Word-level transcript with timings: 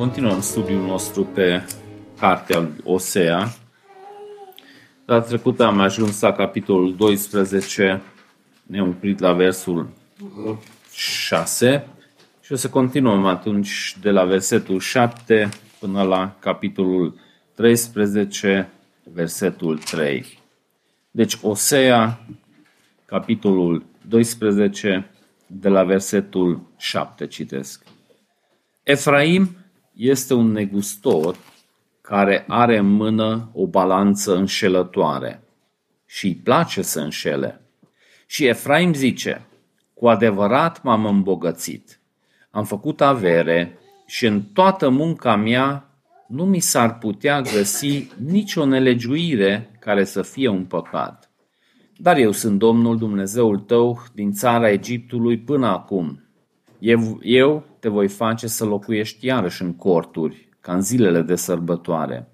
Continuăm 0.00 0.40
studiul 0.40 0.86
nostru 0.86 1.24
pe 1.24 1.62
cartea 2.18 2.68
Osea. 2.84 3.54
Data 5.04 5.26
trecută 5.26 5.64
am 5.64 5.80
ajuns 5.80 6.20
la 6.20 6.32
capitolul 6.32 6.96
12, 6.96 8.02
ne-am 8.62 8.88
oprit 8.88 9.18
la 9.18 9.32
versul 9.32 9.90
6 10.92 11.86
și 12.42 12.52
o 12.52 12.56
să 12.56 12.68
continuăm 12.68 13.26
atunci 13.26 13.96
de 14.00 14.10
la 14.10 14.24
versetul 14.24 14.78
7 14.78 15.48
până 15.78 16.02
la 16.02 16.36
capitolul 16.38 17.18
13, 17.54 18.68
versetul 19.12 19.78
3. 19.78 20.38
Deci 21.10 21.38
Osea, 21.42 22.20
capitolul 23.04 23.84
12, 24.08 25.10
de 25.46 25.68
la 25.68 25.84
versetul 25.84 26.60
7 26.76 27.26
citesc. 27.26 27.82
Efraim 28.82 29.59
este 30.00 30.34
un 30.34 30.52
negustor 30.52 31.36
care 32.00 32.44
are 32.48 32.76
în 32.76 32.90
mână 32.90 33.50
o 33.52 33.66
balanță 33.66 34.36
înșelătoare 34.36 35.42
și 36.06 36.26
îi 36.26 36.34
place 36.34 36.82
să 36.82 37.00
înșele. 37.00 37.60
Și 38.26 38.46
Efraim 38.46 38.94
zice, 38.94 39.46
cu 39.94 40.08
adevărat 40.08 40.82
m-am 40.82 41.06
îmbogățit, 41.06 42.00
am 42.50 42.64
făcut 42.64 43.00
avere 43.00 43.78
și 44.06 44.26
în 44.26 44.42
toată 44.42 44.88
munca 44.88 45.36
mea 45.36 45.90
nu 46.28 46.44
mi 46.44 46.60
s-ar 46.60 46.98
putea 46.98 47.40
găsi 47.40 48.08
nicio 48.18 48.64
nelegiuire 48.64 49.76
care 49.78 50.04
să 50.04 50.22
fie 50.22 50.48
un 50.48 50.64
păcat. 50.64 51.30
Dar 51.96 52.16
eu 52.16 52.30
sunt 52.30 52.58
Domnul 52.58 52.98
Dumnezeul 52.98 53.58
tău 53.58 54.02
din 54.14 54.32
țara 54.32 54.70
Egiptului 54.70 55.38
până 55.38 55.66
acum. 55.66 56.24
Eu, 56.78 57.18
eu 57.22 57.69
te 57.80 57.88
voi 57.88 58.08
face 58.08 58.46
să 58.46 58.64
locuiești 58.64 59.26
iarăși 59.26 59.62
în 59.62 59.74
corturi, 59.76 60.48
ca 60.60 60.72
în 60.72 60.80
zilele 60.80 61.22
de 61.22 61.34
sărbătoare. 61.34 62.28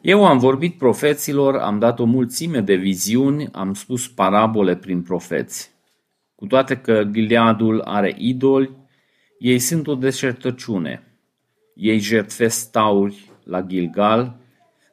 Eu 0.00 0.26
am 0.26 0.38
vorbit 0.38 0.78
profeților, 0.78 1.56
am 1.56 1.78
dat 1.78 1.98
o 1.98 2.04
mulțime 2.04 2.60
de 2.60 2.74
viziuni, 2.74 3.48
am 3.52 3.74
spus 3.74 4.08
parabole 4.08 4.76
prin 4.76 5.02
profeți. 5.02 5.70
Cu 6.34 6.46
toate 6.46 6.76
că 6.76 7.04
Gileadul 7.04 7.80
are 7.80 8.14
idoli, 8.18 8.76
ei 9.38 9.58
sunt 9.58 9.86
o 9.86 9.94
deșertăciune. 9.94 11.02
Ei 11.74 11.98
jertfesc 11.98 12.70
tauri 12.70 13.30
la 13.44 13.62
Gilgal, 13.62 14.36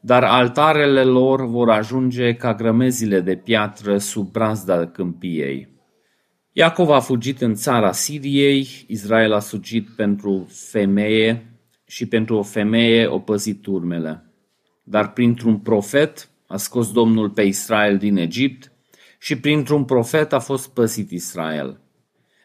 dar 0.01 0.23
altarele 0.23 1.03
lor 1.03 1.45
vor 1.45 1.69
ajunge 1.69 2.33
ca 2.33 2.53
grămezile 2.53 3.19
de 3.19 3.35
piatră 3.35 3.97
sub 3.97 4.31
brazda 4.31 4.87
câmpiei. 4.87 5.76
Iacov 6.59 6.89
a 6.89 6.99
fugit 6.99 7.41
în 7.41 7.53
țara 7.53 7.91
Siriei, 7.91 8.67
Israel 8.87 9.33
a 9.33 9.39
sugit 9.39 9.89
pentru 9.95 10.47
femeie 10.49 11.45
și 11.87 12.05
pentru 12.05 12.35
o 12.35 12.41
femeie 12.41 13.05
o 13.05 13.19
păzit 13.19 13.61
turmele. 13.61 14.23
Dar 14.83 15.13
printr-un 15.13 15.57
profet 15.57 16.29
a 16.47 16.57
scos 16.57 16.91
Domnul 16.91 17.29
pe 17.29 17.41
Israel 17.41 17.97
din 17.97 18.17
Egipt 18.17 18.71
și 19.19 19.39
printr-un 19.39 19.83
profet 19.85 20.33
a 20.33 20.39
fost 20.39 20.73
păzit 20.73 21.11
Israel. 21.11 21.79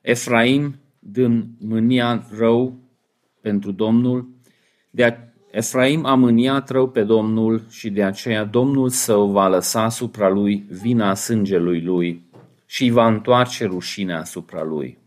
Efraim, 0.03 0.75
dând 0.99 1.47
mânia 1.59 2.27
rău 2.37 2.79
pentru 3.41 3.71
Domnul, 3.71 4.29
de 4.91 5.05
a... 5.05 5.15
Efraim 5.51 6.05
a 6.05 6.15
mâniat 6.15 6.71
rău 6.71 6.89
pe 6.89 7.03
Domnul 7.03 7.63
și 7.71 7.91
de 7.91 8.03
aceea 8.03 8.45
Domnul 8.45 8.89
său 8.89 9.31
va 9.31 9.49
lăsa 9.49 9.83
asupra 9.83 10.29
lui 10.29 10.65
vina 10.69 11.15
sângelui 11.15 11.81
lui 11.81 12.31
și 12.73 12.83
îi 12.83 12.91
va 12.91 13.07
întoarce 13.07 13.65
rușinea 13.65 14.19
asupra 14.19 14.63
lui. 14.63 14.99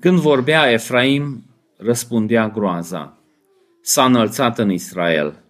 Când 0.00 0.18
vorbea 0.18 0.70
Efraim, 0.70 1.44
răspundea 1.76 2.48
groaza. 2.48 3.18
S-a 3.80 4.04
înălțat 4.04 4.58
în 4.58 4.70
Israel, 4.70 5.42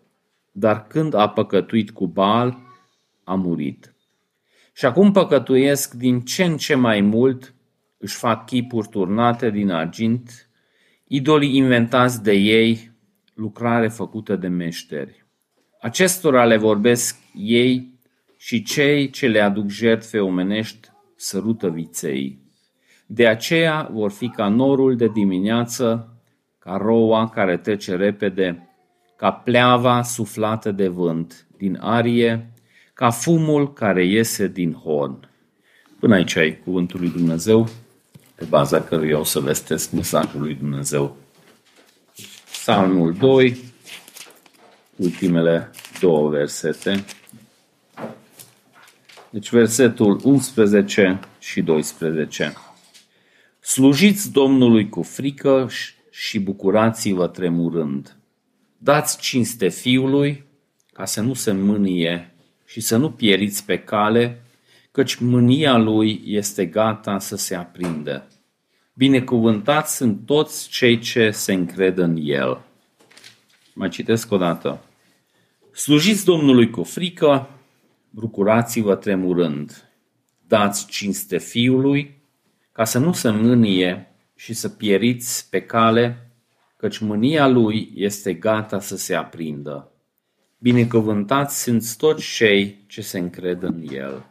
dar 0.52 0.86
când 0.86 1.14
a 1.14 1.28
păcătuit 1.28 1.90
cu 1.90 2.06
Baal, 2.06 2.58
a 3.24 3.34
murit. 3.34 3.94
Și 4.72 4.84
acum 4.84 5.12
păcătuiesc 5.12 5.94
din 5.94 6.20
ce 6.20 6.44
în 6.44 6.56
ce 6.56 6.74
mai 6.74 7.00
mult, 7.00 7.54
își 7.98 8.16
fac 8.16 8.46
chipuri 8.46 8.88
turnate 8.88 9.50
din 9.50 9.70
argint, 9.70 10.48
idolii 11.06 11.56
inventați 11.56 12.22
de 12.22 12.32
ei, 12.32 12.90
lucrare 13.34 13.88
făcută 13.88 14.36
de 14.36 14.48
meșteri. 14.48 15.26
Acestora 15.80 16.44
le 16.44 16.56
vorbesc 16.56 17.16
ei 17.34 17.98
și 18.36 18.62
cei 18.62 19.10
ce 19.10 19.26
le 19.26 19.40
aduc 19.40 19.68
jertfe 19.68 20.18
omenești 20.18 20.90
sărută 21.22 21.68
viței. 21.68 22.38
De 23.06 23.26
aceea 23.26 23.88
vor 23.92 24.10
fi 24.10 24.28
ca 24.28 24.48
norul 24.48 24.96
de 24.96 25.08
dimineață, 25.08 26.16
ca 26.58 26.76
roa 26.76 27.28
care 27.28 27.56
trece 27.56 27.96
repede, 27.96 28.68
ca 29.16 29.32
pleava 29.32 30.02
suflată 30.02 30.70
de 30.70 30.88
vânt 30.88 31.46
din 31.56 31.78
arie, 31.80 32.52
ca 32.94 33.10
fumul 33.10 33.72
care 33.72 34.04
iese 34.04 34.48
din 34.48 34.72
horn. 34.72 35.28
Până 36.00 36.14
aici 36.14 36.36
ai 36.36 36.58
cuvântul 36.58 37.00
lui 37.00 37.10
Dumnezeu, 37.10 37.68
pe 38.34 38.44
baza 38.44 38.82
căruia 38.82 39.18
o 39.18 39.24
să 39.24 39.40
vestesc 39.40 39.90
mesajul 39.90 40.40
lui 40.40 40.54
Dumnezeu. 40.54 41.16
Psalmul 42.50 43.12
2, 43.12 43.56
ultimele 44.96 45.70
două 46.00 46.28
versete. 46.28 47.04
Deci 49.32 49.50
versetul 49.50 50.20
11 50.24 51.20
și 51.38 51.62
12. 51.62 52.52
Slujiți 53.60 54.32
Domnului 54.32 54.88
cu 54.88 55.02
frică 55.02 55.68
și 56.10 56.40
bucurați-vă 56.40 57.26
tremurând. 57.26 58.16
Dați 58.78 59.18
cinste 59.18 59.68
Fiului 59.68 60.44
ca 60.92 61.04
să 61.04 61.20
nu 61.20 61.34
se 61.34 61.52
mânie 61.52 62.34
și 62.66 62.80
să 62.80 62.96
nu 62.96 63.10
pieriți 63.10 63.64
pe 63.64 63.78
cale, 63.78 64.42
căci 64.90 65.14
mânia 65.14 65.76
lui 65.76 66.22
este 66.26 66.66
gata 66.66 67.18
să 67.18 67.36
se 67.36 67.54
aprindă. 67.54 68.28
Binecuvântați 68.94 69.96
sunt 69.96 70.26
toți 70.26 70.68
cei 70.68 70.98
ce 70.98 71.30
se 71.30 71.52
încred 71.52 71.98
în 71.98 72.18
el. 72.20 72.60
Mai 73.74 73.88
citesc 73.88 74.32
o 74.32 74.36
dată. 74.36 74.84
Slujiți 75.72 76.24
Domnului 76.24 76.70
cu 76.70 76.82
frică 76.82 77.48
bucurați-vă 78.14 78.94
tremurând, 78.94 79.90
dați 80.46 80.86
cinste 80.86 81.38
Fiului, 81.38 82.22
ca 82.72 82.84
să 82.84 82.98
nu 82.98 83.12
se 83.12 83.30
mânie 83.30 84.14
și 84.34 84.54
să 84.54 84.68
pieriți 84.68 85.50
pe 85.50 85.60
cale, 85.60 86.30
căci 86.76 86.98
mânia 86.98 87.48
lui 87.48 87.92
este 87.94 88.34
gata 88.34 88.80
să 88.80 88.96
se 88.96 89.14
aprindă. 89.14 89.92
Binecuvântați 90.58 91.62
sunt 91.62 91.96
toți 91.96 92.34
cei 92.34 92.84
ce 92.86 93.00
se 93.00 93.18
încred 93.18 93.62
în 93.62 93.82
el. 93.90 94.26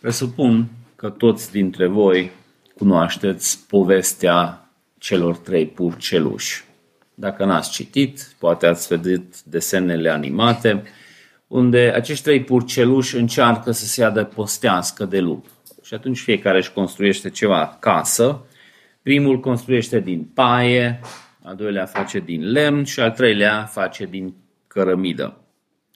Presupun 0.00 0.68
că 0.96 1.10
toți 1.10 1.50
dintre 1.50 1.86
voi 1.86 2.30
cunoașteți 2.74 3.66
povestea 3.66 4.70
celor 4.98 5.36
trei 5.36 5.66
purceluși. 5.66 6.64
Dacă 7.14 7.44
n-ați 7.44 7.70
citit, 7.70 8.34
poate 8.38 8.66
ați 8.66 8.96
vedit 8.96 9.40
desenele 9.44 10.10
animate, 10.10 10.82
unde 11.46 11.92
acești 11.94 12.24
trei 12.24 12.42
purceluși 12.44 13.16
încearcă 13.16 13.70
să 13.70 13.84
se 13.84 14.04
adăpostească 14.04 15.04
de 15.04 15.20
lup. 15.20 15.46
Și 15.82 15.94
atunci 15.94 16.20
fiecare 16.20 16.56
își 16.56 16.72
construiește 16.72 17.30
ceva 17.30 17.76
casă. 17.80 18.46
Primul 19.02 19.40
construiește 19.40 20.00
din 20.00 20.30
paie, 20.34 21.00
al 21.42 21.56
doilea 21.56 21.84
face 21.84 22.18
din 22.18 22.50
lemn 22.50 22.84
și 22.84 23.00
al 23.00 23.10
treilea 23.10 23.64
face 23.64 24.04
din 24.04 24.34
cărămidă. 24.66 25.38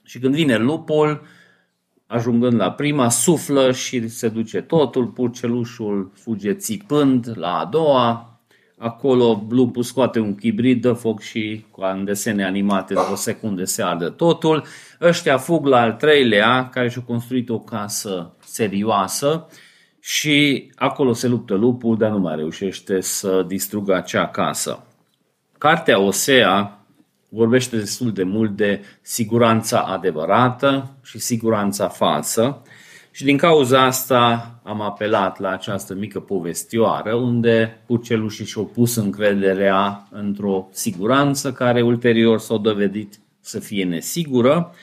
Și 0.05 0.19
când 0.19 0.35
vine 0.35 0.57
lupul, 0.57 1.23
ajungând 2.07 2.61
la 2.61 2.73
prima, 2.73 3.09
suflă 3.09 3.73
și 3.73 4.09
se 4.09 4.29
duce 4.29 4.61
totul, 4.61 5.07
purcelușul 5.07 6.13
fuge 6.15 6.55
țipând 6.55 7.33
la 7.35 7.59
a 7.59 7.65
doua, 7.65 8.38
Acolo 8.79 9.47
lupul 9.51 9.83
scoate 9.83 10.19
un 10.19 10.35
chibrit, 10.35 10.81
dă 10.81 10.93
foc 10.93 11.21
și 11.21 11.65
cu 11.71 11.83
în 11.83 12.05
desene 12.05 12.45
animate 12.45 12.95
de 12.95 13.01
o 13.13 13.15
secundă 13.15 13.65
se 13.65 13.83
ardă 13.83 14.09
totul. 14.09 14.65
Ăștia 15.01 15.39
fug 15.39 15.67
la 15.67 15.81
al 15.81 15.93
treilea, 15.93 16.69
care 16.69 16.89
și-a 16.89 17.03
construit 17.03 17.49
o 17.49 17.59
casă 17.59 18.33
serioasă 18.45 19.47
și 20.01 20.71
acolo 20.75 21.13
se 21.13 21.29
luptă 21.29 21.55
lupul, 21.55 21.97
dar 21.97 22.11
nu 22.11 22.19
mai 22.19 22.37
reușește 22.37 23.01
să 23.01 23.45
distrugă 23.47 23.95
acea 23.95 24.27
casă. 24.27 24.87
Cartea 25.59 26.01
Osea 26.01 26.79
vorbește 27.29 27.77
destul 27.77 28.13
de 28.13 28.23
mult 28.23 28.57
de 28.57 28.81
siguranța 29.01 29.81
adevărată 29.81 30.91
și 31.03 31.19
siguranța 31.19 31.89
falsă 31.89 32.63
și 33.11 33.25
din 33.25 33.37
cauza 33.37 33.85
asta 33.85 34.55
am 34.63 34.81
apelat 34.81 35.39
la 35.39 35.51
această 35.51 35.95
mică 35.95 36.21
povestioară 36.21 37.15
unde 37.15 37.83
purcelușii 37.87 38.47
și-au 38.47 38.65
pus 38.65 38.97
încrederea 38.97 40.09
într-o 40.11 40.69
siguranță 40.71 41.53
care 41.53 41.83
ulterior 41.83 42.39
s-a 42.39 42.57
dovedit 42.57 43.21
să 43.41 43.59
fie 43.59 43.85
nesigură 43.85 44.75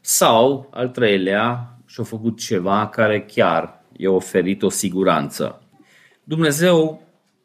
sau, 0.00 0.68
al 0.70 0.88
treilea, 0.88 1.76
și-a 1.86 2.04
făcut 2.04 2.38
ceva 2.38 2.88
care 2.88 3.22
chiar 3.22 3.82
i-a 3.96 4.10
oferit 4.10 4.62
o 4.62 4.68
siguranță. 4.68 5.62
Dumnezeu 6.24 7.02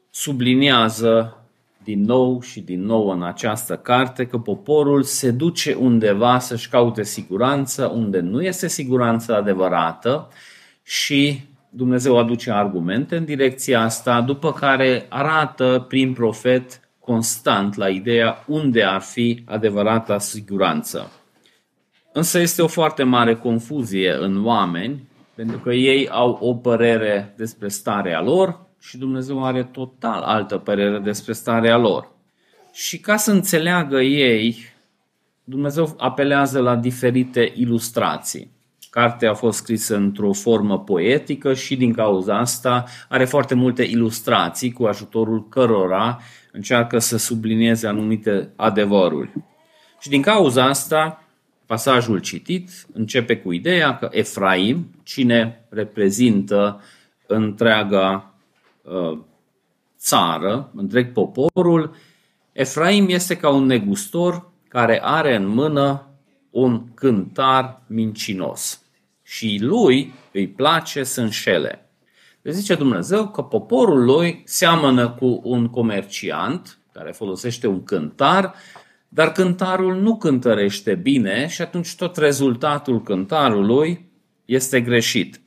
subliniază 0.10 1.45
din 1.86 2.02
nou 2.02 2.42
și 2.42 2.62
din 2.62 2.86
nou 2.86 3.10
în 3.10 3.24
această 3.24 3.76
carte 3.76 4.26
că 4.26 4.38
poporul 4.38 5.04
se 5.04 5.32
duce 5.32 5.74
undeva 5.74 6.40
să-și 6.40 6.70
caute 6.70 7.04
siguranță, 7.04 7.86
unde 7.86 8.20
nu 8.20 8.42
este 8.42 8.68
siguranță 8.68 9.36
adevărată 9.36 10.28
și 10.84 11.40
Dumnezeu 11.70 12.18
aduce 12.18 12.52
argumente 12.52 13.16
în 13.16 13.26
direcția 13.26 13.82
asta, 13.82 14.22
după 14.22 14.54
care 14.54 15.06
arată 15.10 15.86
prin 15.88 16.14
profet 16.14 16.80
constant 17.00 17.76
la 17.76 17.90
ideea 17.90 18.44
unde 18.48 18.84
ar 18.84 19.02
fi 19.02 19.44
adevărata 19.46 20.20
siguranță. 20.20 21.12
Însă 22.14 22.40
este 22.40 22.62
o 22.62 22.68
foarte 22.68 23.04
mare 23.04 23.36
confuzie 23.36 24.14
în 24.14 24.46
oameni, 24.46 25.08
pentru 25.36 25.58
că 25.58 25.74
ei 25.74 26.10
au 26.10 26.38
o 26.42 26.54
părere 26.54 27.34
despre 27.38 27.68
starea 27.68 28.22
lor 28.22 28.65
și 28.88 28.98
Dumnezeu 28.98 29.46
are 29.46 29.64
total 29.64 30.22
altă 30.22 30.58
părere 30.58 31.00
despre 31.00 31.34
starea 31.34 31.78
lor. 31.78 32.12
Și 32.74 33.00
ca 33.00 33.16
să 33.16 33.32
înțeleagă 33.32 34.02
ei, 34.02 34.58
Dumnezeu 35.44 35.96
apelează 35.98 36.60
la 36.60 36.76
diferite 36.76 37.52
ilustrații. 37.56 38.52
Cartea 38.90 39.30
a 39.30 39.34
fost 39.34 39.58
scrisă 39.58 39.96
într-o 39.96 40.34
formă 40.34 40.80
poetică 40.80 41.54
și 41.54 41.76
din 41.76 41.94
cauza 41.94 42.38
asta 42.38 42.86
are 43.10 43.26
foarte 43.26 43.54
multe 43.54 43.84
ilustrații 43.84 44.72
cu 44.72 44.84
ajutorul 44.84 45.48
cărora 45.50 46.20
încearcă 46.52 47.00
să 47.00 47.18
sublinieze 47.18 47.88
anumite 47.88 48.50
adevăruri. 48.56 49.32
Și 50.00 50.10
din 50.10 50.22
cauza 50.22 50.66
asta, 50.66 51.24
pasajul 51.66 52.20
citit 52.20 52.70
începe 52.94 53.38
cu 53.38 53.52
ideea 53.52 53.98
că 53.98 54.10
Efraim, 54.12 55.02
cine 55.04 55.66
reprezintă 55.70 56.82
întreaga 57.28 58.30
uh, 58.30 58.35
țară, 59.98 60.72
întreg 60.76 61.12
poporul, 61.12 61.96
Efraim 62.52 63.10
este 63.10 63.38
ca 63.38 63.50
un 63.50 63.66
negustor 63.66 64.52
care 64.68 65.00
are 65.04 65.36
în 65.36 65.48
mână 65.48 66.08
un 66.50 66.94
cântar 66.94 67.82
mincinos 67.88 68.82
și 69.24 69.58
lui 69.62 70.14
îi 70.32 70.48
place 70.48 71.04
să 71.04 71.22
înșele. 71.22 71.90
Deci 72.42 72.54
zice 72.54 72.76
Dumnezeu 72.76 73.28
că 73.28 73.42
poporul 73.42 74.04
lui 74.04 74.42
seamănă 74.46 75.10
cu 75.10 75.42
un 75.44 75.68
comerciant 75.68 76.78
care 76.92 77.12
folosește 77.12 77.68
un 77.68 77.84
cântar, 77.84 78.54
dar 79.10 79.32
cântarul 79.32 79.96
nu 79.96 80.18
cântărește 80.18 80.96
bine 80.96 81.48
și 81.48 81.62
atunci 81.62 81.96
tot 81.96 82.18
rezultatul 82.18 83.02
cântarului 83.02 84.10
este 84.46 84.82
greșit. 84.82 85.42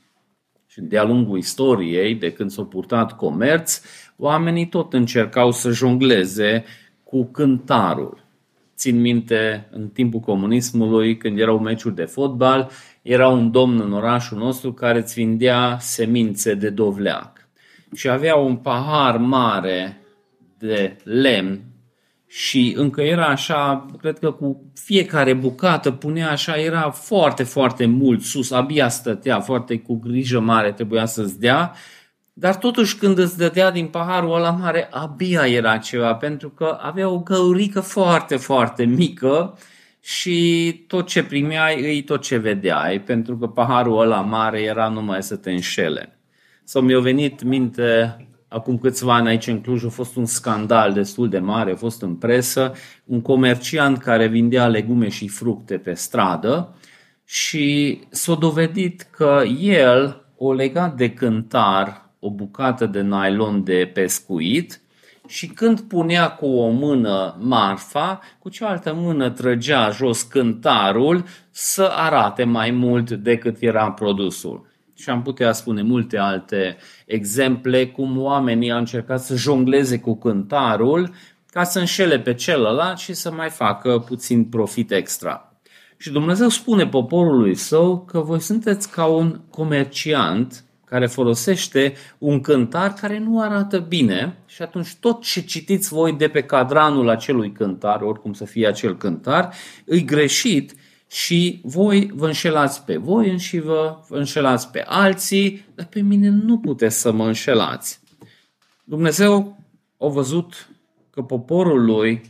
Și 0.78 0.84
de-a 0.84 1.04
lungul 1.04 1.38
istoriei, 1.38 2.14
de 2.14 2.32
când 2.32 2.50
s-a 2.50 2.62
purtat 2.62 3.16
comerț, 3.16 3.80
oamenii 4.16 4.68
tot 4.68 4.92
încercau 4.92 5.50
să 5.50 5.70
jongleze 5.70 6.64
cu 7.04 7.24
cântarul. 7.24 8.24
Țin 8.76 9.00
minte, 9.00 9.68
în 9.70 9.88
timpul 9.88 10.20
comunismului, 10.20 11.16
când 11.16 11.38
erau 11.38 11.58
meciuri 11.58 11.94
de 11.94 12.04
fotbal, 12.04 12.70
era 13.02 13.28
un 13.28 13.50
domn 13.50 13.80
în 13.80 13.92
orașul 13.92 14.38
nostru 14.38 14.72
care 14.72 14.98
îți 14.98 15.14
vindea 15.14 15.76
semințe 15.80 16.54
de 16.54 16.70
dovleac. 16.70 17.48
Și 17.94 18.08
avea 18.08 18.36
un 18.36 18.56
pahar 18.56 19.16
mare 19.16 20.00
de 20.58 20.96
lemn 21.02 21.60
și 22.30 22.74
încă 22.76 23.02
era 23.02 23.26
așa, 23.26 23.86
cred 23.98 24.18
că 24.18 24.30
cu 24.30 24.72
fiecare 24.74 25.32
bucată 25.32 25.90
punea 25.90 26.30
așa, 26.30 26.56
era 26.56 26.90
foarte, 26.90 27.42
foarte 27.42 27.86
mult 27.86 28.22
sus, 28.22 28.50
abia 28.50 28.88
stătea, 28.88 29.40
foarte 29.40 29.78
cu 29.78 29.94
grijă 29.94 30.40
mare 30.40 30.72
trebuia 30.72 31.06
să-ți 31.06 31.40
dea, 31.40 31.72
dar 32.32 32.56
totuși 32.56 32.96
când 32.96 33.18
îți 33.18 33.38
dădea 33.38 33.70
din 33.70 33.86
paharul 33.86 34.34
ăla 34.34 34.50
mare, 34.50 34.88
abia 34.90 35.46
era 35.46 35.76
ceva, 35.76 36.14
pentru 36.14 36.48
că 36.48 36.78
avea 36.80 37.08
o 37.08 37.18
găurică 37.18 37.80
foarte, 37.80 38.36
foarte 38.36 38.84
mică 38.84 39.58
și 40.00 40.72
tot 40.86 41.06
ce 41.06 41.24
primeai 41.24 41.80
îi 41.80 42.02
tot 42.02 42.22
ce 42.22 42.36
vedeai, 42.36 43.00
pentru 43.00 43.36
că 43.38 43.46
paharul 43.46 44.00
ăla 44.00 44.20
mare 44.20 44.62
era 44.62 44.88
numai 44.88 45.22
să 45.22 45.36
te 45.36 45.50
înșele. 45.50 46.18
Sau 46.64 46.82
mi-a 46.82 47.00
venit 47.00 47.42
minte 47.42 48.16
acum 48.48 48.78
câțiva 48.78 49.14
ani 49.14 49.28
aici 49.28 49.46
în 49.46 49.60
Cluj 49.60 49.84
a 49.84 49.88
fost 49.88 50.16
un 50.16 50.24
scandal 50.24 50.92
destul 50.92 51.28
de 51.28 51.38
mare, 51.38 51.72
a 51.72 51.76
fost 51.76 52.02
în 52.02 52.14
presă, 52.14 52.72
un 53.04 53.20
comerciant 53.20 53.98
care 53.98 54.26
vindea 54.26 54.66
legume 54.66 55.08
și 55.08 55.28
fructe 55.28 55.78
pe 55.78 55.94
stradă 55.94 56.74
și 57.24 57.98
s-a 58.10 58.34
dovedit 58.34 59.02
că 59.10 59.42
el 59.60 60.24
o 60.36 60.52
legat 60.52 60.96
de 60.96 61.10
cântar 61.10 62.10
o 62.18 62.30
bucată 62.30 62.86
de 62.86 63.02
nylon 63.02 63.64
de 63.64 63.90
pescuit 63.94 64.80
și 65.26 65.46
când 65.46 65.80
punea 65.80 66.30
cu 66.30 66.46
o 66.46 66.68
mână 66.68 67.36
marfa, 67.40 68.20
cu 68.38 68.48
cealaltă 68.48 68.94
mână 68.94 69.30
trăgea 69.30 69.90
jos 69.90 70.22
cântarul 70.22 71.24
să 71.50 71.90
arate 71.96 72.44
mai 72.44 72.70
mult 72.70 73.10
decât 73.10 73.56
era 73.60 73.90
produsul. 73.90 74.66
Și 74.98 75.10
am 75.10 75.22
putea 75.22 75.52
spune 75.52 75.82
multe 75.82 76.18
alte 76.18 76.76
exemple 77.06 77.86
cum 77.86 78.18
oamenii 78.18 78.72
au 78.72 78.78
încercat 78.78 79.20
să 79.20 79.36
jongleze 79.36 79.98
cu 79.98 80.18
cântarul 80.18 81.14
ca 81.50 81.64
să 81.64 81.78
înșele 81.78 82.18
pe 82.18 82.34
celălalt 82.34 82.98
și 82.98 83.14
să 83.14 83.32
mai 83.32 83.48
facă 83.50 83.98
puțin 83.98 84.44
profit 84.44 84.90
extra. 84.90 85.52
Și 85.96 86.10
Dumnezeu 86.10 86.48
spune 86.48 86.86
poporului 86.86 87.54
său 87.54 88.04
că 88.04 88.20
voi 88.20 88.40
sunteți 88.40 88.90
ca 88.90 89.04
un 89.04 89.40
comerciant 89.50 90.64
care 90.84 91.06
folosește 91.06 91.92
un 92.18 92.40
cântar 92.40 92.92
care 92.92 93.18
nu 93.18 93.40
arată 93.40 93.78
bine 93.78 94.38
și 94.46 94.62
atunci 94.62 94.94
tot 94.94 95.22
ce 95.22 95.40
citiți 95.40 95.88
voi 95.88 96.12
de 96.12 96.28
pe 96.28 96.42
cadranul 96.42 97.08
acelui 97.08 97.52
cântar, 97.52 98.00
oricum 98.00 98.32
să 98.32 98.44
fie 98.44 98.66
acel 98.66 98.96
cântar, 98.96 99.54
îi 99.84 100.04
greșit 100.04 100.74
și 101.08 101.60
voi 101.64 102.10
vă 102.14 102.26
înșelați 102.26 102.84
pe 102.84 102.96
voi 102.96 103.38
și 103.38 103.58
vă 103.58 103.96
înșelați 104.08 104.70
pe 104.70 104.84
alții, 104.86 105.64
dar 105.74 105.86
pe 105.86 106.00
mine 106.00 106.28
nu 106.28 106.58
puteți 106.58 107.00
să 107.00 107.12
mă 107.12 107.26
înșelați. 107.26 108.00
Dumnezeu 108.84 109.58
a 109.98 110.06
văzut 110.06 110.68
că 111.10 111.22
poporul 111.22 111.84
lui 111.84 112.22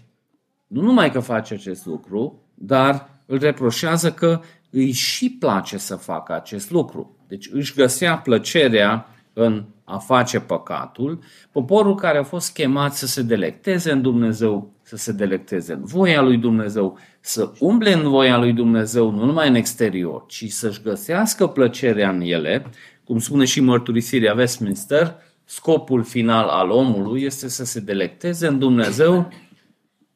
nu 0.66 0.80
numai 0.80 1.12
că 1.12 1.20
face 1.20 1.54
acest 1.54 1.86
lucru, 1.86 2.42
dar 2.54 3.10
îl 3.26 3.38
reproșează 3.38 4.12
că 4.12 4.40
îi 4.70 4.90
și 4.90 5.30
place 5.30 5.76
să 5.76 5.96
facă 5.96 6.34
acest 6.34 6.70
lucru. 6.70 7.16
Deci 7.28 7.48
își 7.52 7.74
găsea 7.74 8.18
plăcerea 8.18 9.06
în 9.32 9.64
a 9.84 9.98
face 9.98 10.40
păcatul, 10.40 11.22
poporul 11.52 11.94
care 11.94 12.18
a 12.18 12.22
fost 12.22 12.52
chemat 12.52 12.94
să 12.94 13.06
se 13.06 13.22
delecteze 13.22 13.90
în 13.90 14.02
Dumnezeu, 14.02 14.72
să 14.88 14.96
se 14.96 15.12
delecteze 15.12 15.72
în 15.72 15.84
voia 15.84 16.22
lui 16.22 16.36
Dumnezeu, 16.36 16.98
să 17.20 17.52
umble 17.58 17.92
în 17.92 18.08
voia 18.08 18.38
lui 18.38 18.52
Dumnezeu, 18.52 19.10
nu 19.10 19.24
numai 19.24 19.48
în 19.48 19.54
exterior, 19.54 20.24
ci 20.26 20.48
să-și 20.48 20.82
găsească 20.82 21.46
plăcerea 21.46 22.10
în 22.10 22.20
ele, 22.20 22.66
cum 23.04 23.18
spune 23.18 23.44
și 23.44 23.60
mărturisirea 23.60 24.34
Westminster, 24.34 25.14
scopul 25.44 26.02
final 26.02 26.48
al 26.48 26.70
omului 26.70 27.22
este 27.22 27.48
să 27.48 27.64
se 27.64 27.80
delecteze 27.80 28.46
în 28.46 28.58
Dumnezeu 28.58 29.28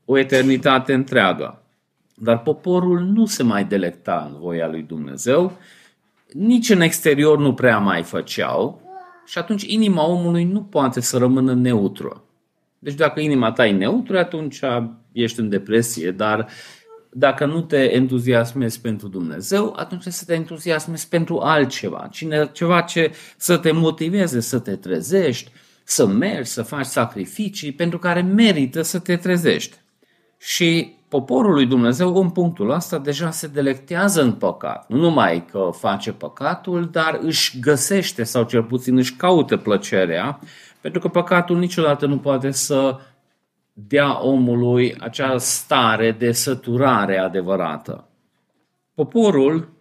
o 0.05 0.19
eternitate 0.19 0.93
întreagă. 0.93 1.63
Dar 2.15 2.39
poporul 2.39 3.01
nu 3.01 3.27
se 3.27 3.43
mai 3.43 3.65
delecta 3.65 4.31
în 4.31 4.41
voia 4.41 4.69
lui 4.69 4.83
Dumnezeu, 4.83 5.53
nici 6.33 6.71
în 6.71 6.81
exterior 6.81 7.39
nu 7.39 7.55
prea 7.55 7.79
mai 7.79 8.03
făceau 8.03 8.81
și 9.27 9.39
atunci 9.39 9.63
inima 9.63 10.07
omului 10.07 10.45
nu 10.45 10.63
poate 10.63 11.01
să 11.01 11.19
rămână 11.19 11.55
neutră. 11.55 12.23
Deci 12.83 12.95
dacă 12.95 13.21
inima 13.21 13.53
ta 13.53 13.67
e 13.67 13.73
neutră, 13.73 14.19
atunci 14.19 14.61
ești 15.13 15.41
în 15.41 15.49
depresie, 15.49 16.11
dar 16.11 16.49
dacă 17.11 17.47
nu 17.47 17.61
te 17.61 17.95
entuziasmezi 17.95 18.81
pentru 18.81 19.09
Dumnezeu, 19.09 19.65
atunci 19.65 19.87
trebuie 19.89 20.13
să 20.13 20.25
te 20.25 20.35
entuziasmezi 20.35 21.09
pentru 21.09 21.39
altceva, 21.39 22.09
cine, 22.11 22.51
ceva 22.53 22.81
ce 22.81 23.13
să 23.37 23.57
te 23.57 23.73
motiveze 23.73 24.41
să 24.41 24.59
te 24.59 24.77
trezești, 24.77 25.51
să 25.85 26.07
mergi, 26.07 26.51
să 26.51 26.63
faci 26.63 26.85
sacrificii 26.87 27.73
pentru 27.73 27.99
care 27.99 28.23
merită 28.23 28.83
să 28.83 28.99
te 28.99 29.17
trezești. 29.17 29.77
Și 30.39 30.95
poporul 31.13 31.53
lui 31.53 31.67
Dumnezeu 31.67 32.17
în 32.17 32.31
punctul 32.31 32.71
ăsta 32.71 32.99
deja 32.99 33.31
se 33.31 33.47
delectează 33.47 34.23
în 34.23 34.33
păcat. 34.33 34.85
Nu 34.89 34.97
numai 34.97 35.45
că 35.45 35.71
face 35.73 36.13
păcatul, 36.13 36.89
dar 36.91 37.19
își 37.23 37.59
găsește 37.61 38.23
sau 38.23 38.45
cel 38.45 38.63
puțin 38.63 38.97
își 38.97 39.17
caută 39.17 39.57
plăcerea, 39.57 40.39
pentru 40.81 41.01
că 41.01 41.09
păcatul 41.09 41.59
niciodată 41.59 42.07
nu 42.07 42.19
poate 42.19 42.51
să 42.51 42.99
dea 43.73 44.23
omului 44.23 44.97
acea 45.01 45.39
stare 45.39 46.13
de 46.13 46.33
săturare 46.33 47.19
adevărată. 47.19 48.09
Poporul, 48.95 49.73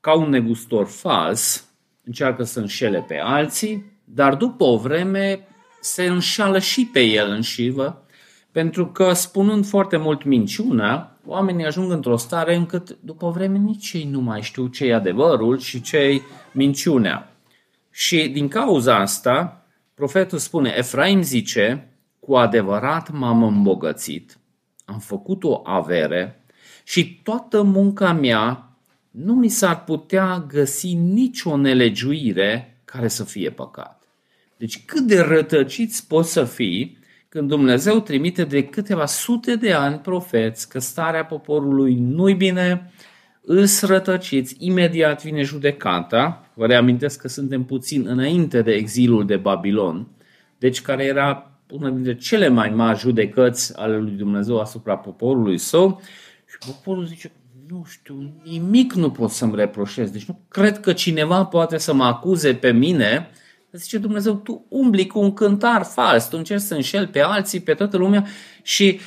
ca 0.00 0.16
un 0.16 0.28
negustor 0.28 0.86
fals, 0.86 1.68
încearcă 2.04 2.42
să 2.42 2.60
înșele 2.60 3.04
pe 3.08 3.18
alții, 3.24 4.00
dar 4.04 4.34
după 4.34 4.64
o 4.64 4.76
vreme 4.76 5.46
se 5.80 6.04
înșală 6.04 6.58
și 6.58 6.86
pe 6.92 7.00
el 7.00 7.30
înșivă 7.30 8.02
pentru 8.52 8.86
că, 8.86 9.12
spunând 9.12 9.66
foarte 9.66 9.96
mult 9.96 10.24
minciuna, 10.24 11.16
oamenii 11.26 11.64
ajung 11.64 11.92
într-o 11.92 12.16
stare 12.16 12.54
încât, 12.54 12.98
după 13.00 13.24
o 13.24 13.30
vreme, 13.30 13.58
nici 13.58 13.92
ei 13.92 14.08
nu 14.10 14.20
mai 14.20 14.42
știu 14.42 14.66
ce 14.66 14.84
e 14.84 14.94
adevărul 14.94 15.58
și 15.58 15.80
ce 15.80 15.96
e 15.96 16.22
minciunea. 16.52 17.32
Și 17.90 18.28
din 18.28 18.48
cauza 18.48 18.96
asta, 18.96 19.66
profetul 19.94 20.38
spune, 20.38 20.74
Efraim 20.76 21.22
zice, 21.22 21.92
cu 22.20 22.36
adevărat 22.36 23.10
m-am 23.10 23.42
îmbogățit, 23.42 24.38
am 24.84 24.98
făcut 24.98 25.44
o 25.44 25.60
avere 25.64 26.44
și 26.84 27.20
toată 27.22 27.62
munca 27.62 28.12
mea 28.12 28.68
nu 29.10 29.34
mi 29.34 29.48
s-ar 29.48 29.84
putea 29.84 30.44
găsi 30.48 30.94
nicio 30.94 31.56
nelegiuire 31.56 32.80
care 32.84 33.08
să 33.08 33.24
fie 33.24 33.50
păcat. 33.50 34.02
Deci 34.56 34.84
cât 34.84 35.06
de 35.06 35.20
rătăciți 35.20 36.06
poți 36.06 36.32
să 36.32 36.44
fii 36.44 36.97
când 37.28 37.48
Dumnezeu 37.48 38.00
trimite 38.00 38.44
de 38.44 38.64
câteva 38.64 39.06
sute 39.06 39.54
de 39.54 39.72
ani 39.72 39.98
profeți 39.98 40.68
că 40.68 40.78
starea 40.78 41.24
poporului 41.24 41.94
nu-i 41.94 42.34
bine, 42.34 42.92
îl 43.42 43.66
rătăciți, 43.80 44.56
imediat 44.58 45.22
vine 45.22 45.42
judecata. 45.42 46.50
Vă 46.54 46.66
reamintesc 46.66 47.20
că 47.20 47.28
suntem 47.28 47.64
puțin 47.64 48.06
înainte 48.06 48.62
de 48.62 48.72
exilul 48.72 49.26
de 49.26 49.36
Babilon, 49.36 50.08
deci 50.58 50.82
care 50.82 51.04
era 51.04 51.52
una 51.70 51.90
dintre 51.90 52.16
cele 52.16 52.48
mai 52.48 52.70
mari 52.70 52.98
judecăți 52.98 53.78
ale 53.78 53.98
lui 53.98 54.10
Dumnezeu 54.10 54.58
asupra 54.58 54.96
poporului 54.96 55.58
său. 55.58 56.00
Și 56.46 56.58
poporul 56.66 57.04
zice, 57.04 57.32
nu 57.68 57.84
știu, 57.88 58.32
nimic 58.44 58.92
nu 58.92 59.10
pot 59.10 59.30
să-mi 59.30 59.54
reproșez. 59.54 60.10
Deci 60.10 60.24
nu 60.24 60.40
cred 60.48 60.80
că 60.80 60.92
cineva 60.92 61.44
poate 61.44 61.78
să 61.78 61.94
mă 61.94 62.04
acuze 62.04 62.54
pe 62.54 62.72
mine. 62.72 63.30
Zice 63.72 63.98
Dumnezeu, 63.98 64.34
tu 64.34 64.66
umbli 64.68 65.06
cu 65.06 65.18
un 65.18 65.32
cântar 65.32 65.82
fals, 65.82 66.28
tu 66.28 66.36
încerci 66.36 66.62
să 66.62 66.74
înșel 66.74 67.06
pe 67.06 67.20
alții, 67.20 67.60
pe 67.60 67.74
toată 67.74 67.96
lumea 67.96 68.26
și 68.62 69.00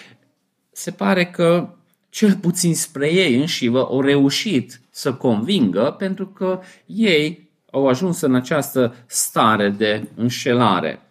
se 0.72 0.92
pare 0.92 1.26
că 1.26 1.76
cel 2.10 2.36
puțin 2.36 2.76
spre 2.76 3.14
ei 3.14 3.40
înșivă 3.40 3.80
au 3.80 4.02
reușit 4.02 4.82
să 4.90 5.14
convingă 5.14 5.96
pentru 5.98 6.28
că 6.28 6.60
ei 6.86 7.50
au 7.72 7.88
ajuns 7.88 8.22
în 8.22 8.36
această 8.36 8.96
stare 9.06 9.70
de 9.70 10.08
înșelare. 10.16 11.02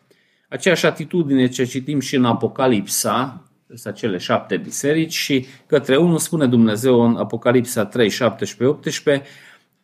Aceeași 0.49 0.87
atitudine 0.87 1.49
ce 1.49 1.65
citim 1.65 2.01
și 2.01 2.17
în 2.17 2.25
Apocalipsa, 2.25 3.45
sunt 3.75 3.95
cele 3.95 4.19
șapte 4.19 4.57
biserici 4.57 5.13
și 5.13 5.47
către 5.67 5.97
unul 5.97 6.19
spune 6.19 6.47
Dumnezeu 6.47 7.01
în 7.01 7.17
Apocalipsa 7.17 7.85
3, 7.85 8.09
17, 8.09 8.77
18, 8.77 9.29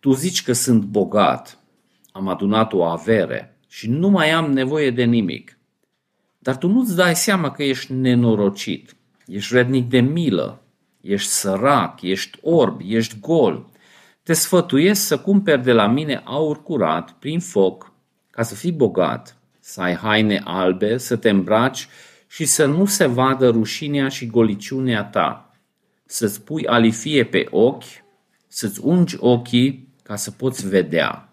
tu 0.00 0.12
zici 0.12 0.42
că 0.42 0.52
sunt 0.52 0.82
bogat, 0.82 1.58
am 2.12 2.28
adunat 2.28 2.73
o 2.73 2.82
avere 2.82 3.55
și 3.76 3.90
nu 3.90 4.09
mai 4.09 4.30
am 4.30 4.52
nevoie 4.52 4.90
de 4.90 5.04
nimic. 5.04 5.59
Dar 6.38 6.56
tu 6.56 6.68
nu-ți 6.68 6.97
dai 6.97 7.16
seama 7.16 7.50
că 7.50 7.62
ești 7.62 7.92
nenorocit, 7.92 8.97
ești 9.26 9.54
rednic 9.54 9.88
de 9.88 10.00
milă, 10.00 10.62
ești 11.00 11.28
sărac, 11.28 12.02
ești 12.02 12.38
orb, 12.42 12.80
ești 12.85 13.21
gol. 13.21 13.71
Te 14.23 14.33
sfătuiesc 14.33 15.06
să 15.06 15.18
cumperi 15.18 15.62
de 15.62 15.73
la 15.73 15.87
mine 15.87 16.23
aur 16.25 16.62
curat 16.62 17.12
prin 17.12 17.40
foc 17.40 17.92
ca 18.30 18.42
să 18.42 18.54
fii 18.54 18.73
bogat, 18.73 19.37
să 19.61 19.80
ai 19.80 19.95
haine 19.95 20.40
albe, 20.45 20.97
să 20.97 21.16
te 21.16 21.30
îmbraci 21.30 21.88
și 22.26 22.45
să 22.45 22.66
nu 22.66 22.85
se 22.85 23.06
vadă 23.06 23.49
rușinea 23.49 24.09
și 24.09 24.26
goliciunea 24.26 25.04
ta, 25.04 25.56
să-ți 26.04 26.42
pui 26.42 26.66
alifie 26.66 27.25
pe 27.25 27.47
ochi, 27.50 27.85
să-ți 28.49 28.80
ungi 28.83 29.16
ochii 29.18 29.88
ca 30.02 30.16
să 30.16 30.30
poți 30.30 30.68
vedea. 30.68 31.25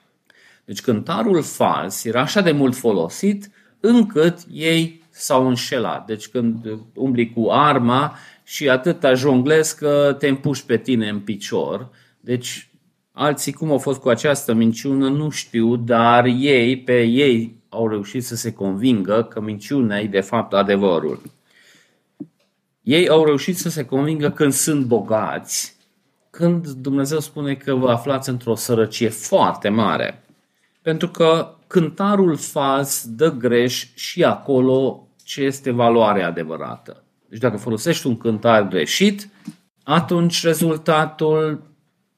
Deci 0.66 0.82
cântarul 0.82 1.42
fals 1.42 2.04
era 2.04 2.22
așa 2.22 2.42
de 2.42 2.52
mult 2.52 2.76
folosit 2.76 3.52
încât 3.80 4.38
ei 4.52 5.02
s-au 5.10 5.48
înșelat. 5.48 6.06
Deci 6.06 6.28
când 6.28 6.80
umbli 6.96 7.34
cu 7.34 7.48
arma 7.50 8.16
și 8.44 8.70
atâta 8.70 9.14
jonglezi 9.14 9.78
că 9.78 10.16
te 10.20 10.28
împuși 10.28 10.66
pe 10.66 10.78
tine 10.78 11.10
în 11.10 11.20
picior. 11.20 11.90
Deci 12.20 12.70
alții 13.12 13.54
cum 13.54 13.72
au 13.72 13.78
fost 13.78 14.00
cu 14.00 14.10
această 14.10 14.54
minciună 14.54 15.10
nu 15.10 15.30
știu, 15.30 15.76
dar 15.76 16.26
ei 16.26 16.78
pe 16.78 17.04
ei 17.04 17.62
au 17.70 17.88
reușit 17.88 18.24
să 18.24 18.36
se 18.36 18.54
convingă 18.54 19.24
că 19.24 19.42
minciunea 19.42 20.02
e 20.02 20.08
de 20.08 20.20
fapt 20.20 20.54
adevărul. 20.54 21.22
Ei 22.82 23.10
au 23.10 23.26
reușit 23.26 23.58
să 23.58 23.70
se 23.70 23.86
convingă 23.86 24.30
când 24.30 24.54
sunt 24.54 24.86
bogați, 24.86 25.76
când 26.30 26.68
Dumnezeu 26.68 27.20
spune 27.20 27.56
că 27.56 27.74
vă 27.74 27.90
aflați 27.90 28.30
într-o 28.30 28.56
sărăcie 28.56 29.10
foarte 29.10 29.70
mare. 29.70 30.23
Pentru 30.84 31.08
că 31.08 31.56
cântarul 31.68 32.36
fals 32.36 33.06
dă 33.08 33.32
greș 33.32 33.88
și 33.96 34.24
acolo 34.24 35.08
ce 35.24 35.42
este 35.42 35.72
valoarea 35.72 36.28
adevărată. 36.28 37.04
Deci 37.30 37.40
dacă 37.40 37.58
folosești 37.58 38.08
un 38.08 38.18
cântar 38.18 38.68
greșit, 38.68 39.30
atunci 39.84 40.44
rezultatul 40.44 41.64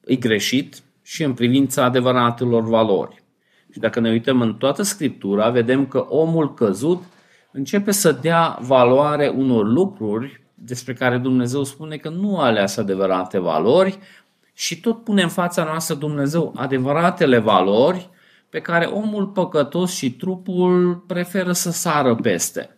e 0.06 0.16
greșit 0.16 0.84
și 1.02 1.24
în 1.24 1.34
privința 1.34 1.84
adevăratelor 1.84 2.64
valori. 2.64 3.24
Și 3.72 3.80
dacă 3.80 4.00
ne 4.00 4.10
uităm 4.10 4.42
în 4.42 4.54
toată 4.54 4.82
Scriptura, 4.82 5.50
vedem 5.50 5.88
că 5.88 5.98
omul 5.98 6.54
căzut 6.54 7.04
începe 7.52 7.92
să 7.92 8.12
dea 8.12 8.58
valoare 8.62 9.28
unor 9.28 9.68
lucruri 9.68 10.44
despre 10.54 10.94
care 10.94 11.18
Dumnezeu 11.18 11.64
spune 11.64 11.98
că 11.98 12.10
nu 12.10 12.40
aleasă 12.40 12.82
adevărate 12.82 13.40
valori 13.40 14.00
și 14.54 14.80
tot 14.80 15.04
pune 15.04 15.22
în 15.22 15.30
fața 15.30 15.64
noastră 15.64 15.96
Dumnezeu 15.96 16.54
adevăratele 16.56 17.38
valori 17.38 18.10
pe 18.50 18.60
care 18.60 18.86
omul 18.86 19.28
păcătos 19.28 19.94
și 19.94 20.12
trupul 20.12 20.96
preferă 20.96 21.52
să 21.52 21.72
sară 21.72 22.16
peste. 22.16 22.70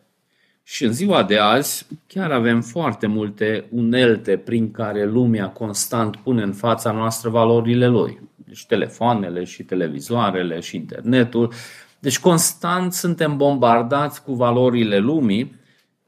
Și 0.64 0.84
în 0.84 0.92
ziua 0.92 1.24
de 1.24 1.38
azi 1.38 1.88
chiar 2.08 2.32
avem 2.32 2.62
foarte 2.62 3.08
multe 3.08 3.66
unelte 3.70 4.38
prin 4.38 4.72
care 4.72 5.06
lumea 5.06 5.50
constant 5.50 6.16
pune 6.16 6.42
în 6.42 6.54
fața 6.54 6.92
noastră 6.92 7.30
valorile 7.30 7.88
lui. 7.88 8.20
Deci 8.36 8.66
telefoanele 8.66 9.44
și 9.44 9.64
televizoarele 9.64 10.60
și 10.60 10.76
internetul. 10.76 11.54
Deci 12.00 12.20
constant 12.20 12.94
suntem 12.94 13.38
bombardați 13.38 14.24
cu 14.24 14.34
valorile 14.34 14.98
lumii. 14.98 15.56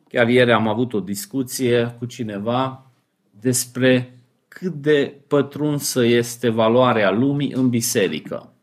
Chiar 0.10 0.28
ieri 0.28 0.52
am 0.52 0.68
avut 0.68 0.94
o 0.94 1.00
discuție 1.00 1.96
cu 1.98 2.06
cineva 2.06 2.92
despre 3.40 4.20
cât 4.48 4.74
de 4.74 5.14
pătrunsă 5.28 6.06
este 6.06 6.50
valoarea 6.50 7.12
lumii 7.12 7.52
în 7.52 7.70
biserică 7.70 8.54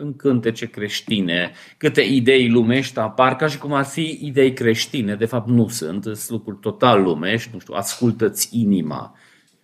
în 0.00 0.16
cântece 0.16 0.66
creștine, 0.66 1.52
câte 1.76 2.00
idei 2.00 2.48
lumești 2.48 2.98
apar 2.98 3.36
ca 3.36 3.46
și 3.46 3.58
cum 3.58 3.72
ar 3.72 3.84
fi 3.84 4.18
idei 4.22 4.52
creștine. 4.52 5.14
De 5.14 5.24
fapt 5.24 5.48
nu 5.48 5.68
sunt, 5.68 6.02
sunt 6.04 6.28
lucruri 6.28 6.58
total 6.60 7.02
lumești, 7.02 7.50
nu 7.52 7.58
știu, 7.58 7.74
ascultă-ți 7.74 8.48
inima. 8.60 9.14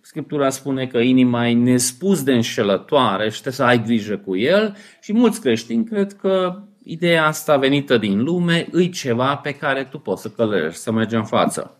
Scriptura 0.01 0.49
spune 0.49 0.87
că 0.87 0.97
inima 0.97 1.47
e 1.47 1.53
nespus 1.53 2.23
de 2.23 2.33
înșelătoare 2.33 3.23
și 3.23 3.41
trebuie 3.41 3.53
să 3.53 3.63
ai 3.63 3.83
grijă 3.83 4.17
cu 4.17 4.35
el 4.35 4.75
și 5.01 5.13
mulți 5.13 5.41
creștini 5.41 5.85
cred 5.85 6.13
că 6.13 6.61
ideea 6.83 7.25
asta 7.25 7.57
venită 7.57 7.97
din 7.97 8.23
lume 8.23 8.67
îi 8.71 8.89
ceva 8.89 9.35
pe 9.35 9.51
care 9.51 9.83
tu 9.83 9.99
poți 9.99 10.21
să 10.21 10.29
călărești, 10.29 10.79
să 10.79 10.91
mergi 10.91 11.15
în 11.15 11.25
față. 11.25 11.79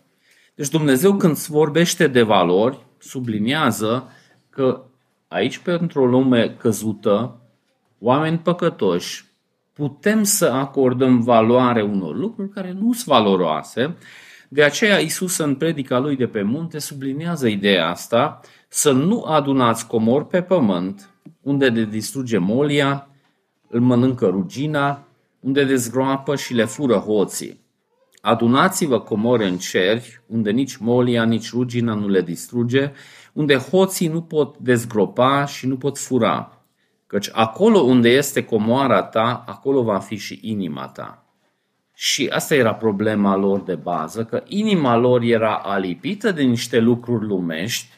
Deci 0.54 0.68
Dumnezeu 0.68 1.16
când 1.16 1.36
vorbește 1.36 2.06
de 2.06 2.22
valori, 2.22 2.78
subliniază 2.98 4.12
că 4.50 4.82
aici 5.28 5.58
pentru 5.58 6.00
o 6.02 6.06
lume 6.06 6.54
căzută, 6.58 7.40
oameni 8.06 8.38
păcătoși, 8.38 9.24
putem 9.72 10.22
să 10.22 10.46
acordăm 10.46 11.20
valoare 11.20 11.82
unor 11.82 12.16
lucruri 12.16 12.48
care 12.50 12.72
nu 12.72 12.92
sunt 12.92 13.04
valoroase. 13.04 13.96
De 14.48 14.62
aceea 14.62 14.98
Isus 14.98 15.36
în 15.36 15.54
predica 15.54 15.98
lui 15.98 16.16
de 16.16 16.26
pe 16.26 16.42
munte 16.42 16.78
subliniază 16.78 17.46
ideea 17.46 17.88
asta, 17.88 18.40
să 18.68 18.92
nu 18.92 19.22
adunați 19.22 19.86
comori 19.86 20.26
pe 20.26 20.42
pământ, 20.42 21.10
unde 21.42 21.68
de 21.68 21.84
distruge 21.84 22.38
molia, 22.38 23.08
îl 23.68 23.80
mănâncă 23.80 24.26
rugina, 24.26 25.06
unde 25.40 25.64
dezgroapă 25.64 26.36
și 26.36 26.54
le 26.54 26.64
fură 26.64 26.96
hoții. 26.96 27.60
Adunați-vă 28.20 29.00
comori 29.00 29.48
în 29.48 29.58
ceri, 29.58 30.22
unde 30.26 30.50
nici 30.50 30.76
molia, 30.76 31.24
nici 31.24 31.50
rugina 31.50 31.94
nu 31.94 32.08
le 32.08 32.22
distruge, 32.22 32.92
unde 33.32 33.56
hoții 33.56 34.08
nu 34.08 34.22
pot 34.22 34.56
dezgropa 34.58 35.44
și 35.44 35.66
nu 35.66 35.76
pot 35.76 35.98
fura. 35.98 36.55
Căci 37.06 37.28
acolo 37.32 37.78
unde 37.78 38.08
este 38.08 38.44
comoara 38.44 39.02
ta, 39.02 39.44
acolo 39.46 39.82
va 39.82 39.98
fi 39.98 40.16
și 40.16 40.38
inima 40.42 40.86
ta. 40.88 41.24
Și 41.94 42.28
asta 42.32 42.54
era 42.54 42.74
problema 42.74 43.36
lor 43.36 43.60
de 43.60 43.74
bază, 43.74 44.24
că 44.24 44.42
inima 44.46 44.96
lor 44.96 45.22
era 45.22 45.54
alipită 45.54 46.32
de 46.32 46.42
niște 46.42 46.78
lucruri 46.78 47.26
lumești, 47.26 47.88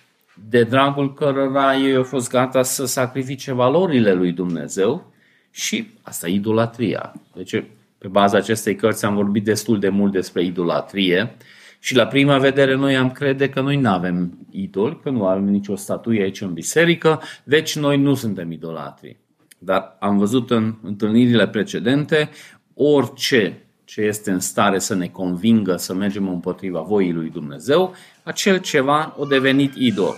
de 0.49 0.63
dragul 0.63 1.15
cărora 1.15 1.77
ei 1.77 1.95
au 1.95 2.03
fost 2.03 2.31
gata 2.31 2.63
să 2.63 2.87
sacrifice 2.87 3.53
valorile 3.53 4.13
lui 4.13 4.33
Dumnezeu 4.33 5.13
și 5.51 5.89
asta 6.03 6.29
e 6.29 6.33
idolatria. 6.33 7.13
Deci, 7.35 7.65
pe 7.99 8.09
baza 8.09 8.37
acestei 8.37 8.75
cărți 8.75 9.05
am 9.05 9.15
vorbit 9.15 9.45
destul 9.45 9.79
de 9.79 9.89
mult 9.89 10.13
despre 10.13 10.45
idolatrie 10.45 11.37
și 11.79 11.95
la 11.95 12.07
prima 12.07 12.39
vedere 12.39 12.75
noi 12.75 12.97
am 12.97 13.11
crede 13.11 13.49
că 13.49 13.61
noi 13.61 13.77
nu 13.77 13.89
avem 13.89 14.47
idol, 14.51 15.01
că 15.01 15.11
nu 15.11 15.27
avem 15.27 15.45
nicio 15.45 15.77
statuie 15.77 16.23
aici 16.23 16.41
în 16.41 16.53
biserică, 16.53 17.21
deci 17.45 17.77
noi 17.77 17.99
nu 17.99 18.15
suntem 18.15 18.51
idolatri. 18.51 19.17
Dar 19.59 19.97
am 19.99 20.19
văzut 20.19 20.51
în 20.51 20.75
întâlnirile 20.83 21.49
precedente 21.49 22.31
orice 22.75 23.63
ce 23.85 24.01
este 24.01 24.31
în 24.31 24.41
stare 24.41 24.79
să 24.79 24.95
ne 24.95 25.07
convingă 25.07 25.77
să 25.77 25.95
mergem 25.95 26.29
împotriva 26.29 26.81
voii 26.81 27.13
lui 27.13 27.31
Dumnezeu, 27.31 27.95
acel 28.23 28.59
ceva 28.59 29.15
o 29.19 29.25
devenit 29.25 29.75
idol. 29.75 30.17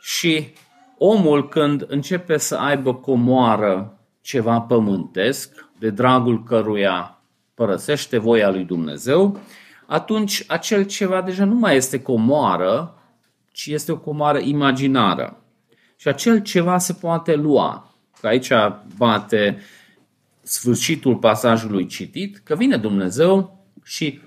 Și 0.00 0.48
omul 0.98 1.48
când 1.48 1.84
începe 1.88 2.36
să 2.36 2.56
aibă 2.56 2.94
comoară 2.94 3.98
ceva 4.20 4.60
pământesc, 4.60 5.68
de 5.78 5.90
dragul 5.90 6.42
căruia 6.42 7.22
părăsește 7.54 8.18
voia 8.18 8.50
lui 8.50 8.64
Dumnezeu, 8.64 9.40
atunci 9.90 10.44
acel 10.46 10.84
ceva 10.84 11.22
deja 11.22 11.44
nu 11.44 11.54
mai 11.54 11.76
este 11.76 12.02
comoară, 12.02 12.94
ci 13.52 13.66
este 13.66 13.92
o 13.92 13.98
comoară 13.98 14.38
imaginară. 14.38 15.42
Și 15.96 16.08
acel 16.08 16.42
ceva 16.42 16.78
se 16.78 16.92
poate 16.92 17.34
lua. 17.34 17.94
Că 18.20 18.26
aici 18.26 18.50
bate 18.96 19.58
sfârșitul 20.42 21.16
pasajului 21.16 21.86
citit, 21.86 22.40
că 22.44 22.54
vine 22.54 22.76
Dumnezeu 22.76 23.64
și 23.84 24.20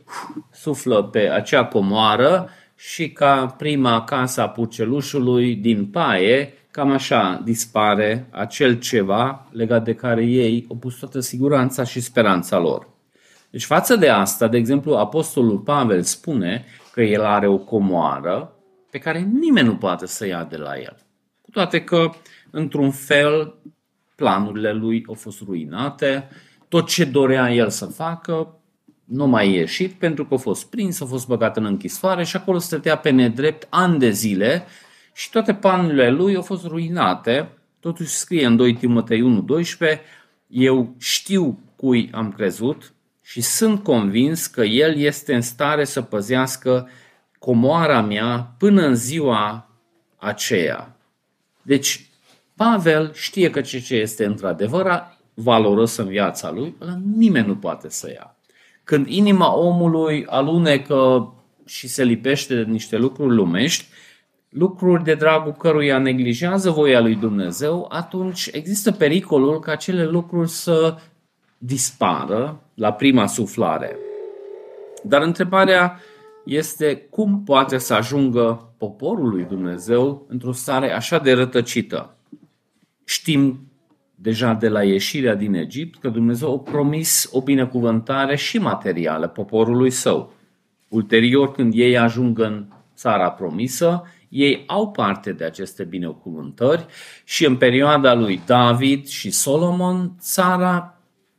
suflă 0.51 1.03
pe 1.03 1.20
acea 1.20 1.65
comoară 1.65 2.50
și 2.75 3.12
ca 3.12 3.46
prima 3.46 4.03
casa 4.03 4.48
purcelușului 4.48 5.55
din 5.55 5.86
paie, 5.86 6.53
cam 6.72 6.91
așa 6.91 7.41
dispare 7.43 8.27
acel 8.32 8.79
ceva 8.79 9.48
legat 9.51 9.84
de 9.84 9.96
care 9.96 10.24
ei 10.24 10.65
au 10.70 10.75
pus 10.75 10.96
toată 10.96 11.20
siguranța 11.20 11.84
și 11.84 12.00
speranța 12.00 12.58
lor. 12.60 12.92
Deci 13.53 13.65
față 13.65 13.95
de 13.95 14.10
asta, 14.10 14.48
de 14.48 14.57
exemplu, 14.57 14.95
Apostolul 14.95 15.60
Pavel 15.60 16.01
spune 16.01 16.65
că 16.91 17.01
el 17.01 17.24
are 17.24 17.48
o 17.48 17.57
comoară 17.57 18.53
pe 18.89 18.98
care 18.98 19.19
nimeni 19.19 19.67
nu 19.67 19.75
poate 19.75 20.05
să 20.05 20.27
ia 20.27 20.43
de 20.43 20.57
la 20.57 20.77
el. 20.77 20.98
Cu 21.41 21.50
toate 21.51 21.83
că, 21.83 22.10
într-un 22.51 22.91
fel, 22.91 23.55
planurile 24.15 24.72
lui 24.72 25.03
au 25.07 25.13
fost 25.13 25.41
ruinate, 25.41 26.29
tot 26.67 26.88
ce 26.88 27.05
dorea 27.05 27.53
el 27.53 27.69
să 27.69 27.86
facă 27.86 28.60
nu 29.03 29.27
mai 29.27 29.53
ieșit 29.53 29.91
pentru 29.91 30.25
că 30.25 30.33
a 30.33 30.38
fost 30.38 30.69
prins, 30.69 31.01
a 31.01 31.05
fost 31.05 31.27
băgat 31.27 31.57
în 31.57 31.65
închisoare 31.65 32.24
și 32.24 32.36
acolo 32.36 32.57
stătea 32.57 32.98
pe 32.98 33.10
nedrept 33.10 33.67
ani 33.69 34.00
de 34.00 34.10
zile 34.10 34.65
și 35.13 35.29
toate 35.29 35.53
planurile 35.53 36.10
lui 36.10 36.36
au 36.36 36.41
fost 36.41 36.65
ruinate. 36.65 37.50
Totuși 37.79 38.10
scrie 38.10 38.45
în 38.45 38.55
2 38.55 38.74
Timotei 38.74 39.22
1, 39.22 39.41
12, 39.41 40.01
eu 40.48 40.95
știu 40.98 41.60
cui 41.75 42.10
am 42.13 42.31
crezut 42.31 42.93
și 43.24 43.42
sunt 43.42 43.84
convins 43.84 44.48
că 44.48 44.62
el 44.62 44.98
este 44.98 45.34
în 45.34 45.42
stare 45.42 45.84
să 45.84 46.01
păzească 46.01 46.89
comoara 47.39 48.01
mea 48.01 48.56
până 48.58 48.86
în 48.86 48.96
ziua 48.96 49.70
aceea. 50.18 50.98
Deci, 51.62 52.10
Pavel 52.56 53.13
știe 53.13 53.50
că 53.50 53.62
ce 53.62 53.96
este 53.96 54.25
într-adevăr 54.25 55.03
valoros 55.34 55.96
în 55.96 56.08
viața 56.08 56.51
lui, 56.51 56.75
nimeni 57.15 57.48
nu 57.48 57.56
poate 57.56 57.89
să 57.89 58.10
ia. 58.10 58.36
Când 58.84 59.08
inima 59.08 59.56
omului 59.56 60.25
alunecă 60.25 61.34
și 61.65 61.88
se 61.88 62.03
lipește 62.03 62.56
de 62.56 62.63
niște 62.63 62.98
lucruri 62.98 63.36
lumești, 63.36 63.86
lucruri 64.50 65.03
de 65.03 65.13
dragul 65.13 65.51
căruia 65.51 65.98
neglijează 65.98 66.70
voia 66.70 67.00
lui 67.00 67.15
Dumnezeu, 67.15 67.86
atunci 67.89 68.50
există 68.51 68.92
pericolul 68.92 69.60
ca 69.60 69.72
acele 69.72 70.06
lucruri 70.06 70.50
să 70.50 70.96
dispară 71.65 72.62
la 72.74 72.93
prima 72.93 73.25
suflare. 73.25 73.98
Dar 75.03 75.22
întrebarea 75.22 76.00
este 76.46 76.96
cum 76.96 77.43
poate 77.43 77.77
să 77.77 77.93
ajungă 77.93 78.74
poporul 78.77 79.29
lui 79.29 79.43
Dumnezeu 79.43 80.25
într-o 80.29 80.51
stare 80.51 80.91
așa 80.91 81.20
de 81.20 81.34
rătăcită. 81.34 82.17
Știm 83.03 83.72
deja 84.15 84.53
de 84.53 84.70
la 84.70 84.84
ieșirea 84.84 85.36
din 85.36 85.53
Egipt 85.53 86.00
că 86.00 86.10
Dumnezeu 86.10 86.53
a 86.53 86.72
promis 86.72 87.29
o 87.32 87.41
binecuvântare 87.41 88.36
și 88.36 88.58
materială 88.58 89.27
poporului 89.27 89.89
său. 89.89 90.34
Ulterior, 90.89 91.51
când 91.51 91.74
ei 91.75 91.98
ajung 91.98 92.39
în 92.39 92.65
țara 92.96 93.32
promisă, 93.32 94.03
ei 94.29 94.63
au 94.67 94.91
parte 94.91 95.32
de 95.32 95.43
aceste 95.43 95.84
binecuvântări 95.84 96.86
și 97.24 97.46
în 97.46 97.55
perioada 97.55 98.13
lui 98.13 98.41
David 98.46 99.08
și 99.08 99.32
Solomon, 99.32 100.15
țara 100.19 100.92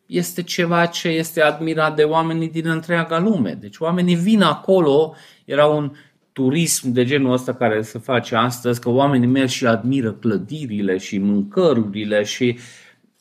este 0.06 0.42
ceva 0.42 0.86
ce 0.86 1.08
este 1.08 1.42
admirat 1.42 1.96
de 1.96 2.02
oamenii 2.02 2.50
din 2.50 2.68
întreaga 2.68 3.18
lume. 3.18 3.58
Deci 3.60 3.78
oamenii 3.78 4.14
vin 4.14 4.42
acolo, 4.42 5.14
era 5.44 5.66
un 5.66 5.92
turism 6.32 6.92
de 6.92 7.04
genul 7.04 7.32
ăsta 7.32 7.54
care 7.54 7.82
se 7.82 7.98
face 7.98 8.36
astăzi, 8.36 8.80
că 8.80 8.88
oamenii 8.88 9.28
merg 9.28 9.48
și 9.48 9.66
admiră 9.66 10.12
clădirile 10.12 10.98
și 10.98 11.18
mâncărurile 11.18 12.22
și 12.22 12.58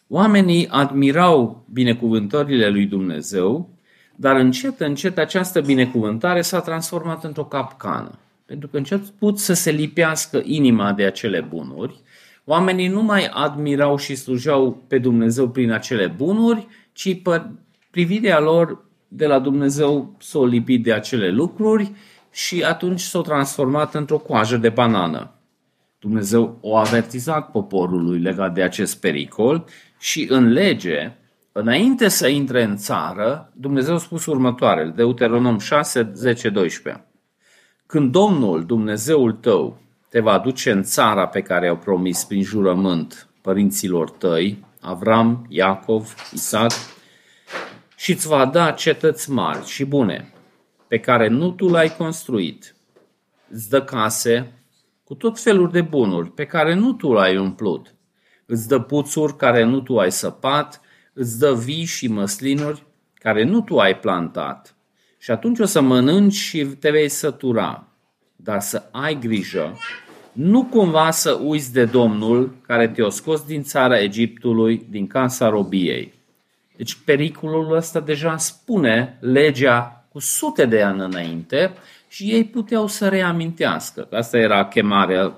oamenii 0.08 0.68
admirau 0.68 1.66
binecuvântările 1.72 2.70
lui 2.70 2.86
Dumnezeu, 2.86 3.70
dar 4.16 4.36
încet, 4.36 4.80
încet 4.80 5.18
această 5.18 5.62
binecuvântare 5.62 6.42
s-a 6.42 6.60
transformat 6.60 7.24
într-o 7.24 7.46
capcană. 7.46 8.20
Pentru 8.46 8.68
că 8.68 8.78
început 8.78 9.40
să 9.40 9.54
se 9.54 9.72
lipească 9.72 10.42
inima 10.44 10.92
de 10.92 11.04
acele 11.04 11.42
bunuri, 11.50 12.02
oamenii 12.46 12.88
nu 12.88 13.02
mai 13.02 13.30
admirau 13.34 13.98
și 13.98 14.16
slujeau 14.16 14.84
pe 14.88 14.98
Dumnezeu 14.98 15.50
prin 15.50 15.72
acele 15.72 16.08
bunuri, 16.08 16.68
ci 16.94 17.22
privirea 17.90 18.40
lor 18.40 18.86
de 19.08 19.26
la 19.26 19.40
Dumnezeu 19.40 20.16
s-a 20.20 20.46
lipit 20.46 20.84
de 20.84 20.94
acele 20.94 21.30
lucruri 21.30 21.92
și 22.32 22.64
atunci 22.64 23.00
s-a 23.00 23.22
transformat 23.22 23.96
într-o 23.96 24.18
coajă 24.18 24.58
de 24.58 24.70
banană. 24.70 25.34
Dumnezeu 26.00 26.58
o 26.62 26.76
avertizat 26.76 27.52
poporului 27.52 28.20
legat 28.20 28.54
de 28.54 28.62
acest 28.62 29.00
pericol 29.00 29.66
și 30.00 30.28
în 30.30 30.52
lege, 30.52 31.12
înainte 31.52 32.08
să 32.08 32.28
intre 32.28 32.64
în 32.64 32.76
țară, 32.76 33.52
Dumnezeu 33.56 33.94
a 33.94 33.98
spus 33.98 34.26
următoarele, 34.26 34.90
Deuteronom 34.90 35.60
6, 35.60 36.12
10, 36.14 36.50
12. 36.50 37.06
Când 37.86 38.12
Domnul, 38.12 38.66
Dumnezeul 38.66 39.32
tău, 39.32 39.82
te 40.14 40.20
va 40.20 40.40
duce 40.40 40.72
în 40.72 40.84
țara 40.84 41.28
pe 41.28 41.42
care 41.42 41.68
au 41.68 41.78
promis 41.78 42.24
prin 42.24 42.44
jurământ 42.44 43.28
părinților 43.42 44.10
tăi, 44.10 44.66
Avram, 44.82 45.46
Iacov, 45.50 46.14
Isaac, 46.34 46.72
și 47.96 48.12
îți 48.12 48.28
va 48.28 48.46
da 48.46 48.72
cetăți 48.72 49.32
mari 49.32 49.66
și 49.66 49.86
bune, 49.86 50.34
pe 50.88 51.00
care 51.00 51.28
nu 51.28 51.52
tu 51.52 51.68
l-ai 51.68 51.96
construit. 51.96 52.76
Îți 53.50 53.70
dă 53.70 53.84
case 53.84 54.52
cu 55.04 55.14
tot 55.14 55.40
felul 55.40 55.72
de 55.72 55.82
bunuri 55.82 56.32
pe 56.32 56.46
care 56.46 56.74
nu 56.74 56.94
tu 56.94 57.12
l-ai 57.12 57.38
umplut. 57.38 57.96
Îți 58.46 58.68
dă 58.68 58.80
puțuri 58.80 59.36
care 59.36 59.64
nu 59.64 59.82
tu 59.82 59.98
ai 59.98 60.12
săpat, 60.12 60.82
îți 61.14 61.40
dă 61.40 61.54
vii 61.54 61.86
și 61.86 62.08
măslinuri 62.08 62.84
care 63.14 63.44
nu 63.44 63.62
tu 63.62 63.78
ai 63.78 64.00
plantat. 64.00 64.76
Și 65.18 65.32
atunci 65.32 65.60
o 65.60 65.66
să 65.66 65.82
mănânci 65.82 66.34
și 66.34 66.66
te 66.66 66.90
vei 66.90 67.10
sătura. 67.10 67.88
Dar 68.44 68.60
să 68.62 68.84
ai 68.92 69.20
grijă, 69.20 69.78
nu 70.32 70.64
cumva 70.64 71.12
să 71.12 71.40
uiți 71.44 71.74
de 71.74 71.86
Domnul 71.86 72.56
care 72.68 72.88
te-a 72.88 73.10
scos 73.10 73.46
din 73.46 73.64
țara 73.64 74.00
Egiptului, 74.00 74.86
din 74.90 75.08
casa 75.08 75.50
robiei. 75.50 76.14
Deci 76.78 76.98
pericolul 77.06 77.76
ăsta 77.76 78.00
deja 78.00 78.38
spune 78.38 79.18
legea 79.20 80.06
cu 80.12 80.20
sute 80.20 80.66
de 80.66 80.82
ani 80.82 81.00
înainte 81.00 81.74
și 82.08 82.24
ei 82.24 82.44
puteau 82.44 82.88
să 82.88 83.08
reamintească. 83.08 84.08
Asta 84.12 84.38
era 84.38 84.66
chemarea 84.66 85.34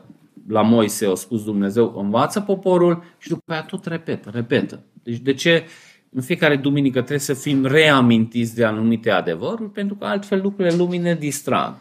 la 0.48 0.62
Moise, 0.62 1.06
a 1.06 1.16
spus 1.16 1.44
Dumnezeu, 1.44 1.94
învață 1.98 2.40
poporul 2.40 3.04
și 3.18 3.30
după 3.30 3.44
aceea 3.46 3.66
tot 3.66 3.86
repetă, 3.86 4.30
repetă. 4.34 4.80
Deci 5.04 5.18
de 5.18 5.34
ce 5.34 5.64
în 6.12 6.22
fiecare 6.22 6.56
duminică 6.56 6.98
trebuie 7.00 7.20
să 7.20 7.34
fim 7.34 7.66
reamintiți 7.66 8.56
de 8.56 8.64
anumite 8.64 9.12
adevăruri? 9.12 9.72
Pentru 9.72 9.96
că 9.96 10.06
altfel 10.06 10.42
lucrurile 10.42 10.76
lumii 10.76 11.00
ne 11.00 11.16
distrag. 11.16 11.76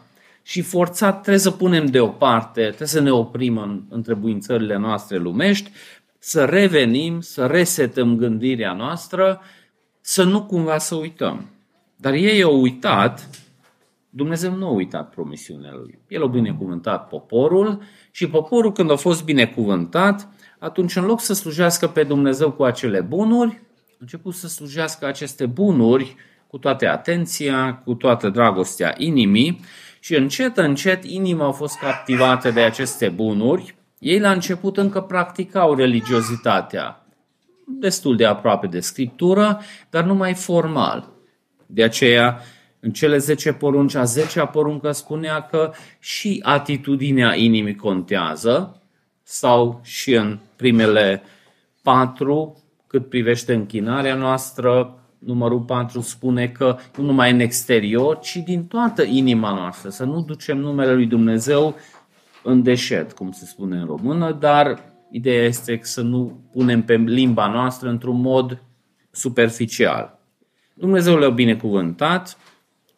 Și 0.47 0.61
forțat 0.61 1.21
trebuie 1.21 1.37
să 1.37 1.51
punem 1.51 1.85
deoparte, 1.85 2.61
trebuie 2.61 2.87
să 2.87 2.99
ne 2.99 3.11
oprim 3.11 3.57
în 3.57 3.83
întrebuințările 3.89 4.77
noastre 4.77 5.17
lumești, 5.17 5.71
să 6.19 6.45
revenim, 6.45 7.21
să 7.21 7.45
resetăm 7.45 8.17
gândirea 8.17 8.73
noastră, 8.73 9.41
să 10.01 10.23
nu 10.23 10.43
cumva 10.43 10.77
să 10.77 10.95
uităm. 10.95 11.45
Dar 11.95 12.13
ei 12.13 12.41
au 12.41 12.61
uitat, 12.61 13.29
Dumnezeu 14.09 14.53
nu 14.55 14.65
a 14.67 14.71
uitat 14.71 15.09
promisiunea 15.09 15.71
lui. 15.73 15.99
El 16.07 16.23
a 16.23 16.27
binecuvântat 16.27 17.07
poporul 17.07 17.81
și 18.11 18.27
poporul 18.27 18.71
când 18.71 18.91
a 18.91 18.95
fost 18.95 19.23
binecuvântat, 19.23 20.29
atunci 20.59 20.95
în 20.95 21.05
loc 21.05 21.21
să 21.21 21.33
slujească 21.33 21.87
pe 21.87 22.03
Dumnezeu 22.03 22.51
cu 22.51 22.63
acele 22.63 23.01
bunuri, 23.01 23.61
a 23.91 23.97
început 23.99 24.33
să 24.33 24.47
slujească 24.47 25.05
aceste 25.05 25.45
bunuri 25.45 26.15
cu 26.47 26.57
toată 26.57 26.89
atenția, 26.89 27.81
cu 27.85 27.93
toată 27.93 28.29
dragostea 28.29 28.93
inimii 28.97 29.59
și 30.05 30.15
încet, 30.15 30.57
încet 30.57 31.03
inima 31.03 31.47
a 31.47 31.51
fost 31.51 31.77
captivată 31.77 32.51
de 32.51 32.61
aceste 32.61 33.09
bunuri. 33.09 33.75
Ei 33.99 34.19
la 34.19 34.31
început 34.31 34.77
încă 34.77 35.01
practicau 35.01 35.75
religiozitatea, 35.75 37.05
destul 37.79 38.15
de 38.15 38.25
aproape 38.25 38.67
de 38.67 38.79
scriptură, 38.79 39.61
dar 39.89 40.03
numai 40.03 40.33
formal. 40.33 41.09
De 41.65 41.83
aceea, 41.83 42.39
în 42.79 42.91
cele 42.91 43.17
10 43.17 43.53
porunci, 43.53 43.95
a 43.95 44.03
10 44.03 44.39
poruncă 44.51 44.91
spunea 44.91 45.41
că 45.41 45.71
și 45.99 46.39
atitudinea 46.43 47.35
inimii 47.35 47.75
contează, 47.75 48.81
sau 49.23 49.79
și 49.83 50.13
în 50.13 50.39
primele 50.55 51.23
patru, 51.81 52.63
cât 52.87 53.09
privește 53.09 53.53
închinarea 53.53 54.15
noastră, 54.15 54.99
numărul 55.25 55.59
4 55.59 56.01
spune 56.01 56.47
că 56.47 56.77
nu 56.97 57.03
numai 57.03 57.31
în 57.31 57.39
exterior, 57.39 58.19
ci 58.19 58.35
din 58.35 58.65
toată 58.65 59.03
inima 59.03 59.53
noastră, 59.53 59.89
să 59.89 60.03
nu 60.03 60.21
ducem 60.21 60.57
numele 60.57 60.93
lui 60.93 61.05
Dumnezeu 61.05 61.75
în 62.43 62.63
deșert, 62.63 63.11
cum 63.11 63.31
se 63.31 63.45
spune 63.45 63.77
în 63.77 63.85
română, 63.85 64.31
dar 64.31 64.79
ideea 65.11 65.43
este 65.43 65.79
să 65.81 66.01
nu 66.01 66.39
punem 66.51 66.83
pe 66.83 66.95
limba 66.95 67.47
noastră 67.47 67.89
într-un 67.89 68.21
mod 68.21 68.61
superficial. 69.11 70.19
Dumnezeu 70.73 71.17
le-a 71.17 71.29
binecuvântat 71.29 72.37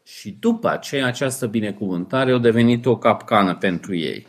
Și 0.03 0.37
după 0.39 0.69
aceea 0.69 1.05
această 1.05 1.47
binecuvântare 1.47 2.31
a 2.31 2.37
devenit 2.37 2.85
o 2.85 2.97
capcană 2.97 3.55
pentru 3.55 3.95
ei. 3.95 4.27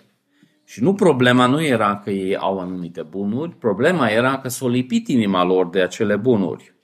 Și 0.64 0.82
nu 0.82 0.94
problema 0.94 1.46
nu 1.46 1.64
era 1.64 1.96
că 1.96 2.10
ei 2.10 2.36
au 2.36 2.58
anumite 2.58 3.02
bunuri, 3.02 3.50
problema 3.50 4.08
era 4.08 4.38
că 4.38 4.48
s-a 4.48 4.68
lipit 4.68 5.08
inima 5.08 5.44
lor 5.44 5.68
de 5.68 5.80
acele 5.80 6.16
bunuri. 6.16 6.74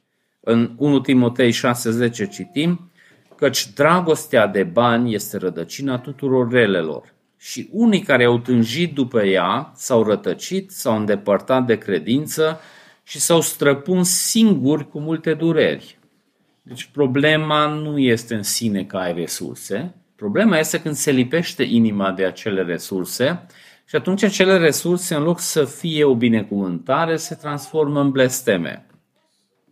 În 0.46 0.74
1 0.76 1.00
Timotei 1.00 1.52
6:10 1.52 2.28
citim, 2.30 2.90
căci 3.37 3.72
dragostea 3.72 4.46
de 4.46 4.62
bani 4.62 5.14
este 5.14 5.37
rădăcina 5.37 5.98
tuturor 5.98 6.50
relelor. 6.50 7.14
Și 7.38 7.68
unii 7.72 8.00
care 8.00 8.24
au 8.24 8.38
tânjit 8.38 8.94
după 8.94 9.24
ea 9.24 9.72
s-au 9.74 10.02
rătăcit, 10.02 10.70
s-au 10.70 10.96
îndepărtat 10.96 11.66
de 11.66 11.78
credință 11.78 12.61
și 13.02 13.20
s-au 13.20 13.40
străpuns 13.40 14.09
singuri 14.09 14.88
cu 14.88 14.98
multe 14.98 15.35
dureri. 15.35 15.98
Deci 16.62 16.85
problema 16.85 17.66
nu 17.66 17.98
este 17.98 18.35
în 18.35 18.42
sine 18.42 18.85
că 18.85 18.96
ai 18.96 19.14
resurse, 19.14 19.94
problema 20.16 20.59
este 20.59 20.80
când 20.80 20.94
se 20.94 21.11
lipește 21.11 21.62
inima 21.62 22.12
de 22.12 22.24
acele 22.24 22.62
resurse 22.62 23.46
și 23.88 23.96
atunci 23.96 24.22
acele 24.22 24.59
resurse, 24.59 25.14
în 25.14 25.22
loc 25.22 25.40
să 25.40 25.64
fie 25.64 26.04
o 26.04 26.14
binecuvântare, 26.14 27.16
se 27.16 27.35
transformă 27.35 28.00
în 28.00 28.11
blesteme. 28.11 28.87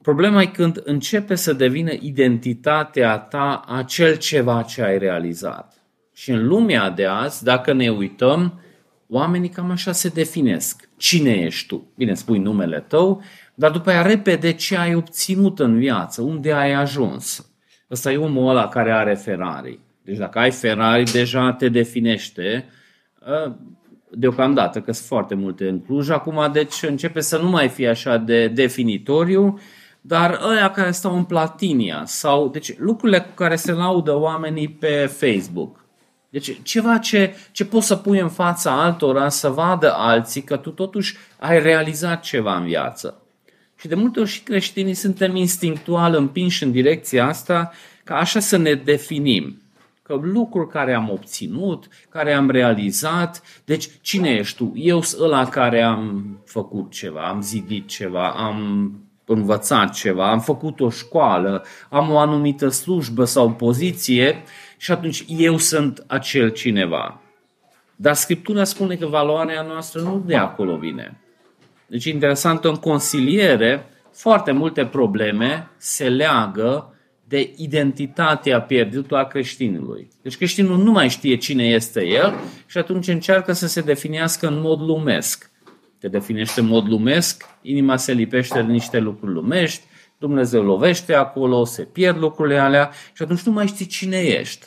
Problema 0.03 0.43
e 0.43 0.47
când 0.47 0.81
începe 0.85 1.35
să 1.35 1.53
devină 1.53 1.93
identitatea 2.01 3.19
ta 3.19 3.65
acel 3.69 4.17
ceva 4.17 4.63
ce 4.63 4.83
ai 4.83 4.99
realizat. 4.99 5.83
Și 6.15 6.31
în 6.31 6.47
lumea 6.47 6.91
de 6.91 7.05
azi, 7.05 7.45
dacă 7.45 7.73
ne 7.73 7.89
uităm, 7.89 8.61
oamenii 9.09 9.49
cam 9.49 9.71
așa 9.71 9.93
se 9.93 10.09
definesc. 10.09 10.89
Cine 10.97 11.31
ești 11.31 11.67
tu? 11.67 11.93
Bine, 11.97 12.15
spui 12.15 12.39
numele 12.39 12.85
tău, 12.89 13.23
dar 13.55 13.71
după 13.71 13.91
aia 13.91 14.03
repede 14.03 14.53
ce 14.53 14.77
ai 14.77 14.95
obținut 14.95 15.59
în 15.59 15.79
viață, 15.79 16.23
unde 16.23 16.53
ai 16.53 16.73
ajuns. 16.73 17.51
Ăsta 17.91 18.13
e 18.13 18.17
omul 18.17 18.49
ăla 18.49 18.69
care 18.69 18.93
are 18.93 19.15
Ferrari. 19.15 19.79
Deci 20.05 20.17
dacă 20.17 20.39
ai 20.39 20.51
Ferrari, 20.51 21.11
deja 21.13 21.53
te 21.53 21.69
definește 21.69 22.65
ă, 23.27 23.57
deocamdată, 24.11 24.81
că 24.81 24.93
sunt 24.93 25.07
foarte 25.07 25.35
multe 25.35 25.69
în 25.69 25.81
Cluj 25.81 26.11
acum, 26.11 26.51
deci 26.53 26.83
începe 26.83 27.21
să 27.21 27.39
nu 27.39 27.49
mai 27.49 27.69
fie 27.69 27.89
așa 27.89 28.17
de 28.17 28.49
definitoriu, 28.49 29.61
dar 30.05 30.41
ăia 30.49 30.71
care 30.71 30.91
stau 30.91 31.17
în 31.17 31.25
Platinia 31.25 32.03
sau 32.07 32.49
deci 32.49 32.79
lucrurile 32.79 33.21
cu 33.21 33.31
care 33.35 33.57
se 33.57 33.73
laudă 33.73 34.19
oamenii 34.19 34.69
pe 34.69 35.07
Facebook. 35.07 35.85
Deci 36.29 36.63
ceva 36.63 36.99
ce, 36.99 37.35
ce 37.53 37.65
poți 37.65 37.87
să 37.87 37.97
pui 37.97 38.19
în 38.19 38.29
fața 38.29 38.83
altora 38.83 39.29
să 39.29 39.49
vadă 39.49 39.93
alții 39.93 40.43
că 40.43 40.57
tu 40.57 40.71
totuși 40.71 41.17
ai 41.39 41.63
realizat 41.63 42.23
ceva 42.23 42.57
în 42.57 42.65
viață. 42.65 43.23
Și 43.77 43.89
de 43.89 43.95
multe 43.95 44.21
ori 44.21 44.29
și 44.29 44.43
creștinii 44.43 44.95
suntem 44.95 45.37
instinctual 45.37 46.15
împinși 46.15 46.63
în 46.63 46.71
direcția 46.71 47.27
asta 47.27 47.73
ca 48.05 48.17
așa 48.17 48.41
să 48.41 48.57
ne 48.57 48.75
definim. 48.75 49.63
Că 50.03 50.19
lucruri 50.23 50.69
care 50.69 50.95
am 50.95 51.11
obținut, 51.11 51.89
care 52.09 52.33
am 52.33 52.51
realizat, 52.51 53.43
deci 53.65 53.89
cine 54.01 54.31
ești 54.31 54.57
tu? 54.57 54.73
Eu 54.75 55.03
sunt 55.03 55.23
ăla 55.23 55.49
care 55.49 55.83
am 55.83 56.39
făcut 56.45 56.91
ceva, 56.91 57.29
am 57.29 57.41
zidit 57.41 57.89
ceva, 57.89 58.31
am 58.31 58.93
învățat 59.27 59.93
ceva, 59.93 60.31
am 60.31 60.41
făcut 60.41 60.81
o 60.81 60.91
școală, 60.91 61.65
am 61.89 62.11
o 62.11 62.19
anumită 62.19 62.69
slujbă 62.69 63.25
sau 63.25 63.53
poziție 63.53 64.43
și 64.77 64.93
atunci 64.93 65.25
eu 65.29 65.59
sunt 65.59 66.05
acel 66.07 66.49
cineva. 66.49 67.21
Dar 67.97 68.15
Scriptura 68.15 68.65
spune 68.65 68.95
că 68.95 69.07
valoarea 69.07 69.63
noastră 69.63 70.01
nu 70.01 70.23
de 70.27 70.37
acolo 70.37 70.77
vine. 70.77 71.21
Deci, 71.87 72.05
interesant, 72.05 72.65
în 72.65 72.75
consiliere, 72.75 73.87
foarte 74.13 74.53
multe 74.53 74.87
probleme 74.87 75.71
se 75.77 76.09
leagă 76.09 76.97
de 77.25 77.53
identitatea 77.57 78.61
pierdută 78.61 79.17
a 79.17 79.25
creștinului. 79.25 80.09
Deci 80.23 80.37
creștinul 80.37 80.79
nu 80.79 80.91
mai 80.91 81.09
știe 81.09 81.37
cine 81.37 81.65
este 81.65 82.07
el 82.07 82.35
și 82.67 82.79
atunci 82.79 83.09
încearcă 83.09 83.53
să 83.53 83.67
se 83.67 83.81
definească 83.81 84.47
în 84.47 84.61
mod 84.61 84.81
lumesc. 84.81 85.51
Te 86.03 86.09
definește 86.09 86.61
în 86.61 86.67
mod 86.67 86.89
lumesc, 86.89 87.45
inima 87.61 87.97
se 87.97 88.13
lipește 88.13 88.63
de 88.63 88.73
niște 88.73 88.99
lucruri 88.99 89.33
lumești, 89.33 89.83
Dumnezeu 90.19 90.63
lovește 90.63 91.15
acolo, 91.15 91.65
se 91.65 91.83
pierd 91.83 92.19
lucrurile 92.19 92.59
alea 92.59 92.91
și 93.13 93.23
atunci 93.23 93.41
nu 93.41 93.53
mai 93.53 93.67
știi 93.67 93.87
cine 93.87 94.19
ești 94.19 94.67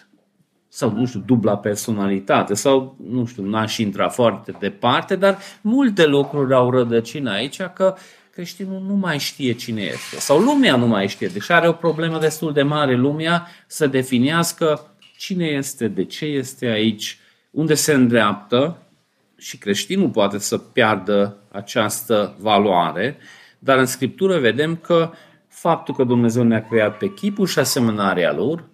sau, 0.67 0.91
nu 0.91 1.05
știu, 1.05 1.19
dubla 1.19 1.57
personalitate, 1.57 2.53
sau, 2.53 2.97
nu 3.09 3.25
știu, 3.25 3.43
n-aș 3.43 3.77
intra 3.77 4.09
foarte 4.09 4.53
departe, 4.59 5.15
dar 5.15 5.37
multe 5.61 6.05
lucruri 6.05 6.53
au 6.53 6.71
rădăcină 6.71 7.31
aici 7.31 7.61
că 7.61 7.95
creștinul 8.31 8.81
nu 8.87 8.93
mai 8.93 9.19
știe 9.19 9.53
cine 9.53 9.81
este. 9.81 10.19
Sau 10.19 10.39
lumea 10.39 10.75
nu 10.75 10.87
mai 10.87 11.07
știe. 11.07 11.27
Deci 11.27 11.49
are 11.49 11.67
o 11.67 11.71
problemă 11.71 12.19
destul 12.19 12.53
de 12.53 12.61
mare 12.61 12.95
lumea 12.95 13.47
să 13.67 13.87
definească 13.87 14.95
cine 15.17 15.45
este, 15.45 15.87
de 15.87 16.03
ce 16.03 16.25
este 16.25 16.65
aici, 16.65 17.17
unde 17.51 17.73
se 17.73 17.93
îndreaptă 17.93 18.84
și 19.37 19.57
creștinul 19.57 20.09
poate 20.09 20.37
să 20.37 20.57
piardă 20.57 21.37
această 21.51 22.35
valoare, 22.39 23.17
dar 23.59 23.77
în 23.77 23.85
Scriptură 23.85 24.39
vedem 24.39 24.75
că 24.75 25.11
faptul 25.47 25.95
că 25.95 26.03
Dumnezeu 26.03 26.43
ne-a 26.43 26.67
creat 26.67 26.97
pe 26.97 27.13
chipul 27.13 27.45
și 27.45 27.59
asemănarea 27.59 28.33
Lor, 28.33 28.69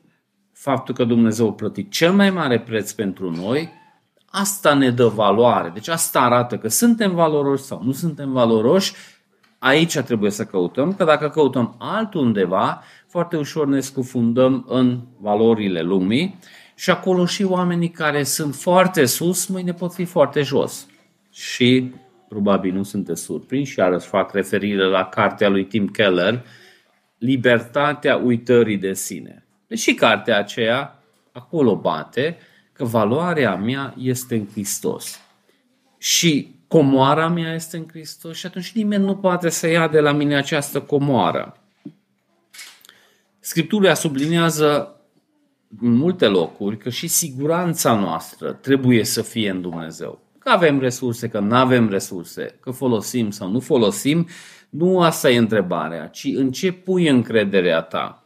faptul 0.54 0.94
că 0.94 1.04
Dumnezeu 1.04 1.48
a 1.48 1.54
plătit 1.54 1.92
cel 1.92 2.12
mai 2.12 2.30
mare 2.30 2.60
preț 2.60 2.92
pentru 2.92 3.32
noi, 3.32 3.70
asta 4.26 4.74
ne 4.74 4.90
dă 4.90 5.08
valoare. 5.08 5.72
Deci 5.74 5.88
asta 5.88 6.22
arată 6.22 6.58
că 6.58 6.68
suntem 6.68 7.16
valoroși 7.16 7.64
sau 7.64 7.82
nu 7.84 7.92
suntem 7.92 8.32
valoroși. 8.32 8.94
Aici 9.60 9.98
trebuie 9.98 10.32
să 10.32 10.46
căutăm, 10.46 10.94
că 10.94 11.04
dacă 11.04 11.30
căutăm 11.30 11.76
altundeva, 11.78 12.82
foarte 13.08 13.38
ușor 13.38 13.68
ne 13.68 13.80
scufundăm 13.80 14.66
în 14.68 15.00
valorile 15.20 15.82
lumii 15.82 16.40
și 16.82 16.90
acolo 16.90 17.26
și 17.26 17.44
oamenii 17.44 17.90
care 17.90 18.24
sunt 18.24 18.56
foarte 18.56 19.06
sus, 19.06 19.46
mâine 19.46 19.74
pot 19.74 19.94
fi 19.94 20.06
foarte 20.06 20.42
jos. 20.42 20.88
Și 21.32 21.94
probabil 22.30 22.74
nu 22.74 22.84
sunteți 22.84 23.22
surprinși, 23.22 23.80
iarăși 23.80 24.08
fac 24.08 24.34
referire 24.34 24.86
la 24.86 25.06
cartea 25.06 25.50
lui 25.50 25.66
Tim 25.66 25.88
Keller, 25.88 26.46
Libertatea 27.18 28.16
uitării 28.16 28.78
de 28.78 28.94
sine. 28.94 29.46
Deși 29.68 29.94
cartea 29.94 30.38
aceea 30.38 31.04
acolo 31.32 31.76
bate 31.76 32.38
că 32.74 32.84
valoarea 32.84 33.56
mea 33.56 33.94
este 33.98 34.36
în 34.36 34.48
Hristos. 34.52 35.20
Și 35.98 36.56
comoara 36.68 37.28
mea 37.28 37.54
este 37.54 37.78
în 37.78 37.86
Hristos 37.90 38.38
și 38.38 38.46
atunci 38.46 38.72
nimeni 38.72 39.04
nu 39.04 39.16
poate 39.16 39.50
să 39.50 39.68
ia 39.68 39.88
de 39.88 40.00
la 40.00 40.12
mine 40.12 40.36
această 40.36 40.82
comoară. 40.82 41.58
Scriptura 43.40 43.94
sublinează 43.94 44.96
în 45.80 45.94
multe 45.94 46.28
locuri 46.28 46.78
că 46.78 46.90
și 46.90 47.08
siguranța 47.08 48.00
noastră 48.00 48.52
trebuie 48.52 49.04
să 49.04 49.22
fie 49.22 49.50
în 49.50 49.62
Dumnezeu. 49.62 50.20
Că 50.40 50.50
avem 50.50 50.80
resurse, 50.80 51.28
că 51.28 51.40
nu 51.40 51.56
avem 51.56 51.90
resurse, 51.90 52.58
că 52.60 52.72
folosim 52.72 53.30
sau 53.30 53.50
nu 53.52 53.60
folosim, 53.60 54.28
nu 54.70 55.02
asta 55.02 55.30
e 55.30 55.38
întrebarea, 55.38 56.08
ci 56.08 56.28
în 56.36 56.52
ce 56.52 56.72
pui 56.72 57.08
încrederea 57.08 57.82
ta. 57.82 58.26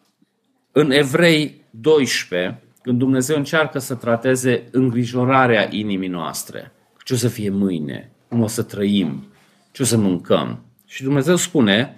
În 0.72 0.92
Evrei 0.92 1.62
12, 1.70 2.64
când 2.82 3.00
Dumnezeu 3.00 3.38
încearcă 3.38 3.80
să 3.80 3.96
trateze 3.96 4.64
îngrijorarea 4.72 5.68
inimii 5.72 6.08
noastre, 6.08 6.72
ce 7.04 7.14
o 7.14 7.18
să 7.18 7.28
fie 7.28 7.50
mâine, 7.50 8.12
cum 8.28 8.42
o 8.42 8.48
să 8.48 8.64
trăim, 8.64 9.28
ce 9.72 9.82
o 9.82 9.86
să 9.86 9.98
mâncăm. 9.98 10.64
Și 10.86 11.04
Dumnezeu 11.04 11.36
spune, 11.36 11.94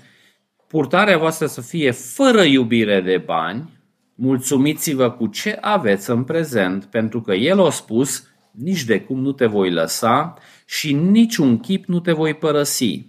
purtarea 0.67 1.17
voastră 1.17 1.45
să 1.45 1.61
fie 1.61 1.91
fără 1.91 2.43
iubire 2.43 3.01
de 3.01 3.17
bani, 3.25 3.76
mulțumiți-vă 4.19 5.11
cu 5.11 5.27
ce 5.27 5.57
aveți 5.61 6.09
în 6.09 6.23
prezent, 6.23 6.85
pentru 6.85 7.21
că 7.21 7.33
El 7.33 7.65
a 7.65 7.69
spus, 7.69 8.27
nici 8.51 8.83
de 8.83 9.01
cum 9.01 9.19
nu 9.19 9.31
te 9.31 9.45
voi 9.45 9.71
lăsa 9.71 10.33
și 10.65 10.93
niciun 10.93 11.59
chip 11.59 11.85
nu 11.85 11.99
te 11.99 12.11
voi 12.11 12.33
părăsi. 12.33 13.05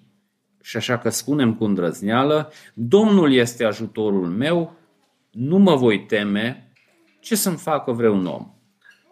Și 0.62 0.76
așa 0.76 0.98
că 0.98 1.08
spunem 1.08 1.54
cu 1.54 1.64
îndrăzneală, 1.64 2.52
Domnul 2.74 3.32
este 3.32 3.64
ajutorul 3.64 4.26
meu, 4.26 4.76
nu 5.30 5.58
mă 5.58 5.74
voi 5.74 6.04
teme 6.04 6.72
ce 7.20 7.34
să-mi 7.34 7.56
facă 7.56 7.92
vreun 7.92 8.26
om. 8.26 8.52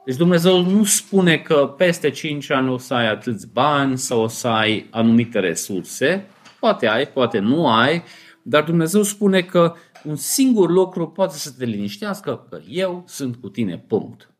Deci 0.04 0.16
Dumnezeu 0.16 0.62
nu 0.62 0.84
spune 0.84 1.36
că 1.36 1.74
peste 1.76 2.10
5 2.10 2.50
ani 2.50 2.68
o 2.68 2.78
să 2.78 2.94
ai 2.94 3.08
atâți 3.08 3.52
bani 3.52 3.98
sau 3.98 4.22
o 4.22 4.26
să 4.26 4.48
ai 4.48 4.86
anumite 4.90 5.38
resurse. 5.38 6.26
Poate 6.60 6.86
ai, 6.86 7.06
poate 7.06 7.38
nu 7.38 7.68
ai, 7.68 8.02
dar 8.42 8.62
Dumnezeu 8.62 9.02
spune 9.02 9.42
că 9.42 9.74
un 10.04 10.16
singur 10.16 10.70
lucru 10.70 11.08
poate 11.08 11.36
să 11.36 11.50
te 11.58 11.64
liniștească, 11.64 12.46
că 12.50 12.60
eu 12.68 13.04
sunt 13.06 13.36
cu 13.36 13.48
tine, 13.48 13.78
punct. 13.78 14.30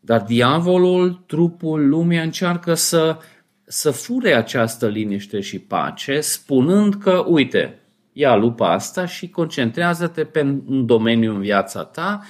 Dar 0.00 0.22
diavolul, 0.22 1.24
trupul, 1.26 1.88
lumea 1.88 2.22
încearcă 2.22 2.74
să, 2.74 3.18
să 3.64 3.90
fure 3.90 4.34
această 4.34 4.88
liniște 4.88 5.40
și 5.40 5.58
pace, 5.58 6.20
spunând 6.20 6.94
că, 6.94 7.24
uite, 7.28 7.78
ia 8.12 8.34
lupa 8.34 8.72
asta 8.72 9.06
și 9.06 9.28
concentrează-te 9.28 10.24
pe 10.24 10.40
un 10.66 10.86
domeniu 10.86 11.34
în 11.34 11.40
viața 11.40 11.84
ta 11.84 12.22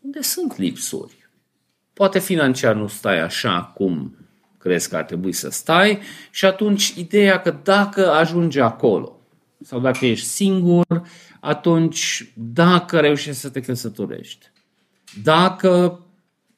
unde 0.00 0.20
sunt 0.20 0.56
lipsuri. 0.56 1.28
Poate 1.92 2.18
financiar 2.18 2.74
nu 2.74 2.86
stai 2.86 3.20
așa 3.20 3.72
cum 3.74 4.16
crezi 4.58 4.88
că 4.88 4.96
ar 4.96 5.04
trebui 5.04 5.32
să 5.32 5.50
stai 5.50 5.98
și 6.30 6.44
atunci 6.44 6.88
ideea 6.88 7.40
că 7.40 7.56
dacă 7.62 8.10
ajungi 8.10 8.60
acolo 8.60 9.19
sau 9.62 9.80
dacă 9.80 10.06
ești 10.06 10.26
singur, 10.26 11.02
atunci 11.40 12.32
dacă 12.34 13.00
reușești 13.00 13.40
să 13.40 13.48
te 13.48 13.60
căsătorești, 13.60 14.50
Dacă 15.22 16.00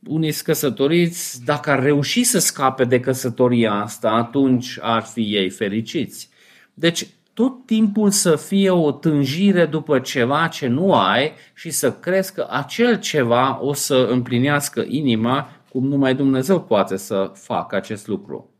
unii 0.07 0.31
sunt 0.31 0.45
căsătoriți, 0.45 1.45
dacă 1.45 1.71
ar 1.71 1.83
reuși 1.83 2.25
să 2.25 2.39
scape 2.39 2.85
de 2.85 3.01
căsătoria 3.01 3.73
asta, 3.73 4.11
atunci 4.11 4.79
ar 4.81 5.03
fi 5.03 5.21
ei 5.21 5.51
fericiți. 5.51 6.29
Deci, 6.75 7.07
tot 7.35 7.67
timpul 7.67 8.11
să 8.11 8.37
fie 8.37 8.71
o 8.71 8.93
tânjire 8.93 9.67
după 9.67 9.99
ceva 9.99 10.49
ce 10.49 10.67
nu 10.67 10.95
ai 10.95 11.33
și 11.55 11.71
să 11.71 11.93
crezi 11.93 12.35
că 12.35 12.47
acel 12.51 12.99
ceva 12.99 13.59
o 13.63 13.73
să 13.73 14.07
împlinească 14.11 14.85
inima 14.89 15.49
cum 15.69 15.87
numai 15.87 16.15
Dumnezeu 16.15 16.61
poate 16.61 16.97
să 16.97 17.31
facă 17.35 17.77
acest 17.77 18.07
lucru. 18.07 18.52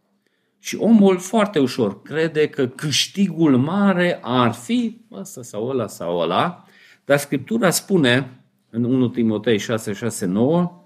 Și 0.65 0.77
omul 0.77 1.19
foarte 1.19 1.59
ușor 1.59 2.03
crede 2.03 2.49
că 2.49 2.67
câștigul 2.67 3.57
mare 3.57 4.19
ar 4.23 4.53
fi 4.53 5.01
ăsta 5.13 5.43
sau 5.43 5.67
ăla 5.67 5.87
sau 5.87 6.19
ăla, 6.19 6.65
dar 7.05 7.19
Scriptura 7.19 7.71
spune 7.71 8.41
în 8.71 8.85
1 8.85 9.09
Timotei 9.09 9.59
6, 9.59 9.93
6, 9.93 10.27
9, 10.27 10.83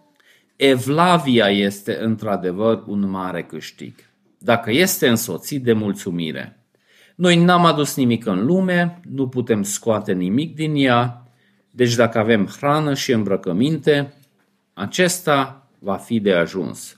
Evlavia 0.57 1.51
este 1.51 1.99
într-adevăr 2.01 2.83
un 2.87 3.11
mare 3.11 3.43
câștig, 3.43 3.95
dacă 4.39 4.71
este 4.71 5.09
însoțit 5.09 5.63
de 5.63 5.73
mulțumire. 5.73 6.65
Noi 7.15 7.37
n-am 7.45 7.65
adus 7.65 7.97
nimic 7.97 8.27
în 8.27 8.45
lume, 8.47 9.01
nu 9.11 9.29
putem 9.29 9.63
scoate 9.63 10.13
nimic 10.13 10.55
din 10.55 10.75
ea, 10.77 11.31
deci 11.71 11.95
dacă 11.95 12.19
avem 12.19 12.47
hrană 12.47 12.95
și 12.95 13.13
îmbrăcăminte, 13.13 14.15
acesta 14.73 15.69
va 15.79 15.97
fi 15.97 16.21
de 16.21 16.33
ajuns. 16.33 16.96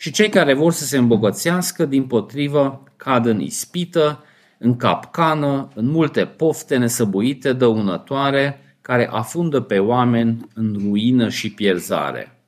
Și 0.00 0.10
cei 0.10 0.28
care 0.28 0.54
vor 0.54 0.72
să 0.72 0.84
se 0.84 0.96
îmbogățească, 0.96 1.84
din 1.84 2.06
potrivă, 2.06 2.82
cad 2.96 3.26
în 3.26 3.40
ispită, 3.40 4.24
în 4.58 4.76
capcană, 4.76 5.68
în 5.74 5.86
multe 5.86 6.24
pofte 6.26 6.76
nesăbuite, 6.76 7.52
dăunătoare, 7.52 8.76
care 8.80 9.08
afundă 9.12 9.60
pe 9.60 9.78
oameni 9.78 10.46
în 10.54 10.76
ruină 10.78 11.28
și 11.28 11.52
pierzare. 11.52 12.42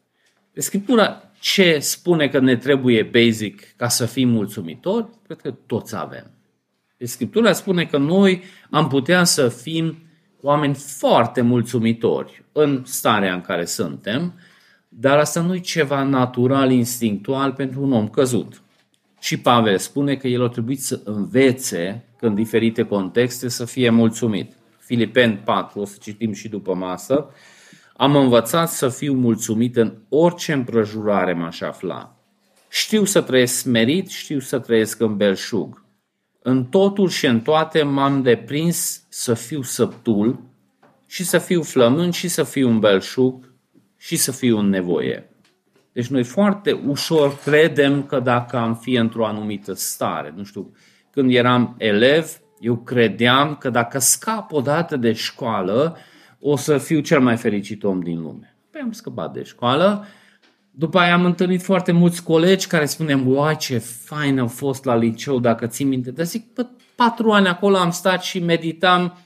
Pe 0.53 0.61
Scriptura 0.61 1.31
ce 1.41 1.79
spune 1.79 2.29
că 2.29 2.39
ne 2.39 2.57
trebuie 2.57 3.03
basic 3.03 3.77
ca 3.77 3.89
să 3.89 4.07
fim 4.07 4.29
mulțumitori? 4.29 5.09
Cred 5.27 5.41
că 5.41 5.51
toți 5.51 5.97
avem. 5.97 6.31
Scriptura 6.99 7.53
spune 7.53 7.85
că 7.85 7.99
noi 7.99 8.43
am 8.71 8.89
putea 8.89 9.25
să 9.25 9.49
fim 9.49 9.99
oameni 10.43 10.75
foarte 10.75 11.41
mulțumitori 11.41 12.45
în 12.53 12.83
starea 12.85 13.35
în 13.35 13.41
care 13.41 13.65
suntem, 13.65 14.35
dar 15.01 15.19
asta 15.19 15.41
nu 15.41 15.55
e 15.55 15.59
ceva 15.59 16.03
natural, 16.03 16.71
instinctual 16.71 17.53
pentru 17.53 17.83
un 17.83 17.93
om 17.93 18.09
căzut. 18.09 18.63
Și 19.21 19.37
Pavel 19.37 19.79
spune 19.79 20.17
că 20.17 20.29
el 20.29 20.45
a 20.45 20.49
trebuit 20.49 20.83
să 20.83 21.01
învețe, 21.05 22.05
în 22.21 22.35
diferite 22.35 22.83
contexte, 22.83 23.49
să 23.49 23.65
fie 23.65 23.91
mulțumit. 23.91 24.53
Filipeni 24.79 25.37
4, 25.45 25.81
o 25.81 25.85
să 25.85 25.97
citim 26.01 26.33
și 26.33 26.49
după 26.49 26.75
masă, 26.75 27.27
am 27.97 28.17
învățat 28.17 28.71
să 28.71 28.89
fiu 28.89 29.13
mulțumit 29.13 29.77
în 29.77 29.97
orice 30.09 30.53
împrăjurare 30.53 31.33
m-aș 31.33 31.61
afla. 31.61 32.17
Știu 32.69 33.05
să 33.05 33.21
trăiesc 33.21 33.55
smerit, 33.55 34.09
știu 34.09 34.39
să 34.39 34.59
trăiesc 34.59 35.01
în 35.01 35.17
belșug. 35.17 35.85
În 36.43 36.65
totul 36.65 37.09
și 37.09 37.27
în 37.27 37.41
toate 37.41 37.83
m-am 37.83 38.23
deprins 38.23 39.03
să 39.09 39.35
fiu 39.35 39.63
săptul 39.63 40.41
și 41.07 41.25
să 41.25 41.39
fiu 41.39 41.63
flămând 41.63 42.13
și 42.13 42.29
să 42.29 42.43
fiu 42.43 42.69
un 42.69 42.79
belșug 42.79 43.50
și 44.01 44.17
să 44.17 44.33
fiu 44.33 44.59
în 44.59 44.69
nevoie. 44.69 45.31
Deci 45.93 46.07
noi 46.07 46.25
foarte 46.25 46.73
ușor 46.73 47.39
credem 47.39 48.03
că 48.03 48.21
dacă 48.21 48.57
am 48.57 48.75
fi 48.75 48.95
într-o 48.95 49.27
anumită 49.27 49.73
stare, 49.73 50.33
nu 50.37 50.45
știu, 50.45 50.73
când 51.11 51.35
eram 51.35 51.75
elev, 51.79 52.41
eu 52.61 52.77
credeam 52.77 53.57
că 53.57 53.71
dacă 53.71 53.99
scap 53.99 54.53
odată 54.53 54.97
de 54.97 55.13
școală, 55.13 55.97
o 56.39 56.57
să 56.57 56.79
fiu 56.79 57.01
cel 57.01 57.21
mai 57.21 57.37
fericit 57.37 57.85
om 57.85 58.01
din 58.01 58.21
lume. 58.21 58.57
Păi 58.71 58.81
am 58.81 58.93
scăpat 58.93 59.33
de 59.33 59.43
școală, 59.43 60.07
după 60.71 60.99
aia 60.99 61.15
am 61.15 61.25
întâlnit 61.25 61.63
foarte 61.63 61.93
mulți 61.93 62.23
colegi 62.23 62.67
care 62.67 62.85
spuneam, 62.85 63.27
uai 63.27 63.57
ce 63.57 63.79
fain 63.79 64.39
am 64.39 64.49
fost 64.49 64.85
la 64.85 64.97
liceu, 64.97 65.39
dacă 65.39 65.67
ții 65.67 65.85
minte. 65.85 66.11
Dar 66.11 66.25
zic, 66.25 66.53
pă, 66.53 66.69
patru 66.95 67.31
ani 67.31 67.49
acolo 67.49 67.77
am 67.77 67.91
stat 67.91 68.23
și 68.23 68.39
meditam 68.39 69.19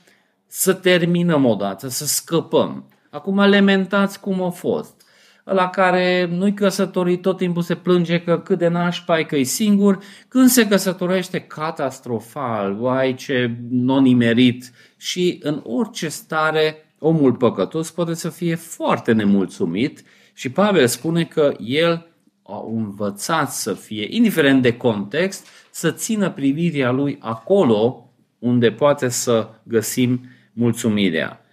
să 0.47 0.73
terminăm 0.73 1.45
odată, 1.45 1.87
să 1.87 2.05
scăpăm. 2.05 2.89
Acum 3.15 3.37
lamentați 3.37 4.19
cum 4.19 4.41
a 4.41 4.49
fost. 4.49 5.01
La 5.43 5.69
care 5.69 6.29
nu-i 6.31 6.53
căsătorit, 6.53 7.21
tot 7.21 7.37
timpul 7.37 7.61
se 7.61 7.75
plânge 7.75 8.19
că 8.19 8.39
cât 8.39 8.57
de 8.57 8.67
nașpa 8.67 9.23
că 9.23 9.35
e 9.35 9.43
singur. 9.43 9.99
Când 10.27 10.49
se 10.49 10.67
căsătorește, 10.67 11.39
catastrofal, 11.39 12.81
uai 12.81 13.13
ce 13.13 13.57
non-imerit. 13.69 14.71
Și 14.97 15.39
în 15.43 15.61
orice 15.63 16.07
stare, 16.07 16.95
omul 16.99 17.33
păcătos 17.33 17.91
poate 17.91 18.13
să 18.13 18.29
fie 18.29 18.55
foarte 18.55 19.11
nemulțumit 19.11 20.03
și 20.33 20.49
Pavel 20.49 20.87
spune 20.87 21.23
că 21.23 21.53
el 21.59 22.07
a 22.43 22.63
învățat 22.67 23.51
să 23.51 23.73
fie, 23.73 24.07
indiferent 24.09 24.61
de 24.61 24.77
context, 24.77 25.47
să 25.71 25.91
țină 25.91 26.31
privirea 26.31 26.91
lui 26.91 27.17
acolo 27.19 28.09
unde 28.39 28.71
poate 28.71 29.09
să 29.09 29.49
găsim 29.63 30.21
mulțumirea. 30.53 31.44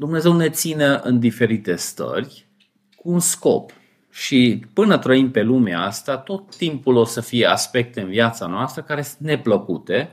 Dumnezeu 0.00 0.36
ne 0.36 0.50
ține 0.50 1.00
în 1.02 1.18
diferite 1.18 1.74
stări 1.74 2.46
cu 2.96 3.10
un 3.10 3.18
scop. 3.18 3.72
Și 4.10 4.64
până 4.72 4.98
trăim 4.98 5.30
pe 5.30 5.42
lumea 5.42 5.80
asta, 5.80 6.16
tot 6.16 6.56
timpul 6.56 6.96
o 6.96 7.04
să 7.04 7.20
fie 7.20 7.46
aspecte 7.46 8.00
în 8.00 8.08
viața 8.08 8.46
noastră 8.46 8.82
care 8.82 9.02
sunt 9.02 9.20
neplăcute, 9.20 10.10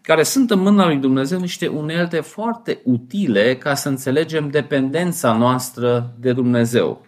care 0.00 0.22
sunt 0.22 0.50
în 0.50 0.58
mâna 0.58 0.86
lui 0.86 0.96
Dumnezeu 0.96 1.40
niște 1.40 1.66
unelte 1.66 2.20
foarte 2.20 2.80
utile 2.84 3.56
ca 3.56 3.74
să 3.74 3.88
înțelegem 3.88 4.48
dependența 4.48 5.36
noastră 5.36 6.14
de 6.18 6.32
Dumnezeu 6.32 7.06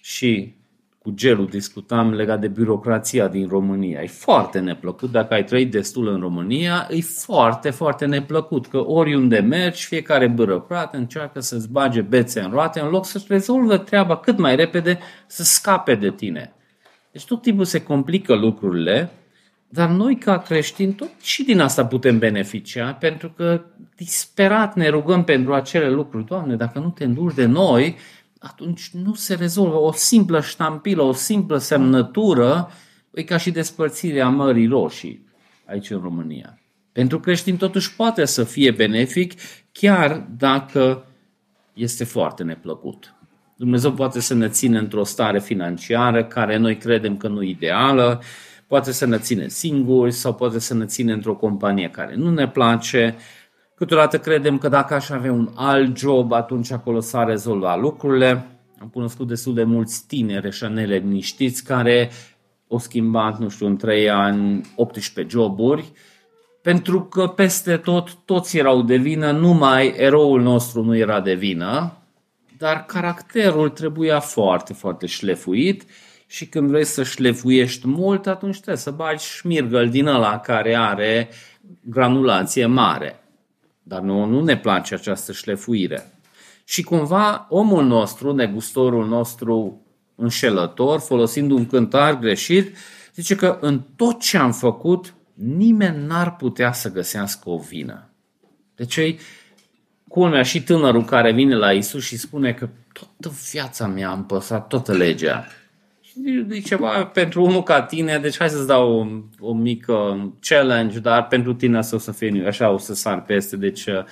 și 0.00 0.54
cu 1.04 1.10
gelul 1.10 1.46
discutam 1.46 2.12
legat 2.12 2.40
de 2.40 2.48
birocrația 2.48 3.28
din 3.28 3.48
România. 3.48 4.00
E 4.02 4.06
foarte 4.06 4.58
neplăcut. 4.58 5.10
Dacă 5.10 5.34
ai 5.34 5.44
trăit 5.44 5.70
destul 5.70 6.08
în 6.08 6.20
România, 6.20 6.86
e 6.90 7.00
foarte, 7.00 7.70
foarte 7.70 8.06
neplăcut 8.06 8.66
că 8.66 8.86
oriunde 8.86 9.38
mergi, 9.38 9.86
fiecare 9.86 10.28
birocrat 10.28 10.94
încearcă 10.94 11.40
să-ți 11.40 11.70
bage 11.70 12.00
bețe 12.00 12.40
în 12.40 12.50
roate 12.50 12.80
în 12.80 12.88
loc 12.88 13.06
să-și 13.06 13.24
rezolvă 13.28 13.76
treaba 13.76 14.16
cât 14.16 14.38
mai 14.38 14.56
repede 14.56 14.98
să 15.26 15.42
scape 15.42 15.94
de 15.94 16.10
tine. 16.10 16.54
Deci 17.12 17.24
tot 17.24 17.42
timpul 17.42 17.64
se 17.64 17.82
complică 17.82 18.34
lucrurile, 18.34 19.10
dar 19.68 19.88
noi 19.88 20.16
ca 20.16 20.38
creștini 20.38 20.92
tot 20.92 21.10
și 21.20 21.44
din 21.44 21.60
asta 21.60 21.86
putem 21.86 22.18
beneficia, 22.18 22.92
pentru 22.92 23.30
că 23.36 23.64
disperat 23.96 24.74
ne 24.74 24.88
rugăm 24.88 25.24
pentru 25.24 25.54
acele 25.54 25.90
lucruri. 25.90 26.26
Doamne, 26.26 26.56
dacă 26.56 26.78
nu 26.78 26.88
te 26.88 27.04
înduci 27.04 27.34
de 27.34 27.46
noi, 27.46 27.96
atunci 28.44 28.90
nu 28.90 29.14
se 29.14 29.34
rezolvă. 29.34 29.76
O 29.76 29.92
simplă 29.92 30.40
ștampilă, 30.40 31.02
o 31.02 31.12
simplă 31.12 31.58
semnătură, 31.58 32.70
e 33.10 33.22
ca 33.22 33.36
și 33.36 33.50
despărțirea 33.50 34.28
Mării 34.28 34.66
Roșii 34.66 35.26
aici 35.64 35.90
în 35.90 36.00
România. 36.00 36.58
Pentru 36.92 37.20
creștin 37.20 37.56
totuși 37.56 37.96
poate 37.96 38.24
să 38.24 38.44
fie 38.44 38.70
benefic, 38.70 39.32
chiar 39.72 40.26
dacă 40.36 41.06
este 41.72 42.04
foarte 42.04 42.42
neplăcut. 42.42 43.14
Dumnezeu 43.56 43.92
poate 43.92 44.20
să 44.20 44.34
ne 44.34 44.48
țină 44.48 44.78
într-o 44.78 45.04
stare 45.04 45.40
financiară 45.40 46.24
care 46.24 46.56
noi 46.56 46.76
credem 46.76 47.16
că 47.16 47.28
nu 47.28 47.42
e 47.42 47.48
ideală, 47.48 48.22
poate 48.66 48.92
să 48.92 49.06
ne 49.06 49.18
ține 49.18 49.48
singuri 49.48 50.12
sau 50.12 50.34
poate 50.34 50.58
să 50.58 50.74
ne 50.74 50.84
ține 50.84 51.12
într-o 51.12 51.34
companie 51.34 51.90
care 51.90 52.14
nu 52.14 52.30
ne 52.30 52.48
place, 52.48 53.16
Câteodată 53.74 54.18
credem 54.18 54.58
că 54.58 54.68
dacă 54.68 54.94
aș 54.94 55.10
avea 55.10 55.32
un 55.32 55.48
alt 55.54 55.98
job, 55.98 56.32
atunci 56.32 56.72
acolo 56.72 57.00
s-ar 57.00 57.26
rezolva 57.26 57.76
lucrurile. 57.76 58.46
Am 58.80 58.88
cunoscut 58.88 59.28
destul 59.28 59.54
de 59.54 59.64
mulți 59.64 60.06
tineri 60.06 60.46
așa 60.46 60.68
neliniștiți 60.68 61.64
care 61.64 62.10
au 62.70 62.78
schimbat, 62.78 63.38
nu 63.38 63.48
știu, 63.48 63.66
în 63.66 63.76
3 63.76 64.10
ani 64.10 64.60
18 64.76 65.36
joburi, 65.36 65.92
pentru 66.62 67.02
că 67.02 67.26
peste 67.26 67.76
tot 67.76 68.14
toți 68.24 68.58
erau 68.58 68.82
de 68.82 68.96
vină, 68.96 69.30
numai 69.30 69.94
eroul 69.96 70.42
nostru 70.42 70.82
nu 70.82 70.96
era 70.96 71.20
de 71.20 71.34
vină, 71.34 71.98
dar 72.58 72.84
caracterul 72.84 73.68
trebuia 73.68 74.20
foarte, 74.20 74.72
foarte 74.72 75.06
șlefuit 75.06 75.84
și 76.26 76.46
când 76.48 76.68
vrei 76.68 76.84
să 76.84 77.02
șlefuiești 77.02 77.88
mult, 77.88 78.26
atunci 78.26 78.56
trebuie 78.56 78.76
să 78.76 78.90
bagi 78.90 79.24
șmirgăl 79.24 79.88
din 79.88 80.06
ăla 80.06 80.38
care 80.38 80.76
are 80.76 81.28
granulație 81.80 82.66
mare. 82.66 83.23
Dar 83.86 84.00
nu, 84.00 84.24
nu 84.24 84.42
ne 84.42 84.56
place 84.56 84.94
această 84.94 85.32
șlefuire. 85.32 86.12
Și 86.64 86.82
cumva 86.82 87.46
omul 87.48 87.84
nostru, 87.84 88.32
negustorul 88.32 89.06
nostru 89.08 89.80
înșelător, 90.14 91.00
folosind 91.00 91.50
un 91.50 91.66
cântar 91.66 92.18
greșit, 92.18 92.76
zice 93.14 93.36
că 93.36 93.58
în 93.60 93.82
tot 93.96 94.20
ce 94.20 94.36
am 94.36 94.52
făcut, 94.52 95.14
nimeni 95.34 96.06
n-ar 96.06 96.36
putea 96.36 96.72
să 96.72 96.92
găsească 96.92 97.50
o 97.50 97.58
vină. 97.58 98.08
Deci 98.74 98.96
ei, 98.96 99.18
culmea 100.08 100.42
și 100.42 100.62
tânărul 100.62 101.04
care 101.04 101.32
vine 101.32 101.54
la 101.54 101.72
Isus 101.72 102.04
și 102.04 102.16
spune 102.16 102.52
că 102.52 102.68
toată 102.92 103.36
viața 103.50 103.86
mea 103.86 104.10
am 104.10 104.26
păsat 104.26 104.66
toată 104.66 104.92
legea. 104.92 105.46
Și 106.14 106.62
ceva 106.62 107.04
pentru 107.04 107.44
unul 107.44 107.62
ca 107.62 107.82
tine, 107.82 108.18
deci 108.18 108.38
hai 108.38 108.48
să-ți 108.48 108.66
dau 108.66 108.92
o, 108.92 109.06
o 109.48 109.54
mică 109.54 110.32
challenge, 110.40 110.98
dar 110.98 111.26
pentru 111.26 111.54
tine 111.54 111.82
să 111.82 111.94
o 111.94 111.98
să 111.98 112.12
fie 112.12 112.44
așa, 112.46 112.70
o 112.70 112.78
să 112.78 112.94
sar 112.94 113.22
peste. 113.22 113.56
Deci 113.56 113.86
uh, 113.86 114.04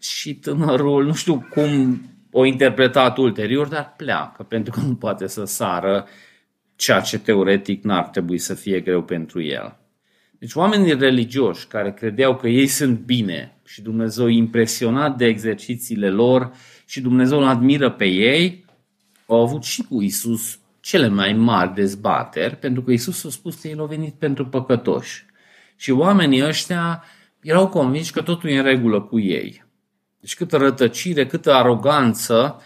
și 0.00 0.34
tânărul, 0.34 1.04
nu 1.04 1.12
știu 1.12 1.46
cum 1.50 2.00
o 2.30 2.44
interpretat 2.44 3.18
ulterior, 3.18 3.66
dar 3.66 3.94
pleacă, 3.96 4.42
pentru 4.42 4.72
că 4.72 4.80
nu 4.80 4.94
poate 4.94 5.26
să 5.26 5.44
sară 5.44 6.06
ceea 6.76 7.00
ce 7.00 7.18
teoretic 7.18 7.82
n-ar 7.82 8.04
trebui 8.04 8.38
să 8.38 8.54
fie 8.54 8.80
greu 8.80 9.02
pentru 9.02 9.42
el. 9.42 9.76
Deci 10.38 10.54
oamenii 10.54 10.98
religioși 10.98 11.66
care 11.66 11.92
credeau 11.92 12.36
că 12.36 12.48
ei 12.48 12.66
sunt 12.66 12.98
bine 12.98 13.56
și 13.64 13.82
Dumnezeu 13.82 14.28
e 14.28 14.36
impresionat 14.36 15.16
de 15.16 15.26
exercițiile 15.26 16.10
lor 16.10 16.52
și 16.86 17.00
Dumnezeu 17.00 17.38
îl 17.38 17.46
admiră 17.46 17.90
pe 17.90 18.04
ei, 18.04 18.64
au 19.26 19.42
avut 19.42 19.62
și 19.62 19.82
cu 19.82 20.02
Isus 20.02 20.58
cele 20.88 21.08
mai 21.08 21.32
mari 21.32 21.74
dezbateri, 21.74 22.56
pentru 22.56 22.82
că 22.82 22.90
Isus 22.90 23.24
a 23.24 23.30
spus 23.30 23.60
că 23.60 23.68
El 23.68 23.80
a 23.80 23.84
venit 23.84 24.14
pentru 24.14 24.46
păcătoși. 24.46 25.26
Și 25.76 25.90
oamenii 25.90 26.44
ăștia 26.44 27.04
erau 27.40 27.68
convinși 27.68 28.12
că 28.12 28.22
totul 28.22 28.50
e 28.50 28.56
în 28.56 28.62
regulă 28.62 29.00
cu 29.00 29.18
ei. 29.18 29.64
Deci 30.20 30.36
câtă 30.36 30.56
rătăcire, 30.56 31.26
câtă 31.26 31.52
aroganță, 31.52 32.62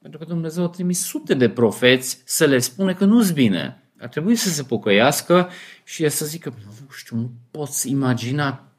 pentru 0.00 0.18
că 0.18 0.24
Dumnezeu 0.24 0.64
a 0.64 0.68
trimis 0.68 1.04
sute 1.04 1.34
de 1.34 1.48
profeți 1.48 2.22
să 2.24 2.44
le 2.44 2.58
spune 2.58 2.92
că 2.92 3.04
nu-s 3.04 3.30
bine. 3.30 3.82
Ar 4.00 4.08
trebui 4.08 4.34
să 4.34 4.48
se 4.48 4.62
pocăiască 4.62 5.48
și 5.84 6.08
să 6.08 6.24
zică, 6.24 6.54
nu 6.66 6.90
știu, 6.90 7.16
nu 7.16 7.30
poți 7.50 7.90
imagina, 7.90 8.72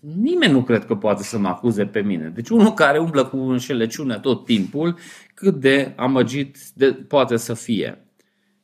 nimeni 0.00 0.52
nu 0.52 0.62
cred 0.62 0.84
că 0.84 0.94
poate 0.94 1.22
să 1.22 1.38
mă 1.38 1.48
acuze 1.48 1.86
pe 1.86 2.00
mine. 2.00 2.28
Deci 2.28 2.48
unul 2.48 2.72
care 2.72 2.98
umblă 2.98 3.24
cu 3.24 3.36
înșelăciune 3.36 4.18
tot 4.18 4.44
timpul, 4.44 4.98
cât 5.34 5.54
de 5.54 5.92
amăgit 5.96 6.58
de, 6.74 6.92
poate 6.92 7.36
să 7.36 7.54
fie. 7.54 8.03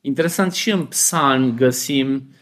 Interesant, 0.00 0.52
și 0.52 0.70
în 0.70 0.84
psalm 0.84 1.54
găsim 1.54 2.34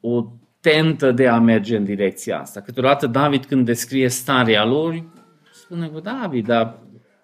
o 0.00 0.24
tentă 0.60 1.12
de 1.12 1.28
a 1.28 1.38
merge 1.38 1.76
în 1.76 1.84
direcția 1.84 2.40
asta. 2.40 2.60
Câteodată 2.60 3.06
David 3.06 3.44
când 3.44 3.64
descrie 3.64 4.08
starea 4.08 4.64
lor, 4.64 5.04
spune 5.52 5.86
cu 5.86 6.00
David, 6.00 6.46
dar 6.46 6.78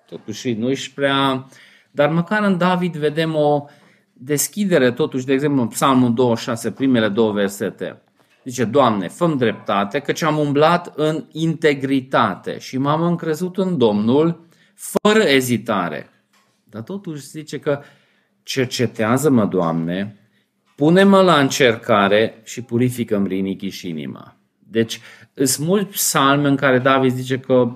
totuși 0.06 0.52
nu 0.52 0.70
ești 0.70 0.94
prea... 0.94 1.46
Dar 1.90 2.10
măcar 2.10 2.42
în 2.42 2.58
David 2.58 2.96
vedem 2.96 3.34
o 3.34 3.64
deschidere, 4.12 4.92
totuși, 4.92 5.26
de 5.26 5.32
exemplu, 5.32 5.60
în 5.60 5.68
Psalmul 5.68 6.14
26, 6.14 6.70
primele 6.70 7.08
două 7.08 7.32
versete. 7.32 8.02
Zice, 8.44 8.64
Doamne, 8.64 9.08
fă 9.08 9.26
dreptate, 9.26 9.98
căci 9.98 10.22
am 10.22 10.38
umblat 10.38 10.92
în 10.96 11.24
integritate 11.32 12.58
și 12.58 12.78
m-am 12.78 13.02
încrezut 13.02 13.56
în 13.56 13.78
Domnul 13.78 14.46
fără 14.74 15.22
ezitare. 15.22 16.10
Dar 16.64 16.82
totuși 16.82 17.26
zice 17.26 17.58
că 17.58 17.80
cercetează-mă, 18.46 19.44
Doamne, 19.44 20.16
pune-mă 20.76 21.20
la 21.20 21.38
încercare 21.38 22.40
și 22.44 22.62
purifică-mi 22.62 23.28
rinichii 23.28 23.70
și 23.70 23.88
inima. 23.88 24.36
Deci, 24.58 25.00
sunt 25.34 25.66
mulți 25.66 25.90
psalmi 25.90 26.46
în 26.46 26.56
care 26.56 26.78
David 26.78 27.14
zice 27.14 27.38
că 27.38 27.72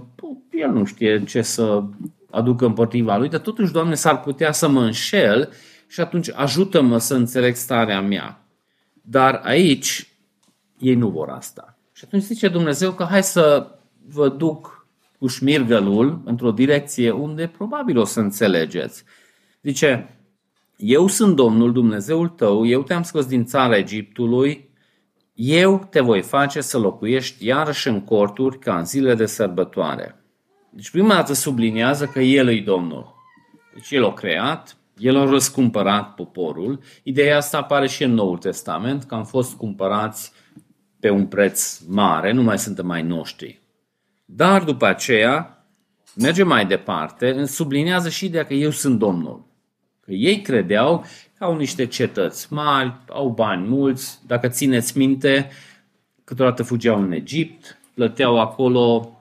el 0.51 0.71
nu 0.71 0.85
știe 0.85 1.25
ce 1.25 1.43
să 1.43 1.83
aducă 2.31 2.67
împotriva 2.67 3.17
lui, 3.17 3.29
dar 3.29 3.41
totuși, 3.41 3.73
Doamne, 3.73 3.95
s-ar 3.95 4.21
putea 4.21 4.53
să 4.53 4.69
mă 4.69 4.83
înșel 4.83 5.53
și 5.87 6.01
atunci 6.01 6.31
ajută-mă 6.35 6.99
să 6.99 7.15
înțeleg 7.15 7.55
starea 7.55 8.01
mea. 8.01 8.45
Dar 9.03 9.41
aici 9.45 10.09
ei 10.79 10.95
nu 10.95 11.09
vor 11.09 11.29
asta. 11.29 11.79
Și 11.93 12.03
atunci 12.07 12.23
zice 12.23 12.49
Dumnezeu 12.49 12.93
că 12.93 13.05
hai 13.05 13.23
să 13.23 13.71
vă 14.09 14.29
duc 14.29 14.87
cu 15.19 15.27
șmirgălul 15.27 16.21
într-o 16.25 16.51
direcție 16.51 17.11
unde 17.11 17.47
probabil 17.47 17.99
o 17.99 18.05
să 18.05 18.21
înțelegeți. 18.21 19.05
Zice, 19.63 20.20
eu 20.81 21.07
sunt 21.07 21.37
Domnul 21.37 21.73
Dumnezeul 21.73 22.29
tău, 22.29 22.67
eu 22.67 22.83
te-am 22.83 23.03
scos 23.03 23.27
din 23.27 23.45
țara 23.45 23.77
Egiptului, 23.77 24.71
eu 25.35 25.87
te 25.91 26.01
voi 26.01 26.23
face 26.23 26.61
să 26.61 26.79
locuiești 26.79 27.47
iarăși 27.47 27.89
în 27.89 28.01
corturi 28.01 28.59
ca 28.59 28.79
în 28.79 28.85
zile 28.85 29.15
de 29.15 29.27
sărbătoare. 29.27 30.25
Deci 30.71 30.91
prima 30.91 31.15
dată 31.15 31.33
subliniază 31.33 32.07
că 32.07 32.21
El 32.21 32.49
e 32.49 32.61
Domnul. 32.61 33.15
Deci 33.75 33.91
El 33.91 34.05
a 34.05 34.13
creat, 34.13 34.77
El 34.97 35.17
a 35.17 35.25
răscumpărat 35.25 36.15
poporul. 36.15 36.81
Ideea 37.03 37.37
asta 37.37 37.59
apare 37.59 37.87
și 37.87 38.05
în 38.05 38.15
Noul 38.15 38.39
Testament, 38.39 39.05
că 39.05 39.15
am 39.15 39.25
fost 39.25 39.57
cumpărați 39.57 40.33
pe 41.01 41.11
un 41.11 41.27
preț 41.27 41.81
mare, 41.89 42.33
nu 42.33 42.43
mai 42.43 42.59
suntem 42.59 42.87
mai 42.87 43.03
noștri. 43.03 43.61
Dar 44.25 44.65
după 44.65 44.87
aceea, 44.87 45.65
merge 46.17 46.43
mai 46.43 46.67
departe, 46.67 47.45
sublinează 47.45 48.09
și 48.09 48.25
ideea 48.25 48.45
că 48.45 48.55
eu 48.55 48.71
sunt 48.71 48.99
Domnul. 48.99 49.50
Că 50.11 50.17
ei 50.17 50.41
credeau 50.41 51.05
că 51.39 51.45
au 51.45 51.57
niște 51.57 51.87
cetăți 51.87 52.53
mari, 52.53 52.95
au 53.09 53.29
bani 53.29 53.69
mulți, 53.69 54.19
dacă 54.27 54.49
țineți 54.49 54.99
minte, 54.99 55.51
câteodată 56.25 56.63
fugeau 56.63 57.03
în 57.03 57.13
Egipt, 57.13 57.79
plăteau 57.95 58.41
acolo 58.41 59.15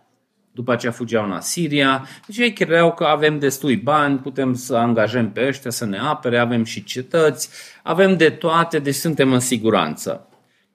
după 0.52 0.72
aceea 0.72 0.92
fugeau 0.92 1.26
în 1.26 1.32
Asiria. 1.32 2.08
Deci 2.28 2.38
ei 2.38 2.54
credeau 2.54 2.94
că 2.94 3.04
avem 3.04 3.40
destui 3.40 3.76
bani, 3.76 4.18
putem 4.18 4.54
să 4.54 4.76
angajăm 4.76 5.32
pe 5.32 5.48
ăștia 5.48 5.72
să 5.72 5.86
ne 5.86 5.98
apere, 5.98 6.38
avem 6.38 6.64
și 6.64 6.84
cetăți, 6.84 7.50
avem 7.84 8.18
de 8.18 8.30
toate, 8.30 8.80
deci 8.80 8.96
suntem 8.96 9.34
în 9.34 9.40
siguranță. 9.40 10.28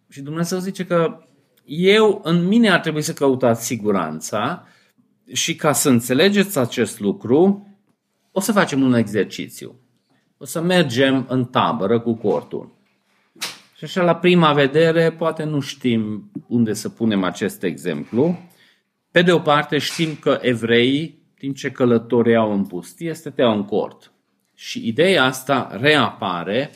Și 0.08 0.20
Dumnezeu 0.20 0.58
zice 0.58 0.84
că 0.86 1.26
eu, 1.64 2.20
în 2.24 2.46
mine 2.46 2.70
ar 2.70 2.80
trebui 2.80 3.02
să 3.02 3.12
căutați 3.12 3.66
siguranța 3.66 4.66
și 5.32 5.56
ca 5.56 5.72
să 5.72 5.88
înțelegeți 5.88 6.58
acest 6.58 7.00
lucru, 7.00 7.68
o 8.32 8.40
să 8.40 8.52
facem 8.52 8.82
un 8.82 8.94
exercițiu. 8.94 9.78
O 10.38 10.44
să 10.44 10.60
mergem 10.60 11.26
în 11.28 11.44
tabără 11.44 12.00
cu 12.00 12.14
cortul. 12.14 12.72
Și 13.76 13.84
așa, 13.84 14.02
la 14.02 14.16
prima 14.16 14.52
vedere, 14.52 15.12
poate 15.12 15.44
nu 15.44 15.60
știm 15.60 16.30
unde 16.46 16.72
să 16.72 16.88
punem 16.88 17.24
acest 17.24 17.62
exemplu, 17.62 18.38
pe 19.10 19.22
de 19.22 19.32
o 19.32 19.38
parte 19.38 19.78
știm 19.78 20.14
că 20.14 20.38
evreii, 20.42 21.22
timp 21.38 21.56
ce 21.56 21.70
călătoreau 21.70 22.52
în 22.52 22.64
pustie, 22.64 23.14
stăteau 23.14 23.54
în 23.54 23.64
cort. 23.64 24.12
Și 24.54 24.86
ideea 24.86 25.24
asta 25.24 25.76
reapare 25.80 26.70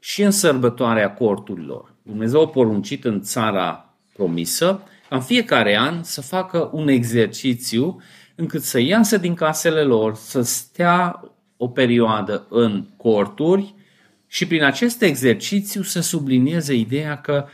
și 0.00 0.22
în 0.22 0.30
sărbătoarea 0.30 1.14
corturilor. 1.14 1.94
Dumnezeu 2.02 2.40
a 2.40 2.48
poruncit 2.48 3.04
în 3.04 3.22
țara 3.22 3.94
promisă 4.12 4.82
ca 5.08 5.16
în 5.16 5.22
fiecare 5.22 5.76
an 5.76 6.02
să 6.02 6.20
facă 6.20 6.70
un 6.72 6.88
exercițiu 6.88 8.02
încât 8.34 8.62
să 8.62 8.80
iasă 8.80 9.16
din 9.16 9.34
casele 9.34 9.82
lor, 9.82 10.14
să 10.14 10.42
stea 10.42 11.20
o 11.58 11.68
perioadă 11.68 12.46
în 12.48 12.84
corturi 12.96 13.74
și 14.26 14.46
prin 14.46 14.62
acest 14.62 15.02
exercițiu 15.02 15.82
să 15.82 16.00
sublinieze 16.00 16.74
ideea 16.74 17.20
că 17.20 17.46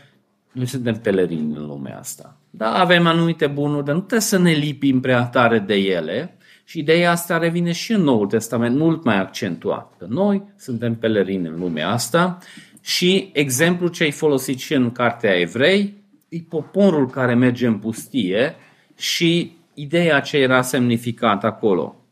noi 0.53 0.67
suntem 0.67 0.95
pelerini 0.95 1.57
în 1.57 1.67
lumea 1.67 1.99
asta. 1.99 2.37
Da, 2.51 2.79
avem 2.79 3.07
anumite 3.07 3.47
bunuri, 3.47 3.85
dar 3.85 3.95
nu 3.95 4.01
trebuie 4.01 4.21
să 4.21 4.39
ne 4.39 4.53
lipim 4.53 5.01
prea 5.01 5.25
tare 5.25 5.59
de 5.59 5.75
ele. 5.75 6.37
Și 6.65 6.79
ideea 6.79 7.11
asta 7.11 7.39
revine 7.39 7.73
și 7.73 7.93
în 7.93 8.03
Noul 8.03 8.27
Testament, 8.27 8.77
mult 8.77 9.05
mai 9.05 9.19
accentuat. 9.19 9.93
Că 9.99 10.07
noi 10.09 10.43
suntem 10.57 10.95
pelerini 10.95 11.47
în 11.47 11.59
lumea 11.59 11.91
asta 11.91 12.39
și 12.81 13.31
exemplul 13.33 13.89
ce 13.89 14.03
ai 14.03 14.11
folosit 14.11 14.59
și 14.59 14.75
în 14.75 14.91
Cartea 14.91 15.39
Evrei 15.39 15.95
e 16.29 16.39
poporul 16.49 17.11
care 17.11 17.35
merge 17.35 17.67
în 17.67 17.79
pustie 17.79 18.55
și 18.97 19.57
ideea 19.75 20.21
ce 20.21 20.37
era 20.37 20.63
semnificată 20.63 21.47
acolo. 21.47 22.04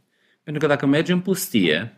Pentru 0.42 0.62
că 0.62 0.68
dacă 0.68 0.86
mergem 0.86 1.16
în 1.16 1.22
pustie, 1.22 1.96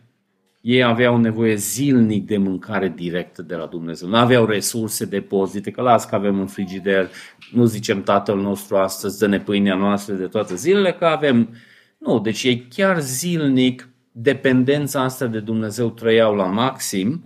ei 0.61 0.83
aveau 0.83 1.17
nevoie 1.17 1.55
zilnic 1.55 2.25
de 2.25 2.37
mâncare 2.37 2.93
directă 2.95 3.41
de 3.41 3.55
la 3.55 3.65
Dumnezeu. 3.65 4.09
Nu 4.09 4.15
aveau 4.15 4.45
resurse, 4.45 5.05
depozite, 5.05 5.71
că 5.71 5.81
las 5.81 6.05
că 6.05 6.15
avem 6.15 6.39
un 6.39 6.47
frigider, 6.47 7.09
nu 7.51 7.65
zicem 7.65 8.03
Tatăl 8.03 8.41
nostru 8.41 8.77
astăzi, 8.77 9.19
dă-ne 9.19 9.39
pâinea 9.39 9.75
noastră 9.75 10.13
de 10.13 10.25
toate 10.25 10.55
zilele, 10.55 10.93
că 10.93 11.05
avem... 11.05 11.55
Nu, 11.97 12.19
deci 12.19 12.43
ei 12.43 12.67
chiar 12.69 12.99
zilnic, 12.99 13.89
dependența 14.11 15.01
asta 15.01 15.25
de 15.27 15.39
Dumnezeu 15.39 15.89
trăiau 15.89 16.35
la 16.35 16.45
maxim 16.45 17.23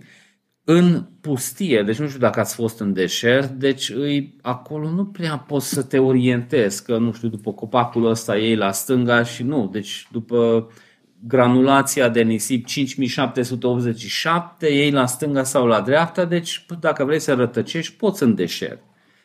în 0.64 1.06
pustie, 1.20 1.82
deci 1.82 1.98
nu 1.98 2.06
știu 2.06 2.20
dacă 2.20 2.40
ați 2.40 2.54
fost 2.54 2.80
în 2.80 2.92
deșert, 2.92 3.48
deci 3.48 3.90
îi, 3.90 4.36
acolo 4.42 4.90
nu 4.90 5.06
prea 5.06 5.38
poți 5.38 5.68
să 5.68 5.82
te 5.82 5.98
orientezi, 5.98 6.84
că 6.84 6.98
nu 6.98 7.12
știu, 7.12 7.28
după 7.28 7.52
copacul 7.52 8.06
ăsta 8.06 8.38
ei 8.38 8.56
la 8.56 8.72
stânga 8.72 9.22
și 9.22 9.42
nu, 9.42 9.68
deci 9.72 10.06
după 10.10 10.70
granulația 11.26 12.08
de 12.08 12.22
nisip 12.22 12.66
5787, 12.66 14.72
ei 14.72 14.90
la 14.90 15.06
stânga 15.06 15.42
sau 15.42 15.66
la 15.66 15.80
dreapta, 15.80 16.24
deci 16.24 16.66
dacă 16.80 17.04
vrei 17.04 17.20
să 17.20 17.34
rătăcești, 17.34 17.94
poți 17.94 18.22
în 18.22 18.34
deșert. 18.34 18.82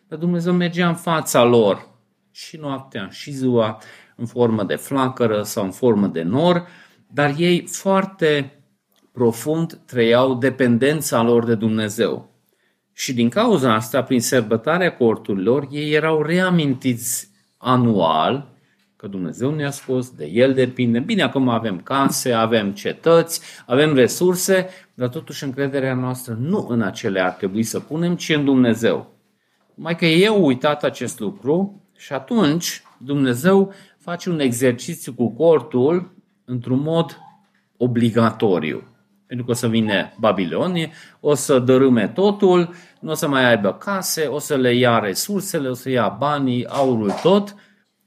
Dar 0.08 0.20
Dumnezeu 0.20 0.54
mergea 0.54 0.88
în 0.88 0.96
fața 0.96 1.44
lor 1.44 1.88
și 2.32 2.58
noaptea 2.58 3.08
și 3.12 3.32
ziua 3.32 3.82
în 4.16 4.26
formă 4.26 4.64
de 4.64 4.76
flacără 4.76 5.44
sau 5.44 5.64
în 5.64 5.72
formă 5.72 6.08
de 6.08 6.22
nor, 6.22 6.68
dar 7.08 7.34
ei 7.38 7.68
foarte 7.68 8.60
profund 9.12 9.80
trăiau 9.86 10.36
dependența 10.36 11.22
lor 11.22 11.46
de 11.46 11.56
Dumnezeu. 11.56 12.34
Și 12.94 13.14
din 13.14 13.30
cauza 13.30 13.74
asta, 13.74 14.04
prin 14.04 14.22
sărbătarea 14.22 14.96
corturilor, 14.96 15.68
ei 15.72 15.92
erau 15.92 16.22
reamintiți 16.22 17.30
anual 17.58 18.55
că 19.06 19.12
Dumnezeu 19.12 19.56
ne-a 19.56 19.72
spus, 19.72 20.10
de 20.10 20.26
El 20.26 20.54
depinde. 20.54 21.00
Bine, 21.00 21.22
acum 21.22 21.50
avem 21.50 21.80
case, 21.80 22.32
avem 22.32 22.72
cetăți, 22.72 23.42
avem 23.66 23.94
resurse, 23.94 24.70
dar 24.94 25.08
totuși 25.08 25.44
încrederea 25.44 25.94
noastră 25.94 26.38
nu 26.40 26.68
în 26.70 26.82
acele 26.82 27.20
ar 27.20 27.32
trebui 27.32 27.64
să 27.64 27.80
punem, 27.80 28.16
ci 28.16 28.30
în 28.30 28.46
Dumnezeu. 28.46 29.12
Mai 29.76 29.96
că 29.96 30.06
eu 30.06 30.46
uitat 30.46 30.84
acest 30.84 31.20
lucru 31.20 31.82
și 31.98 32.14
atunci 32.14 32.84
Dumnezeu 32.98 33.74
face 33.98 34.30
un 34.30 34.40
exercițiu 34.40 35.14
cu 35.14 35.30
cortul 35.30 36.12
într-un 36.46 36.80
mod 36.80 37.18
obligatoriu. 37.78 38.84
Pentru 39.28 39.46
că 39.46 39.52
o 39.52 39.56
să 39.56 39.68
vină 39.68 40.14
Babilonie, 40.20 40.92
o 41.20 41.34
să 41.34 41.60
dărâme 41.60 42.08
totul, 42.08 42.74
nu 43.00 43.12
o 43.12 43.14
să 43.14 43.28
mai 43.28 43.50
aibă 43.50 43.74
case, 43.74 44.26
o 44.26 44.40
să 44.40 44.56
le 44.56 44.74
ia 44.74 45.00
resursele, 45.00 45.68
o 45.68 45.74
să 45.74 45.90
ia 45.90 46.16
banii, 46.20 46.68
aurul 46.68 47.12
tot 47.22 47.56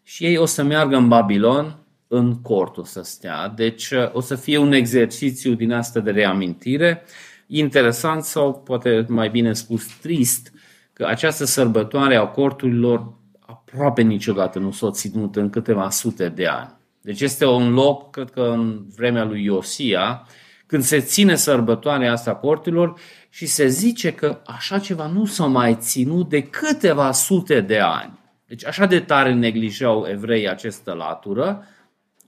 și 0.09 0.25
ei 0.25 0.37
o 0.37 0.45
să 0.45 0.63
meargă 0.63 0.97
în 0.97 1.09
Babilon 1.09 1.79
în 2.07 2.41
cortul 2.41 2.85
să 2.85 3.03
stea. 3.03 3.49
Deci 3.49 3.91
uh, 3.91 4.11
o 4.13 4.21
să 4.21 4.35
fie 4.35 4.59
un 4.59 4.73
exercițiu 4.73 5.55
din 5.55 5.73
asta 5.73 6.01
de 6.01 6.11
reamintire. 6.11 7.03
Interesant 7.47 8.23
sau 8.23 8.55
poate 8.55 9.05
mai 9.09 9.29
bine 9.29 9.53
spus 9.53 9.87
trist 10.01 10.53
că 10.93 11.05
această 11.05 11.45
sărbătoare 11.45 12.17
a 12.17 12.27
corturilor 12.27 13.13
aproape 13.41 14.03
niciodată 14.03 14.59
nu 14.59 14.71
s-a 14.71 14.91
ținut 14.91 15.37
în 15.37 15.51
câteva 15.51 15.91
sute 15.91 16.29
de 16.29 16.47
ani. 16.47 16.77
Deci 17.01 17.21
este 17.21 17.47
un 17.47 17.73
loc, 17.73 18.11
cred 18.11 18.31
că 18.31 18.41
în 18.41 18.85
vremea 18.97 19.25
lui 19.25 19.45
Iosia, 19.45 20.27
când 20.67 20.83
se 20.83 21.01
ține 21.01 21.35
sărbătoarea 21.35 22.13
asta 22.13 22.35
corturilor 22.35 23.01
și 23.29 23.47
se 23.47 23.67
zice 23.67 24.13
că 24.13 24.41
așa 24.47 24.79
ceva 24.79 25.07
nu 25.07 25.25
s-a 25.25 25.47
mai 25.47 25.77
ținut 25.81 26.29
de 26.29 26.43
câteva 26.43 27.13
sute 27.13 27.61
de 27.61 27.79
ani. 27.79 28.18
Deci 28.49 28.66
așa 28.66 28.86
de 28.86 29.01
tare 29.01 29.32
neglijau 29.32 30.07
evrei 30.07 30.49
această 30.49 30.92
latură 30.92 31.66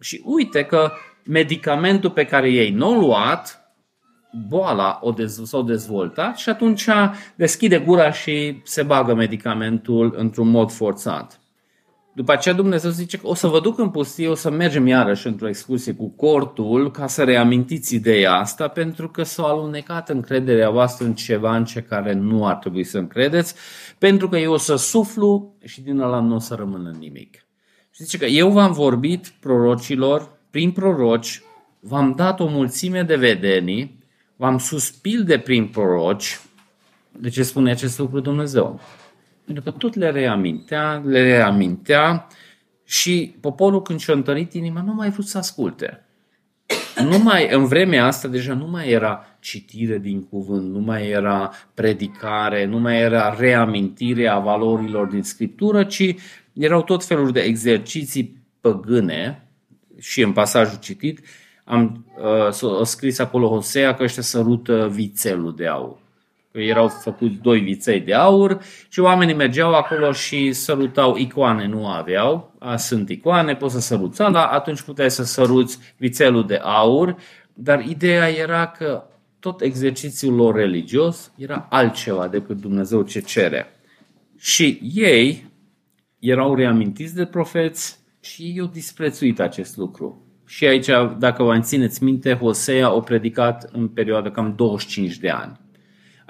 și 0.01 0.23
uite 0.25 0.65
că 0.65 0.93
medicamentul 1.25 2.11
pe 2.11 2.25
care 2.25 2.51
ei 2.51 2.71
nu 2.71 2.91
l-au 2.91 3.01
luat, 3.01 3.75
boala 4.49 4.99
o 5.03 5.13
dez- 5.13 5.43
s-a 5.45 5.61
dezvoltat 5.61 6.37
și 6.37 6.49
atunci 6.49 6.89
deschide 7.35 7.79
gura 7.79 8.13
și 8.13 8.61
se 8.65 8.83
bagă 8.83 9.15
medicamentul 9.15 10.15
într-un 10.17 10.49
mod 10.49 10.71
forțat. 10.71 11.40
După 12.21 12.33
aceea 12.33 12.55
Dumnezeu 12.55 12.91
zice 12.91 13.19
că 13.19 13.27
o 13.27 13.35
să 13.35 13.47
vă 13.47 13.61
duc 13.61 13.79
în 13.79 13.91
pustie, 13.91 14.29
o 14.29 14.35
să 14.35 14.51
mergem 14.51 14.87
iarăși 14.87 15.27
într-o 15.27 15.49
excursie 15.49 15.93
cu 15.95 16.09
cortul 16.09 16.91
ca 16.91 17.07
să 17.07 17.25
reamintiți 17.25 17.95
ideea 17.95 18.35
asta 18.35 18.69
pentru 18.69 19.09
că 19.09 19.23
s-a 19.23 19.43
alunecat 19.43 20.09
încrederea 20.09 20.71
voastră 20.71 21.07
în 21.07 21.15
ceva 21.15 21.57
în 21.57 21.65
ce 21.65 21.83
care 21.83 22.13
nu 22.13 22.47
ar 22.47 22.55
trebui 22.55 22.85
să 22.85 22.99
încredeți 22.99 23.55
pentru 23.99 24.29
că 24.29 24.37
eu 24.37 24.53
o 24.53 24.57
să 24.57 24.77
suflu 24.77 25.57
și 25.65 25.81
din 25.81 25.99
ăla 25.99 26.21
nu 26.21 26.35
o 26.35 26.39
să 26.39 26.55
rămână 26.55 26.95
nimic. 26.99 27.47
Și 27.91 28.03
zice 28.03 28.19
că 28.19 28.25
eu 28.25 28.51
v-am 28.51 28.73
vorbit 28.73 29.33
prorocilor, 29.41 30.31
prin 30.51 30.71
proroci, 30.71 31.43
v-am 31.81 32.15
dat 32.17 32.41
o 32.41 32.47
mulțime 32.47 33.03
de 33.03 33.17
vedenii, 33.17 34.05
v-am 34.37 34.59
suspil 34.59 35.25
de 35.25 35.39
prin 35.39 35.67
proroci. 35.67 36.41
De 37.19 37.29
ce 37.29 37.43
spune 37.43 37.71
acest 37.71 37.99
lucru 37.99 38.21
Dumnezeu? 38.21 38.81
Pentru 39.45 39.65
că 39.65 39.71
tot 39.71 39.95
le 39.95 40.11
reamintea, 40.11 41.03
le 41.05 41.23
reamintea 41.23 42.27
și 42.85 43.35
poporul 43.41 43.83
când 43.83 43.99
și-a 43.99 44.15
întărit 44.15 44.53
inima 44.53 44.83
nu 44.83 44.95
mai 44.95 45.11
vrut 45.11 45.27
să 45.27 45.39
asculte. 45.39 46.05
Nu 47.05 47.19
mai, 47.19 47.49
în 47.51 47.65
vremea 47.65 48.07
asta 48.07 48.29
deja 48.29 48.55
nu 48.55 48.67
mai 48.67 48.89
era 48.89 49.37
citire 49.41 49.99
din 49.99 50.23
cuvânt, 50.23 50.73
nu 50.73 50.79
mai 50.79 51.09
era 51.09 51.53
predicare, 51.75 52.65
nu 52.65 52.79
mai 52.79 53.01
era 53.01 53.37
reamintire 53.39 54.29
a 54.29 54.39
valorilor 54.39 55.07
din 55.07 55.23
Scriptură, 55.23 55.85
ci 55.85 56.15
erau 56.53 56.83
tot 56.83 57.05
felul 57.05 57.31
de 57.31 57.41
exerciții 57.41 58.43
păgâne 58.61 59.49
și 59.99 60.23
în 60.23 60.33
pasajul 60.33 60.79
citit 60.79 61.21
am 61.65 62.07
uh, 62.63 62.83
scris 62.83 63.19
acolo 63.19 63.49
Hosea 63.49 63.95
că 63.95 64.03
ăștia 64.03 64.23
sărută 64.23 64.89
vițelul 64.93 65.55
de 65.57 65.67
aur. 65.67 65.99
Că 66.53 66.61
erau 66.61 66.89
făcuți 66.89 67.35
doi 67.35 67.61
viței 67.61 68.01
de 68.01 68.15
aur 68.15 68.61
și 68.89 69.01
oamenii 69.01 69.35
mergeau 69.35 69.75
acolo 69.75 70.13
și 70.13 70.53
sărutau 70.53 71.17
icoane, 71.17 71.67
nu 71.67 71.87
aveau. 71.87 72.55
A, 72.59 72.77
sunt 72.77 73.09
icoane, 73.09 73.57
poți 73.57 73.75
să 73.75 73.81
săruți 73.81 74.19
dar 74.19 74.49
atunci 74.51 74.81
puteai 74.81 75.11
să 75.11 75.25
săruți 75.25 75.79
vițelul 75.97 76.47
de 76.47 76.61
aur, 76.63 77.17
dar 77.55 77.85
ideea 77.89 78.29
era 78.29 78.67
că 78.67 79.05
tot 79.41 79.61
exercițiul 79.61 80.35
lor 80.35 80.55
religios 80.55 81.33
era 81.37 81.67
altceva 81.71 82.29
decât 82.29 82.61
Dumnezeu 82.61 83.03
ce 83.03 83.21
cere. 83.21 83.67
Și 84.39 84.81
ei 84.95 85.51
erau 86.19 86.55
reamintiți 86.55 87.15
de 87.15 87.25
profeți 87.25 87.99
și 88.21 88.43
ei 88.43 88.61
au 88.61 88.67
disprețuit 88.67 89.41
acest 89.41 89.77
lucru. 89.77 90.25
Și 90.47 90.67
aici, 90.67 90.87
dacă 91.19 91.43
vă 91.43 91.59
țineți 91.59 92.03
minte, 92.05 92.35
Hosea 92.35 92.89
a 92.89 93.01
predicat 93.01 93.69
în 93.73 93.89
perioada 93.89 94.31
cam 94.31 94.55
25 94.57 95.17
de 95.17 95.29
ani. 95.29 95.61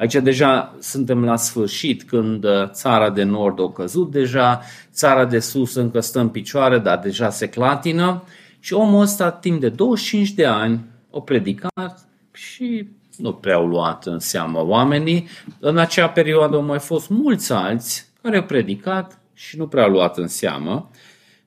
Aici 0.01 0.15
deja 0.15 0.77
suntem 0.79 1.25
la 1.25 1.37
sfârșit, 1.37 2.03
când 2.03 2.45
uh, 2.45 2.69
țara 2.71 3.11
de 3.11 3.23
nord 3.23 3.61
a 3.61 3.73
căzut 3.73 4.11
deja, 4.11 4.61
țara 4.93 5.25
de 5.25 5.39
sus 5.39 5.75
încă 5.75 6.01
stă 6.01 6.21
în 6.21 6.29
picioare, 6.29 6.79
dar 6.79 6.99
deja 6.99 7.31
se 7.31 7.49
clatină 7.49 8.23
și 8.61 8.73
omul 8.73 9.01
ăsta 9.01 9.31
timp 9.31 9.61
de 9.61 9.69
25 9.69 10.31
de 10.31 10.47
ani 10.47 10.81
a 11.13 11.21
predicat 11.21 12.09
și 12.33 12.89
nu 13.17 13.33
prea 13.33 13.55
au 13.55 13.67
luat 13.67 14.07
în 14.07 14.19
seamă 14.19 14.67
oamenii. 14.67 15.29
În 15.59 15.79
acea 15.79 16.09
perioadă 16.09 16.57
au 16.57 16.63
mai 16.63 16.79
fost 16.79 17.09
mulți 17.09 17.53
alți 17.53 18.07
care 18.23 18.37
au 18.37 18.43
predicat 18.43 19.19
și 19.35 19.57
nu 19.57 19.67
prea 19.67 19.83
au 19.83 19.91
luat 19.91 20.19
în 20.19 20.29
seamă. 20.29 20.91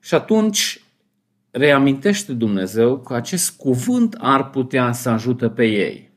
Și 0.00 0.14
atunci 0.14 0.80
reamintește 1.50 2.32
Dumnezeu 2.32 2.98
că 2.98 3.14
acest 3.14 3.56
cuvânt 3.56 4.16
ar 4.20 4.50
putea 4.50 4.92
să 4.92 5.08
ajute 5.08 5.48
pe 5.48 5.64
ei. 5.64 6.12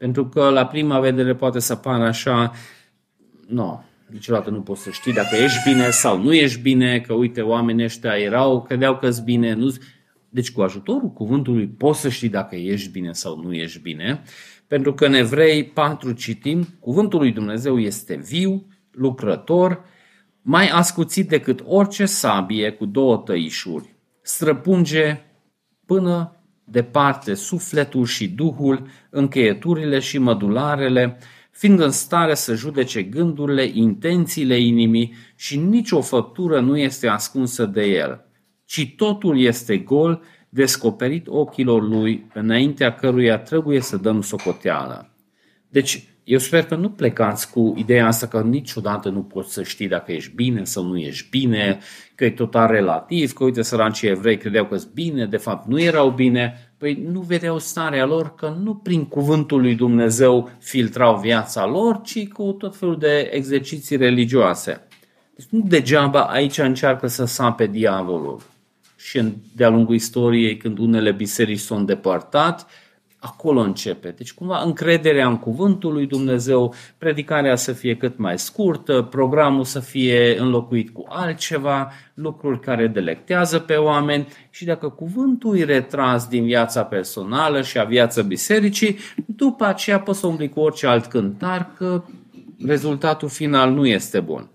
Pentru 0.00 0.26
că 0.26 0.48
la 0.48 0.66
prima 0.66 1.00
vedere 1.00 1.34
poate 1.34 1.58
să 1.58 1.74
pară 1.74 2.04
așa, 2.04 2.52
nu, 3.46 3.84
niciodată 4.06 4.50
nu 4.50 4.60
poți 4.60 4.82
să 4.82 4.90
știi 4.90 5.12
dacă 5.12 5.36
ești 5.36 5.70
bine 5.70 5.90
sau 5.90 6.22
nu 6.22 6.34
ești 6.34 6.60
bine, 6.60 7.00
că 7.00 7.12
uite, 7.12 7.40
oamenii 7.40 7.84
ăștia 7.84 8.16
erau, 8.16 8.62
credeau 8.62 8.96
că 8.96 9.10
sunt 9.10 9.24
bine. 9.24 9.52
Nu... 9.52 9.74
Deci 10.28 10.52
cu 10.52 10.60
ajutorul 10.60 11.10
cuvântului 11.10 11.68
poți 11.68 12.00
să 12.00 12.08
știi 12.08 12.28
dacă 12.28 12.56
ești 12.56 12.90
bine 12.90 13.12
sau 13.12 13.40
nu 13.42 13.52
ești 13.52 13.80
bine, 13.80 14.22
pentru 14.66 14.94
că 14.94 15.06
în 15.06 15.14
Evrei 15.14 15.64
4 15.64 16.12
citim, 16.12 16.66
cuvântul 16.78 17.18
lui 17.18 17.32
Dumnezeu 17.32 17.78
este 17.78 18.16
viu, 18.16 18.66
lucrător, 18.90 19.84
mai 20.42 20.68
ascuțit 20.68 21.28
decât 21.28 21.62
orice 21.66 22.04
sabie 22.04 22.70
cu 22.70 22.84
două 22.86 23.16
tăișuri, 23.16 23.94
străpunge 24.22 25.20
până 25.86 26.39
departe 26.70 27.34
sufletul 27.34 28.04
și 28.04 28.28
duhul, 28.28 28.86
încheieturile 29.10 29.98
și 29.98 30.18
mădularele, 30.18 31.18
fiind 31.50 31.80
în 31.80 31.90
stare 31.90 32.34
să 32.34 32.54
judece 32.54 33.02
gândurile, 33.02 33.70
intențiile 33.72 34.58
inimii 34.58 35.14
și 35.36 35.58
nicio 35.58 36.00
făptură 36.00 36.60
nu 36.60 36.78
este 36.78 37.08
ascunsă 37.08 37.66
de 37.66 37.82
el, 37.82 38.24
ci 38.64 38.94
totul 38.96 39.40
este 39.40 39.78
gol, 39.78 40.22
descoperit 40.48 41.26
ochilor 41.28 41.82
lui, 41.82 42.26
înaintea 42.34 42.94
căruia 42.94 43.38
trebuie 43.38 43.80
să 43.80 43.96
dăm 43.96 44.22
socoteală. 44.22 45.14
Deci, 45.68 46.04
eu 46.30 46.38
sper 46.38 46.64
că 46.64 46.74
nu 46.74 46.90
plecați 46.90 47.50
cu 47.50 47.74
ideea 47.76 48.06
asta 48.06 48.26
că 48.26 48.40
niciodată 48.40 49.08
nu 49.08 49.22
poți 49.22 49.52
să 49.52 49.62
știi 49.62 49.88
dacă 49.88 50.12
ești 50.12 50.34
bine 50.34 50.64
sau 50.64 50.84
nu 50.84 50.98
ești 50.98 51.28
bine, 51.30 51.78
că 52.14 52.24
e 52.24 52.30
total 52.30 52.70
relativ, 52.70 53.32
că 53.32 53.44
uite 53.44 53.62
săracii 53.62 54.08
evrei 54.08 54.38
credeau 54.38 54.64
că 54.64 54.76
sunt 54.76 54.92
bine, 54.92 55.26
de 55.26 55.36
fapt 55.36 55.66
nu 55.66 55.80
erau 55.80 56.10
bine. 56.10 56.72
Păi 56.78 57.06
nu 57.12 57.20
vedeau 57.20 57.58
starea 57.58 58.06
lor 58.06 58.34
că 58.34 58.56
nu 58.62 58.74
prin 58.74 59.04
cuvântul 59.04 59.60
lui 59.60 59.74
Dumnezeu 59.74 60.50
filtrau 60.60 61.20
viața 61.20 61.66
lor, 61.66 62.00
ci 62.04 62.28
cu 62.28 62.42
tot 62.58 62.76
felul 62.76 62.98
de 62.98 63.30
exerciții 63.32 63.96
religioase. 63.96 64.86
Deci 65.36 65.46
nu 65.50 65.64
degeaba 65.68 66.20
aici 66.20 66.58
încearcă 66.58 67.06
să 67.06 67.24
sape 67.24 67.66
diavolul. 67.66 68.40
Și 68.96 69.22
de-a 69.56 69.68
lungul 69.68 69.94
istoriei, 69.94 70.56
când 70.56 70.78
unele 70.78 71.12
biserici 71.12 71.58
s-au 71.58 71.78
îndepărtat, 71.78 72.66
acolo 73.20 73.60
începe. 73.60 74.14
Deci 74.16 74.32
cumva 74.32 74.62
încrederea 74.62 75.26
în 75.26 75.38
cuvântul 75.38 75.92
lui 75.92 76.06
Dumnezeu, 76.06 76.74
predicarea 76.98 77.56
să 77.56 77.72
fie 77.72 77.96
cât 77.96 78.18
mai 78.18 78.38
scurtă, 78.38 79.02
programul 79.02 79.64
să 79.64 79.80
fie 79.80 80.38
înlocuit 80.38 80.90
cu 80.90 81.04
altceva, 81.08 81.92
lucruri 82.14 82.60
care 82.60 82.86
delectează 82.86 83.58
pe 83.58 83.74
oameni 83.74 84.28
și 84.50 84.64
dacă 84.64 84.88
cuvântul 84.88 85.56
e 85.56 85.64
retras 85.64 86.28
din 86.28 86.44
viața 86.44 86.84
personală 86.84 87.62
și 87.62 87.78
a 87.78 87.84
viața 87.84 88.22
bisericii, 88.22 88.98
după 89.26 89.64
aceea 89.64 90.00
poți 90.00 90.18
să 90.18 90.26
umbli 90.26 90.48
cu 90.48 90.60
orice 90.60 90.86
alt 90.86 91.06
cântar 91.06 91.72
că 91.76 92.02
rezultatul 92.66 93.28
final 93.28 93.70
nu 93.70 93.86
este 93.86 94.20
bun. 94.20 94.48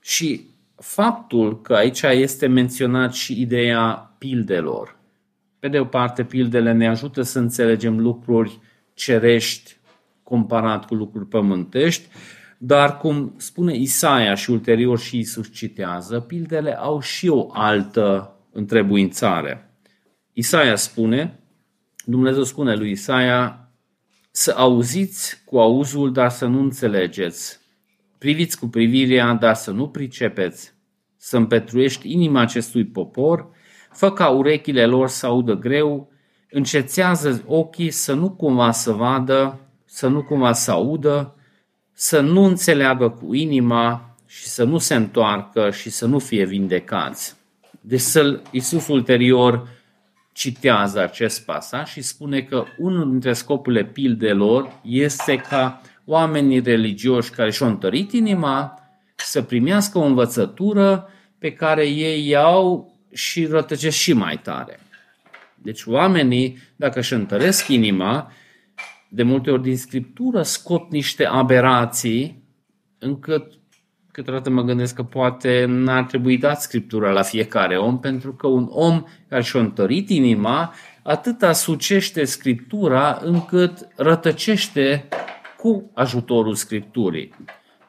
Și 0.00 0.48
faptul 0.76 1.60
că 1.60 1.74
aici 1.74 2.02
este 2.02 2.46
menționat 2.46 3.14
și 3.14 3.40
ideea 3.40 4.14
pildelor, 4.18 4.96
pe 5.60 5.68
de 5.68 5.78
o 5.78 5.84
parte, 5.84 6.24
pildele 6.24 6.72
ne 6.72 6.88
ajută 6.88 7.22
să 7.22 7.38
înțelegem 7.38 7.98
lucruri 7.98 8.60
cerești 8.94 9.76
comparat 10.22 10.86
cu 10.86 10.94
lucruri 10.94 11.26
pământești, 11.26 12.08
dar 12.58 12.96
cum 12.96 13.34
spune 13.36 13.76
Isaia 13.76 14.34
și 14.34 14.50
ulterior 14.50 14.98
și 14.98 15.18
Isus 15.18 15.52
citează, 15.52 16.20
pildele 16.20 16.78
au 16.78 17.00
și 17.00 17.28
o 17.28 17.48
altă 17.52 18.36
întrebuințare. 18.52 19.74
Isaia 20.32 20.76
spune, 20.76 21.38
Dumnezeu 22.04 22.42
spune 22.42 22.74
lui 22.74 22.90
Isaia, 22.90 23.70
să 24.30 24.54
auziți 24.56 25.44
cu 25.44 25.58
auzul, 25.58 26.12
dar 26.12 26.30
să 26.30 26.46
nu 26.46 26.60
înțelegeți, 26.60 27.58
priviți 28.18 28.58
cu 28.58 28.66
privirea, 28.66 29.34
dar 29.34 29.54
să 29.54 29.70
nu 29.70 29.88
pricepeți, 29.88 30.74
să 31.16 31.36
împetruiești 31.36 32.12
inima 32.12 32.40
acestui 32.40 32.84
popor 32.86 33.48
Fă 33.92 34.12
ca 34.12 34.28
urechile 34.28 34.86
lor 34.86 35.08
să 35.08 35.26
audă 35.26 35.54
greu, 35.54 36.10
încețează 36.50 37.42
ochii 37.46 37.90
să 37.90 38.12
nu 38.12 38.30
cumva 38.30 38.70
să 38.70 38.92
vadă, 38.92 39.58
să 39.84 40.08
nu 40.08 40.22
cumva 40.22 40.52
să 40.52 40.70
audă, 40.70 41.34
să 41.92 42.20
nu 42.20 42.44
înțeleagă 42.44 43.08
cu 43.08 43.34
inima 43.34 44.16
și 44.26 44.46
să 44.46 44.64
nu 44.64 44.78
se 44.78 44.94
întoarcă 44.94 45.70
și 45.70 45.90
să 45.90 46.06
nu 46.06 46.18
fie 46.18 46.44
vindecați. 46.44 47.36
Deci 47.80 48.00
să 48.00 48.40
Iisus 48.50 48.88
ulterior 48.88 49.68
citează 50.32 51.00
acest 51.00 51.44
pasaj 51.44 51.88
și 51.88 52.02
spune 52.02 52.40
că 52.40 52.64
unul 52.78 53.10
dintre 53.10 53.32
scopurile 53.32 53.84
pildelor 53.84 54.80
este 54.82 55.36
ca 55.36 55.80
oamenii 56.04 56.60
religioși 56.60 57.30
care 57.30 57.50
și-au 57.50 57.68
întărit 57.68 58.12
inima 58.12 58.78
să 59.16 59.42
primească 59.42 59.98
o 59.98 60.04
învățătură 60.04 61.08
pe 61.38 61.52
care 61.52 61.86
ei 61.86 62.28
iau 62.28 62.94
și 63.12 63.46
rătăcesc 63.46 63.96
și 63.96 64.12
mai 64.12 64.38
tare. 64.38 64.78
Deci 65.54 65.84
oamenii, 65.84 66.58
dacă 66.76 66.98
își 66.98 67.12
întăresc 67.12 67.68
inima, 67.68 68.32
de 69.08 69.22
multe 69.22 69.50
ori 69.50 69.62
din 69.62 69.76
Scriptură 69.76 70.42
scot 70.42 70.90
niște 70.90 71.24
aberații 71.24 72.42
încât 72.98 73.60
câteodată 74.12 74.50
mă 74.50 74.62
gândesc 74.62 74.94
că 74.94 75.02
poate 75.02 75.64
n-ar 75.68 76.04
trebui 76.04 76.38
dat 76.38 76.62
Scriptura 76.62 77.10
la 77.10 77.22
fiecare 77.22 77.78
om, 77.78 78.00
pentru 78.00 78.34
că 78.34 78.46
un 78.46 78.66
om 78.70 79.04
care 79.28 79.42
și-a 79.42 79.60
întărit 79.60 80.08
inima, 80.08 80.74
atâta 81.02 81.52
sucește 81.52 82.24
Scriptura 82.24 83.18
încât 83.22 83.88
rătăcește 83.96 85.08
cu 85.56 85.90
ajutorul 85.94 86.54
Scripturii. 86.54 87.34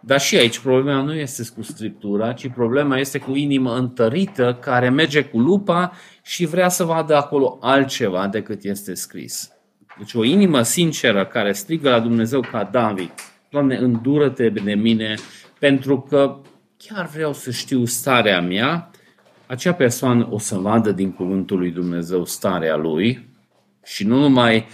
Dar 0.03 0.19
și 0.19 0.37
aici 0.37 0.59
problema 0.59 1.01
nu 1.01 1.13
este 1.13 1.43
cu 1.55 1.61
Scriptura, 1.61 2.33
ci 2.33 2.47
problema 2.47 2.97
este 2.97 3.19
cu 3.19 3.35
inimă 3.35 3.75
întărită 3.75 4.57
care 4.61 4.89
merge 4.89 5.23
cu 5.23 5.39
lupa 5.39 5.91
și 6.23 6.45
vrea 6.45 6.69
să 6.69 6.83
vadă 6.83 7.15
acolo 7.15 7.57
altceva 7.61 8.27
decât 8.27 8.63
este 8.63 8.93
scris. 8.93 9.51
Deci 9.97 10.13
o 10.13 10.23
inimă 10.23 10.61
sinceră 10.61 11.25
care 11.25 11.51
strigă 11.51 11.89
la 11.89 11.99
Dumnezeu 11.99 12.41
ca 12.51 12.63
David, 12.63 13.11
Doamne, 13.49 13.75
îndură-te 13.75 14.49
de 14.49 14.73
mine 14.73 15.15
pentru 15.59 16.01
că 16.01 16.41
chiar 16.77 17.05
vreau 17.05 17.33
să 17.33 17.51
știu 17.51 17.85
starea 17.85 18.41
mea, 18.41 18.91
acea 19.47 19.73
persoană 19.73 20.27
o 20.31 20.37
să 20.37 20.57
vadă 20.57 20.91
din 20.91 21.11
cuvântul 21.11 21.57
lui 21.57 21.71
Dumnezeu 21.71 22.25
starea 22.25 22.75
lui 22.75 23.29
și 23.83 24.05
nu 24.07 24.19
numai 24.19 24.67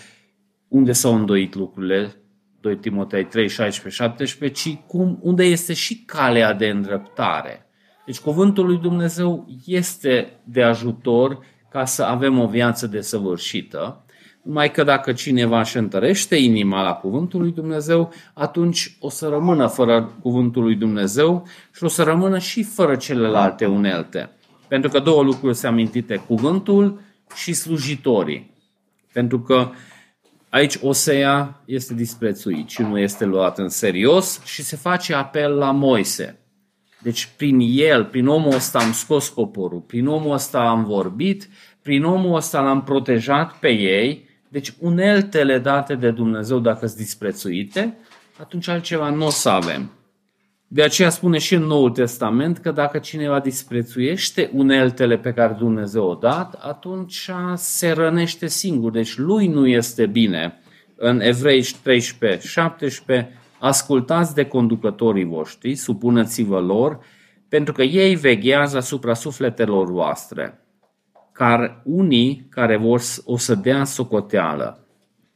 unde 0.67 0.91
s-au 0.91 1.15
îndoit 1.15 1.55
lucrurile, 1.55 2.15
2 2.61 2.77
Timotei 2.77 3.25
3, 3.25 3.49
16, 3.49 4.03
17, 4.03 4.69
ci 4.69 4.77
cum, 4.87 5.19
unde 5.21 5.43
este 5.43 5.73
și 5.73 6.03
calea 6.05 6.53
de 6.53 6.67
îndreptare. 6.67 7.65
Deci 8.05 8.19
cuvântul 8.19 8.65
lui 8.65 8.77
Dumnezeu 8.77 9.47
este 9.65 10.39
de 10.43 10.63
ajutor 10.63 11.39
ca 11.69 11.85
să 11.85 12.03
avem 12.03 12.39
o 12.39 12.47
viață 12.47 12.87
desăvârșită, 12.87 14.05
numai 14.41 14.71
că 14.71 14.83
dacă 14.83 15.11
cineva 15.11 15.59
își 15.59 15.77
întărește 15.77 16.35
inima 16.35 16.81
la 16.81 16.93
cuvântul 16.93 17.41
lui 17.41 17.51
Dumnezeu, 17.51 18.13
atunci 18.33 18.97
o 18.99 19.09
să 19.09 19.27
rămână 19.27 19.67
fără 19.67 20.17
cuvântul 20.21 20.63
lui 20.63 20.75
Dumnezeu 20.75 21.47
și 21.75 21.83
o 21.83 21.87
să 21.87 22.03
rămână 22.03 22.37
și 22.37 22.63
fără 22.63 22.95
celelalte 22.95 23.65
unelte. 23.65 24.29
Pentru 24.67 24.89
că 24.89 24.99
două 24.99 25.23
lucruri 25.23 25.55
se 25.55 25.67
amintite, 25.67 26.15
cuvântul 26.15 26.99
și 27.35 27.53
slujitorii. 27.53 28.53
Pentru 29.13 29.39
că 29.39 29.69
aici 30.49 30.77
Osea 30.81 31.61
este 31.65 31.93
disprețuit 31.93 32.69
și 32.69 32.81
nu 32.81 32.99
este 32.99 33.25
luat 33.25 33.57
în 33.57 33.69
serios 33.69 34.41
și 34.43 34.63
se 34.63 34.75
face 34.75 35.13
apel 35.13 35.51
la 35.51 35.71
Moise. 35.71 36.39
Deci 36.99 37.29
prin 37.37 37.59
el, 37.71 38.05
prin 38.05 38.27
omul 38.27 38.53
ăsta 38.53 38.79
am 38.79 38.91
scos 38.91 39.29
poporul, 39.29 39.79
prin 39.79 40.07
omul 40.07 40.33
ăsta 40.33 40.59
am 40.59 40.83
vorbit, 40.83 41.49
prin 41.81 42.03
omul 42.03 42.35
ăsta 42.35 42.61
l-am 42.61 42.83
protejat 42.83 43.57
pe 43.59 43.69
ei, 43.69 44.29
deci 44.47 44.73
uneltele 44.79 45.59
date 45.59 45.95
de 45.95 46.11
Dumnezeu, 46.11 46.59
dacă 46.59 46.85
sunt 46.85 46.99
disprețuite, 46.99 47.97
atunci 48.39 48.67
altceva 48.67 49.09
nu 49.09 49.25
o 49.25 49.29
să 49.29 49.49
avem. 49.49 49.91
De 50.67 50.83
aceea 50.83 51.09
spune 51.09 51.37
și 51.37 51.55
în 51.55 51.63
Noul 51.63 51.89
Testament 51.89 52.57
că 52.57 52.71
dacă 52.71 52.97
cineva 52.97 53.39
disprețuiește 53.39 54.49
uneltele 54.53 55.17
pe 55.17 55.33
care 55.33 55.55
Dumnezeu 55.59 56.03
o 56.03 56.13
dat, 56.13 56.53
atunci 56.61 57.29
se 57.55 57.91
rănește 57.91 58.47
singur. 58.47 58.91
Deci 58.91 59.17
lui 59.17 59.47
nu 59.47 59.67
este 59.67 60.05
bine. 60.05 60.61
În 60.95 61.21
Evrei 61.21 61.65
13, 61.83 62.47
17, 62.47 63.37
ascultați 63.59 64.35
de 64.35 64.45
conducătorii 64.45 65.25
voștri, 65.25 65.75
supuneți-vă 65.75 66.59
lor, 66.59 66.99
pentru 67.49 67.73
că 67.73 67.83
ei 67.83 68.15
veghează 68.15 68.77
asupra 68.77 69.13
sufletelor 69.13 69.91
voastre 69.91 70.61
care 71.37 71.81
unii 71.83 72.47
care 72.49 72.77
vor 72.77 73.01
o 73.25 73.37
să 73.37 73.55
dea 73.55 73.83
socoteală, 73.83 74.86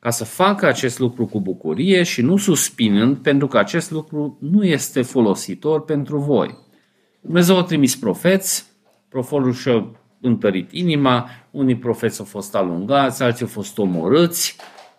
ca 0.02 0.10
să 0.10 0.24
facă 0.24 0.66
acest 0.66 1.00
lucru 1.00 1.26
cu 1.26 1.42
bucurie 1.42 2.04
și 2.04 2.22
nu 2.22 2.38
suspinând, 2.38 3.18
pentru 3.18 3.48
că 3.48 3.58
acest 3.58 3.92
lucru 3.92 4.38
nu 4.40 4.64
este 4.64 5.02
folositor 5.02 5.84
pentru 5.84 6.18
voi. 6.18 6.58
Dumnezeu 7.22 7.58
a 7.58 7.64
trimis 7.64 7.96
profeți, 7.96 8.66
profetul 9.10 9.54
și-a 9.54 9.92
întărit 10.22 10.72
inima, 10.72 11.30
unii 11.52 11.78
profeți 11.78 12.20
au 12.20 12.26
fost 12.26 12.56
alungați, 12.56 13.24
alții 13.24 13.46
au 13.46 13.52
fost 13.52 13.78
omorâți, 13.78 14.56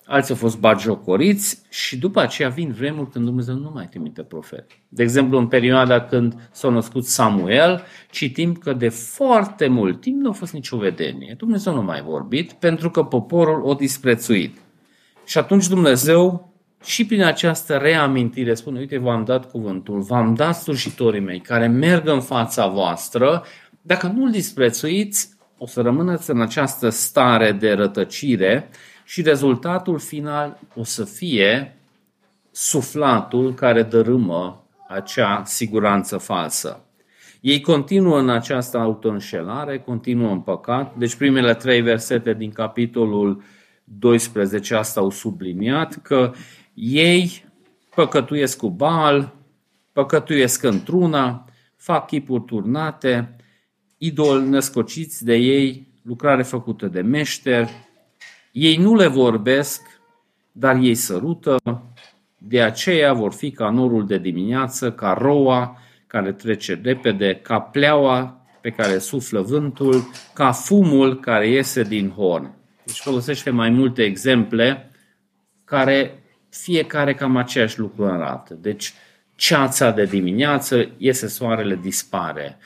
alții 0.06 0.32
au 0.32 0.40
fost 0.40 0.58
bagiocoriți 0.58 1.62
și 1.70 1.98
după 1.98 2.20
aceea 2.20 2.48
vin 2.48 2.72
vremuri 2.72 3.10
când 3.10 3.24
Dumnezeu 3.24 3.54
nu 3.54 3.70
mai 3.74 3.88
trimite 3.88 4.22
profet. 4.22 4.66
De 4.88 5.02
exemplu, 5.02 5.38
în 5.38 5.46
perioada 5.46 6.00
când 6.00 6.48
s-a 6.52 6.68
născut 6.68 7.04
Samuel, 7.04 7.82
citim 8.10 8.52
că 8.52 8.72
de 8.72 8.88
foarte 8.88 9.66
mult 9.66 10.00
timp 10.00 10.20
nu 10.20 10.28
a 10.28 10.32
fost 10.32 10.52
nicio 10.52 10.76
vedenie. 10.76 11.34
Dumnezeu 11.38 11.74
nu 11.74 11.82
mai 11.82 12.02
vorbit 12.02 12.52
pentru 12.52 12.90
că 12.90 13.02
poporul 13.02 13.62
o 13.64 13.74
disprețuit. 13.74 14.61
Și 15.24 15.38
atunci 15.38 15.68
Dumnezeu 15.68 16.52
și 16.84 17.06
prin 17.06 17.22
această 17.22 17.76
reamintire 17.76 18.54
spune, 18.54 18.78
uite, 18.78 18.98
v-am 18.98 19.24
dat 19.24 19.50
cuvântul, 19.50 20.00
v-am 20.00 20.34
dat 20.34 20.56
slujitorii 20.56 21.20
mei 21.20 21.40
care 21.40 21.66
merg 21.66 22.08
în 22.08 22.20
fața 22.20 22.66
voastră, 22.66 23.44
dacă 23.82 24.06
nu-l 24.06 24.30
disprețuiți, 24.30 25.28
o 25.58 25.66
să 25.66 25.80
rămâneți 25.80 26.30
în 26.30 26.40
această 26.40 26.88
stare 26.88 27.52
de 27.52 27.72
rătăcire 27.72 28.68
și 29.04 29.22
rezultatul 29.22 29.98
final 29.98 30.58
o 30.74 30.84
să 30.84 31.04
fie 31.04 31.76
suflatul 32.50 33.54
care 33.54 33.82
dărâmă 33.82 34.64
acea 34.88 35.42
siguranță 35.44 36.16
falsă. 36.16 36.84
Ei 37.40 37.60
continuă 37.60 38.18
în 38.18 38.30
această 38.30 38.78
autoînșelare, 38.78 39.78
continuă 39.78 40.30
în 40.30 40.40
păcat. 40.40 40.96
Deci 40.96 41.14
primele 41.14 41.54
trei 41.54 41.80
versete 41.80 42.34
din 42.34 42.50
capitolul 42.50 43.42
12 43.98 44.74
asta 44.74 45.00
au 45.00 45.10
subliniat 45.10 46.02
că 46.02 46.32
ei 46.74 47.44
păcătuiesc 47.94 48.56
cu 48.56 48.70
Baal, 48.70 49.34
păcătuiesc 49.92 50.62
într-una, 50.62 51.44
fac 51.76 52.06
chipuri 52.06 52.44
turnate, 52.44 53.36
idol 53.98 54.40
născociți 54.40 55.24
de 55.24 55.34
ei, 55.34 55.88
lucrare 56.02 56.42
făcută 56.42 56.86
de 56.86 57.00
meșteri, 57.00 57.72
ei 58.52 58.76
nu 58.76 58.94
le 58.94 59.06
vorbesc, 59.06 59.82
dar 60.52 60.76
ei 60.76 60.94
sărută, 60.94 61.56
de 62.38 62.62
aceea 62.62 63.12
vor 63.12 63.32
fi 63.32 63.50
ca 63.50 63.70
norul 63.70 64.06
de 64.06 64.18
dimineață, 64.18 64.92
ca 64.92 65.12
roa 65.12 65.78
care 66.06 66.32
trece 66.32 66.80
repede, 66.82 67.34
ca 67.34 67.60
pleaua 67.60 68.46
pe 68.60 68.70
care 68.70 68.98
suflă 68.98 69.40
vântul, 69.40 70.10
ca 70.34 70.52
fumul 70.52 71.20
care 71.20 71.48
iese 71.48 71.82
din 71.82 72.10
horn. 72.10 72.61
Deci 72.84 73.00
folosește 73.00 73.50
mai 73.50 73.70
multe 73.70 74.02
exemple 74.02 74.90
care 75.64 76.22
fiecare 76.48 77.14
cam 77.14 77.36
aceeași 77.36 77.78
lucru 77.78 78.04
arată. 78.04 78.54
Deci 78.54 78.92
ceața 79.34 79.90
de 79.90 80.04
dimineață, 80.04 80.90
iese 80.96 81.26
soarele, 81.26 81.78
dispare. 81.82 82.58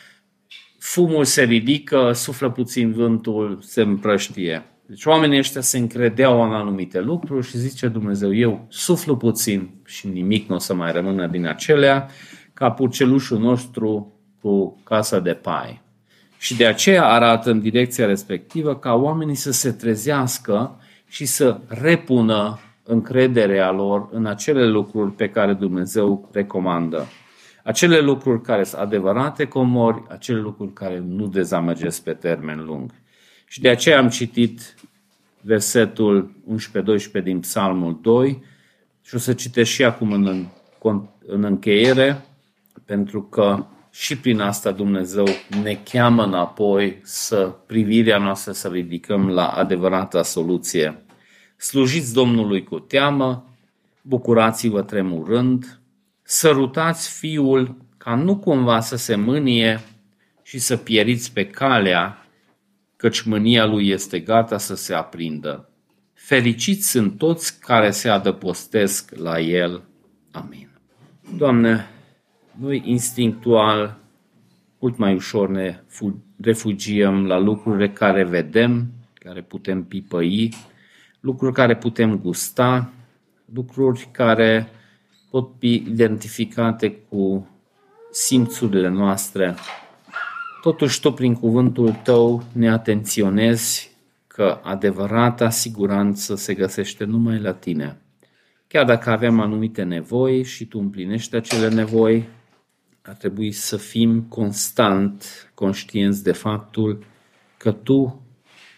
Fumul 0.79 1.25
se 1.25 1.43
ridică, 1.43 2.13
suflă 2.13 2.51
puțin 2.51 2.93
vântul, 2.93 3.59
se 3.63 3.81
împrăștie. 3.81 4.65
Deci 4.87 5.05
oamenii 5.05 5.39
ăștia 5.39 5.61
se 5.61 5.79
încredeau 5.79 6.43
în 6.43 6.53
anumite 6.53 7.01
lucruri 7.01 7.47
și 7.47 7.59
zice 7.59 7.89
Dumnezeu, 7.89 8.35
eu 8.35 8.67
suflu 8.69 9.17
puțin 9.17 9.71
și 9.85 10.09
nimic 10.09 10.49
nu 10.49 10.55
o 10.55 10.59
să 10.59 10.75
mai 10.75 10.93
rămână 10.93 11.27
din 11.27 11.47
acelea, 11.47 12.09
ca 12.55 12.71
purcelușul 12.71 13.39
nostru 13.39 14.21
cu 14.41 14.81
casa 14.85 15.21
de 15.21 15.35
pai. 15.35 15.83
Și 16.47 16.57
de 16.57 16.67
aceea 16.67 17.05
arată 17.05 17.51
în 17.51 17.61
direcția 17.61 18.07
respectivă 18.07 18.77
ca 18.77 18.95
oamenii 18.95 19.35
să 19.35 19.53
se 19.53 19.73
trezească 19.73 20.81
și 21.09 21.25
să 21.25 21.61
repună 21.69 22.59
încrederea 22.83 23.71
lor 23.71 24.09
în 24.13 24.27
acele 24.27 24.67
lucruri 24.67 25.13
pe 25.13 25.29
care 25.29 25.53
Dumnezeu 25.53 26.29
recomandă. 26.33 27.07
Acele 27.65 28.01
lucruri 28.01 28.43
care 28.43 28.65
sunt 28.65 28.81
adevărate 28.81 29.45
comori, 29.47 30.03
acele 30.09 30.41
lucruri 30.41 30.73
care 30.73 31.03
nu 31.07 31.27
dezamăgesc 31.27 32.03
pe 32.03 32.13
termen 32.13 32.65
lung. 32.65 32.91
Și 33.47 33.61
de 33.61 33.69
aceea 33.69 33.99
am 33.99 34.09
citit 34.09 34.75
versetul 35.41 36.31
11-12 37.21 37.23
din 37.23 37.41
Psalmul 37.41 37.99
2 38.03 38.43
și 39.03 39.15
o 39.15 39.19
să 39.19 39.33
citesc 39.33 39.71
și 39.71 39.85
acum 39.85 40.13
în, 40.13 40.47
în 41.27 41.45
încheiere, 41.45 42.25
pentru 42.85 43.23
că 43.23 43.67
și 43.99 44.19
prin 44.19 44.41
asta 44.41 44.71
Dumnezeu 44.71 45.27
ne 45.63 45.79
cheamă 45.85 46.25
înapoi 46.25 47.01
să 47.03 47.55
privirea 47.67 48.19
noastră 48.19 48.53
să 48.53 48.69
ridicăm 48.69 49.29
la 49.29 49.49
adevărata 49.49 50.23
soluție. 50.23 51.05
Slujiți 51.57 52.13
Domnului 52.13 52.65
cu 52.65 52.79
teamă, 52.79 53.55
bucurați-vă 54.03 54.83
tremurând, 54.83 55.81
sărutați 56.23 57.19
Fiul 57.19 57.77
ca 57.97 58.15
nu 58.15 58.37
cumva 58.37 58.81
să 58.81 58.97
se 58.97 59.15
mânie 59.15 59.81
și 60.43 60.59
să 60.59 60.77
pieriți 60.77 61.33
pe 61.33 61.47
calea, 61.47 62.27
căci 62.97 63.23
mânia 63.23 63.67
lui 63.67 63.89
este 63.89 64.21
gata 64.21 64.59
să 64.59 64.75
se 64.75 64.95
aprindă. 64.95 65.71
Fericiți 66.15 66.91
sunt 66.91 67.19
toți 67.19 67.61
care 67.61 67.91
se 67.91 68.09
adăpostesc 68.09 69.11
la 69.15 69.41
el. 69.41 69.83
Amin. 70.31 70.69
Doamne, 71.37 71.91
noi 72.59 72.83
instinctual 72.85 73.99
mult 74.79 74.97
mai 74.97 75.15
ușor 75.15 75.49
ne 75.49 75.81
refugiem 76.41 77.27
la 77.27 77.39
lucrurile 77.39 77.91
care 77.91 78.25
vedem, 78.25 78.93
care 79.15 79.43
putem 79.43 79.85
pipăi, 79.85 80.55
lucruri 81.21 81.55
care 81.55 81.77
putem 81.77 82.19
gusta, 82.19 82.93
lucruri 83.55 84.09
care 84.11 84.69
pot 85.31 85.51
fi 85.59 85.85
identificate 85.87 86.93
cu 87.09 87.49
simțurile 88.11 88.89
noastre. 88.89 89.55
Totuși, 90.63 91.01
tot 91.01 91.15
prin 91.15 91.35
cuvântul 91.35 91.93
tău 91.93 92.45
ne 92.53 92.71
atenționezi 92.71 93.91
că 94.27 94.61
adevărata 94.63 95.51
siguranță 95.51 96.35
se 96.35 96.55
găsește 96.55 97.05
numai 97.05 97.41
la 97.41 97.53
tine. 97.53 98.01
Chiar 98.67 98.85
dacă 98.85 99.11
avem 99.11 99.41
anumite 99.41 99.83
nevoi 99.83 100.43
și 100.43 100.67
tu 100.67 100.79
împlinești 100.79 101.37
acele 101.37 101.69
nevoi, 101.69 102.29
ar 103.09 103.15
trebui 103.15 103.53
să 103.53 103.77
fim 103.77 104.23
constant 104.23 105.51
conștienți 105.55 106.23
de 106.23 106.33
faptul 106.33 107.05
că 107.57 107.73
tu 107.73 108.21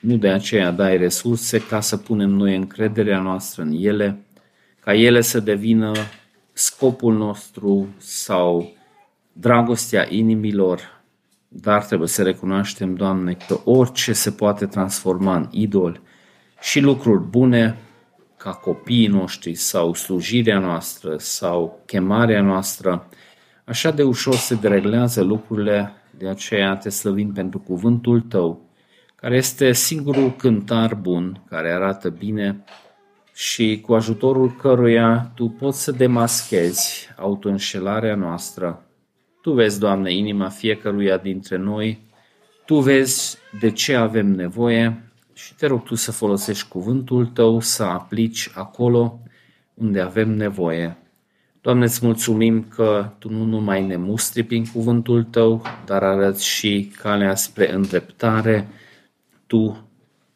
nu 0.01 0.17
de 0.17 0.29
aceea 0.29 0.71
dai 0.71 0.97
resurse 0.97 1.59
ca 1.59 1.81
să 1.81 1.97
punem 1.97 2.31
noi 2.31 2.57
încrederea 2.57 3.21
noastră 3.21 3.63
în 3.63 3.77
ele, 3.79 4.25
ca 4.81 4.95
ele 4.95 5.21
să 5.21 5.41
devină 5.41 5.93
scopul 6.53 7.15
nostru 7.17 7.89
sau 7.99 8.73
dragostea 9.33 10.07
inimilor, 10.09 11.03
dar 11.49 11.85
trebuie 11.85 12.09
să 12.09 12.23
recunoaștem, 12.23 12.95
Doamne, 12.95 13.37
că 13.47 13.61
orice 13.65 14.13
se 14.13 14.31
poate 14.31 14.67
transforma 14.67 15.37
în 15.37 15.49
idol 15.51 16.01
și 16.61 16.81
lucruri 16.81 17.25
bune, 17.25 17.79
ca 18.37 18.51
copiii 18.51 19.07
noștri 19.07 19.55
sau 19.55 19.95
slujirea 19.95 20.59
noastră 20.59 21.17
sau 21.17 21.83
chemarea 21.87 22.43
noastră, 22.43 23.09
așa 23.69 23.91
de 23.91 24.03
ușor 24.03 24.35
se 24.35 24.55
dereglează 24.55 25.23
lucrurile, 25.23 25.93
de 26.19 26.29
aceea 26.29 26.77
te 26.77 26.89
slăvim 26.89 27.33
pentru 27.33 27.59
cuvântul 27.59 28.21
tău, 28.21 28.61
care 29.15 29.37
este 29.37 29.73
singurul 29.73 30.35
cântar 30.37 30.95
bun, 30.95 31.43
care 31.49 31.73
arată 31.73 32.09
bine 32.09 32.65
și 33.35 33.81
cu 33.87 33.95
ajutorul 33.95 34.53
căruia 34.53 35.33
tu 35.35 35.49
poți 35.49 35.83
să 35.83 35.93
demaschezi 35.93 37.09
autoînșelarea 37.17 38.15
noastră. 38.15 38.83
Tu 39.43 39.53
vezi, 39.53 39.79
Doamne, 39.79 40.13
inima 40.13 40.49
fiecăruia 40.49 41.17
dintre 41.17 41.57
noi, 41.57 41.99
Tu 42.65 42.79
vezi 42.79 43.39
de 43.61 43.71
ce 43.71 43.95
avem 43.95 44.27
nevoie 44.27 45.13
și 45.35 45.55
te 45.55 45.67
rog 45.67 45.83
Tu 45.83 45.95
să 45.95 46.13
folosești 46.13 46.69
cuvântul 46.69 47.27
Tău, 47.27 47.61
să 47.61 47.83
aplici 47.83 48.51
acolo 48.55 49.21
unde 49.75 50.01
avem 50.01 50.31
nevoie. 50.31 50.97
Doamne, 51.69 51.87
îți 51.87 52.07
mulțumim 52.07 52.63
că 52.63 53.11
Tu 53.19 53.31
nu 53.31 53.45
numai 53.45 53.87
ne 53.87 53.97
mustri 53.97 54.43
prin 54.43 54.65
cuvântul 54.65 55.25
Tău, 55.25 55.63
dar 55.87 56.03
arăți 56.03 56.47
și 56.47 56.93
calea 56.97 57.35
spre 57.35 57.73
îndreptare. 57.73 58.69
Tu 59.47 59.89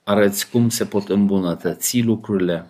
arăți 0.04 0.50
cum 0.50 0.68
se 0.68 0.84
pot 0.84 1.08
îmbunătăți 1.08 2.00
lucrurile 2.00 2.66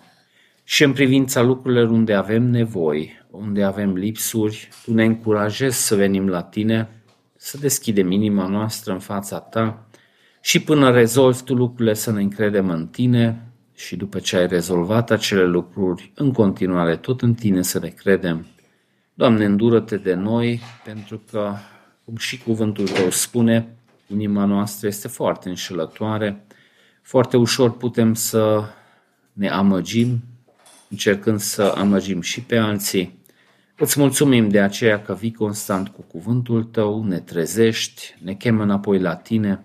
și 0.65 0.85
în 0.85 0.93
privința 0.93 1.43
lucrurilor 1.43 1.91
unde 1.91 2.15
avem 2.15 2.43
nevoi, 2.43 3.27
unde 3.31 3.63
avem 3.63 3.93
lipsuri, 3.93 4.69
Tu 4.85 4.95
ne 4.95 5.05
încurajezi 5.05 5.87
să 5.87 5.95
venim 5.95 6.29
la 6.29 6.43
Tine, 6.43 6.89
să 7.37 7.59
deschidem 7.59 8.11
inima 8.11 8.47
noastră 8.47 8.93
în 8.93 8.99
fața 8.99 9.39
Ta 9.39 9.87
și 10.41 10.61
până 10.61 10.91
rezolvi 10.91 11.43
Tu 11.43 11.55
lucrurile 11.55 11.95
să 11.95 12.13
ne 12.13 12.21
încredem 12.21 12.69
în 12.69 12.87
Tine 12.87 13.47
și 13.75 13.97
după 13.97 14.19
ce 14.19 14.37
ai 14.37 14.47
rezolvat 14.47 15.11
acele 15.11 15.45
lucruri, 15.45 16.13
în 16.15 16.33
continuare 16.33 16.97
tot 16.97 17.23
în 17.23 17.35
Tine 17.35 17.63
să 17.63 17.79
ne 17.79 17.89
credem. 17.89 18.47
Doamne, 19.15 19.45
îndură-te 19.45 19.97
de 19.97 20.15
noi, 20.15 20.61
pentru 20.85 21.23
că, 21.31 21.55
cum 22.05 22.17
și 22.17 22.39
cuvântul 22.39 22.89
Tău 22.89 23.11
spune, 23.11 23.77
inima 24.07 24.45
noastră 24.45 24.87
este 24.87 25.09
foarte 25.09 25.49
înșelătoare, 25.49 26.45
foarte 27.03 27.37
ușor 27.37 27.77
putem 27.77 28.15
să 28.15 28.65
ne 29.33 29.49
amăgim, 29.49 30.23
încercând 30.89 31.41
să 31.41 31.75
amăgim 31.77 32.21
și 32.21 32.41
pe 32.41 32.57
alții. 32.57 33.19
Îți 33.77 34.01
mulțumim 34.01 34.49
de 34.49 34.61
aceea 34.61 35.03
că 35.03 35.15
vii 35.15 35.33
constant 35.33 35.89
cu 35.89 36.03
cuvântul 36.03 36.65
Tău, 36.65 37.05
ne 37.05 37.19
trezești, 37.19 38.15
ne 38.23 38.35
chemă 38.35 38.63
înapoi 38.63 38.99
la 38.99 39.15
Tine. 39.17 39.65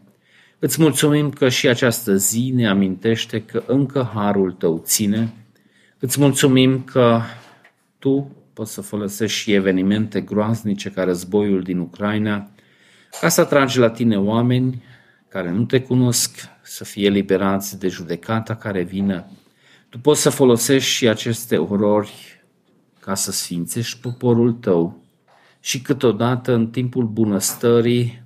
Îți 0.59 0.81
mulțumim 0.81 1.29
că 1.29 1.49
și 1.49 1.67
această 1.67 2.15
zi 2.15 2.51
ne 2.55 2.67
amintește 2.67 3.41
că 3.41 3.63
încă 3.67 4.11
harul 4.13 4.51
Tău 4.51 4.81
ține. 4.85 5.33
Îți 5.99 6.19
mulțumim 6.19 6.83
că 6.83 7.21
Tu 7.99 8.31
poți 8.57 8.73
să 8.73 8.81
folosești 8.81 9.37
și 9.37 9.53
evenimente 9.53 10.21
groaznice 10.21 10.89
ca 10.89 11.03
războiul 11.03 11.61
din 11.61 11.79
Ucraina 11.79 12.49
ca 13.21 13.29
să 13.29 13.41
atragi 13.41 13.79
la 13.79 13.89
Tine 13.89 14.19
oameni 14.19 14.83
care 15.27 15.51
nu 15.51 15.65
te 15.65 15.81
cunosc, 15.81 16.39
să 16.63 16.83
fie 16.83 17.09
liberați 17.09 17.79
de 17.79 17.87
judecata 17.87 18.55
care 18.55 18.83
vine. 18.83 19.25
Tu 19.89 19.99
poți 19.99 20.21
să 20.21 20.29
folosești 20.29 20.89
și 20.89 21.07
aceste 21.07 21.57
orori 21.57 22.43
ca 22.99 23.15
să 23.15 23.31
sfințești 23.31 23.99
poporul 23.99 24.51
tău 24.53 25.03
și 25.59 25.81
câteodată 25.81 26.53
în 26.53 26.67
timpul 26.67 27.05
bunăstării 27.05 28.23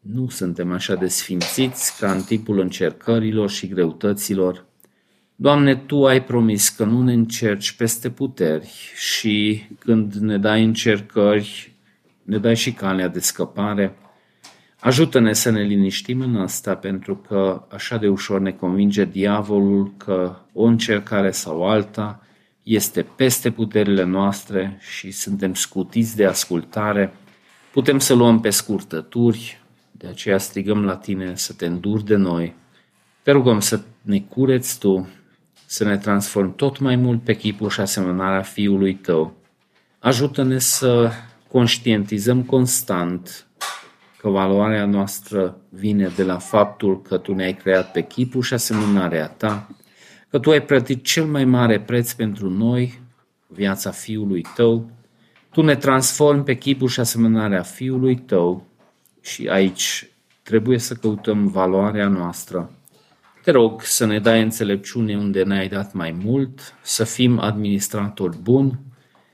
nu 0.00 0.28
suntem 0.28 0.72
așa 0.72 0.94
de 0.94 1.08
sfințiți 1.08 1.98
ca 1.98 2.12
în 2.12 2.22
timpul 2.22 2.58
încercărilor 2.58 3.50
și 3.50 3.68
greutăților. 3.68 4.66
Doamne, 5.38 5.76
Tu 5.76 6.06
ai 6.06 6.24
promis 6.24 6.68
că 6.68 6.84
nu 6.84 7.02
ne 7.02 7.12
încerci 7.12 7.72
peste 7.72 8.10
puteri 8.10 8.92
și 8.94 9.62
când 9.78 10.14
ne 10.14 10.38
dai 10.38 10.64
încercări, 10.64 11.72
ne 12.22 12.38
dai 12.38 12.56
și 12.56 12.72
calea 12.72 13.08
de 13.08 13.20
scăpare. 13.20 13.96
Ajută-ne 14.80 15.32
să 15.32 15.50
ne 15.50 15.62
liniștim 15.62 16.20
în 16.20 16.36
asta, 16.36 16.74
pentru 16.74 17.16
că 17.16 17.66
așa 17.70 17.96
de 17.96 18.08
ușor 18.08 18.40
ne 18.40 18.52
convinge 18.52 19.04
diavolul 19.04 19.92
că 19.96 20.36
o 20.52 20.64
încercare 20.64 21.30
sau 21.30 21.68
alta 21.68 22.22
este 22.62 23.02
peste 23.02 23.50
puterile 23.50 24.04
noastre 24.04 24.78
și 24.80 25.10
suntem 25.10 25.54
scutiți 25.54 26.16
de 26.16 26.24
ascultare. 26.24 27.14
Putem 27.72 27.98
să 27.98 28.14
luăm 28.14 28.40
pe 28.40 28.50
scurtături, 28.50 29.62
de 29.90 30.06
aceea 30.06 30.38
strigăm 30.38 30.84
la 30.84 30.96
tine 30.96 31.34
să 31.34 31.52
te 31.52 31.66
înduri 31.66 32.04
de 32.04 32.16
noi. 32.16 32.54
Te 33.22 33.30
rugăm 33.30 33.60
să 33.60 33.80
ne 34.02 34.20
cureți 34.20 34.78
tu, 34.78 35.08
să 35.66 35.84
ne 35.84 35.98
transformi 35.98 36.52
tot 36.56 36.78
mai 36.78 36.96
mult 36.96 37.22
pe 37.22 37.34
chipul 37.34 37.68
și 37.68 37.80
asemănarea 37.80 38.42
Fiului 38.42 38.94
tău. 38.94 39.34
Ajută-ne 39.98 40.58
să 40.58 41.10
conștientizăm 41.50 42.42
constant 42.42 43.46
că 44.18 44.28
valoarea 44.28 44.84
noastră 44.84 45.56
vine 45.68 46.12
de 46.16 46.22
la 46.22 46.38
faptul 46.38 47.02
că 47.02 47.16
Tu 47.16 47.34
ne-ai 47.34 47.54
creat 47.54 47.92
pe 47.92 48.02
chipul 48.02 48.42
și 48.42 48.54
asemănarea 48.54 49.26
Ta, 49.26 49.68
că 50.30 50.38
Tu 50.38 50.50
ai 50.50 50.62
plătit 50.62 51.04
cel 51.04 51.24
mai 51.24 51.44
mare 51.44 51.80
preț 51.80 52.12
pentru 52.12 52.50
noi, 52.50 53.00
viața 53.46 53.90
Fiului 53.90 54.44
Tău, 54.54 54.90
Tu 55.50 55.62
ne 55.62 55.76
transformi 55.76 56.42
pe 56.42 56.54
chipul 56.54 56.88
și 56.88 57.00
asemănarea 57.00 57.62
Fiului 57.62 58.16
Tău 58.16 58.66
și 59.20 59.48
aici 59.48 60.10
trebuie 60.42 60.78
să 60.78 60.94
căutăm 60.94 61.46
valoarea 61.46 62.08
noastră. 62.08 62.70
Te 63.46 63.52
rog 63.52 63.82
să 63.82 64.06
ne 64.06 64.18
dai 64.18 64.42
înțelepciune 64.42 65.16
unde 65.16 65.42
ne-ai 65.42 65.68
dat 65.68 65.92
mai 65.92 66.12
mult, 66.24 66.74
să 66.82 67.04
fim 67.04 67.38
administratori 67.38 68.38
buni 68.38 68.80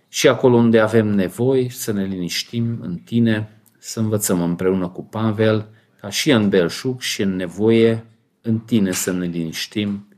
și 0.08 0.28
acolo 0.28 0.56
unde 0.56 0.80
avem 0.80 1.06
nevoi 1.06 1.68
să 1.68 1.92
ne 1.92 2.04
liniștim 2.04 2.78
în 2.80 2.96
Tine, 2.96 3.60
să 3.78 4.00
învățăm 4.00 4.42
împreună 4.42 4.88
cu 4.88 5.04
Pavel, 5.04 5.68
ca 6.00 6.08
și 6.08 6.30
în 6.30 6.48
belșug 6.48 7.00
și 7.00 7.22
în 7.22 7.36
nevoie, 7.36 8.06
în 8.40 8.58
Tine 8.58 8.90
să 8.90 9.12
ne 9.12 9.26
liniștim. 9.26 10.08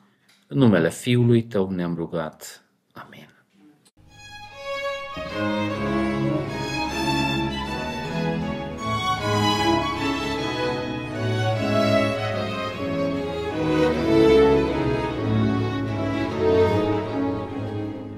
În 0.46 0.58
numele 0.58 0.90
Fiului 0.90 1.42
Tău 1.42 1.70
ne-am 1.70 1.94
rugat. 1.94 2.64
Amin. 2.92 3.28
thank 5.14 5.68
you 5.68 5.73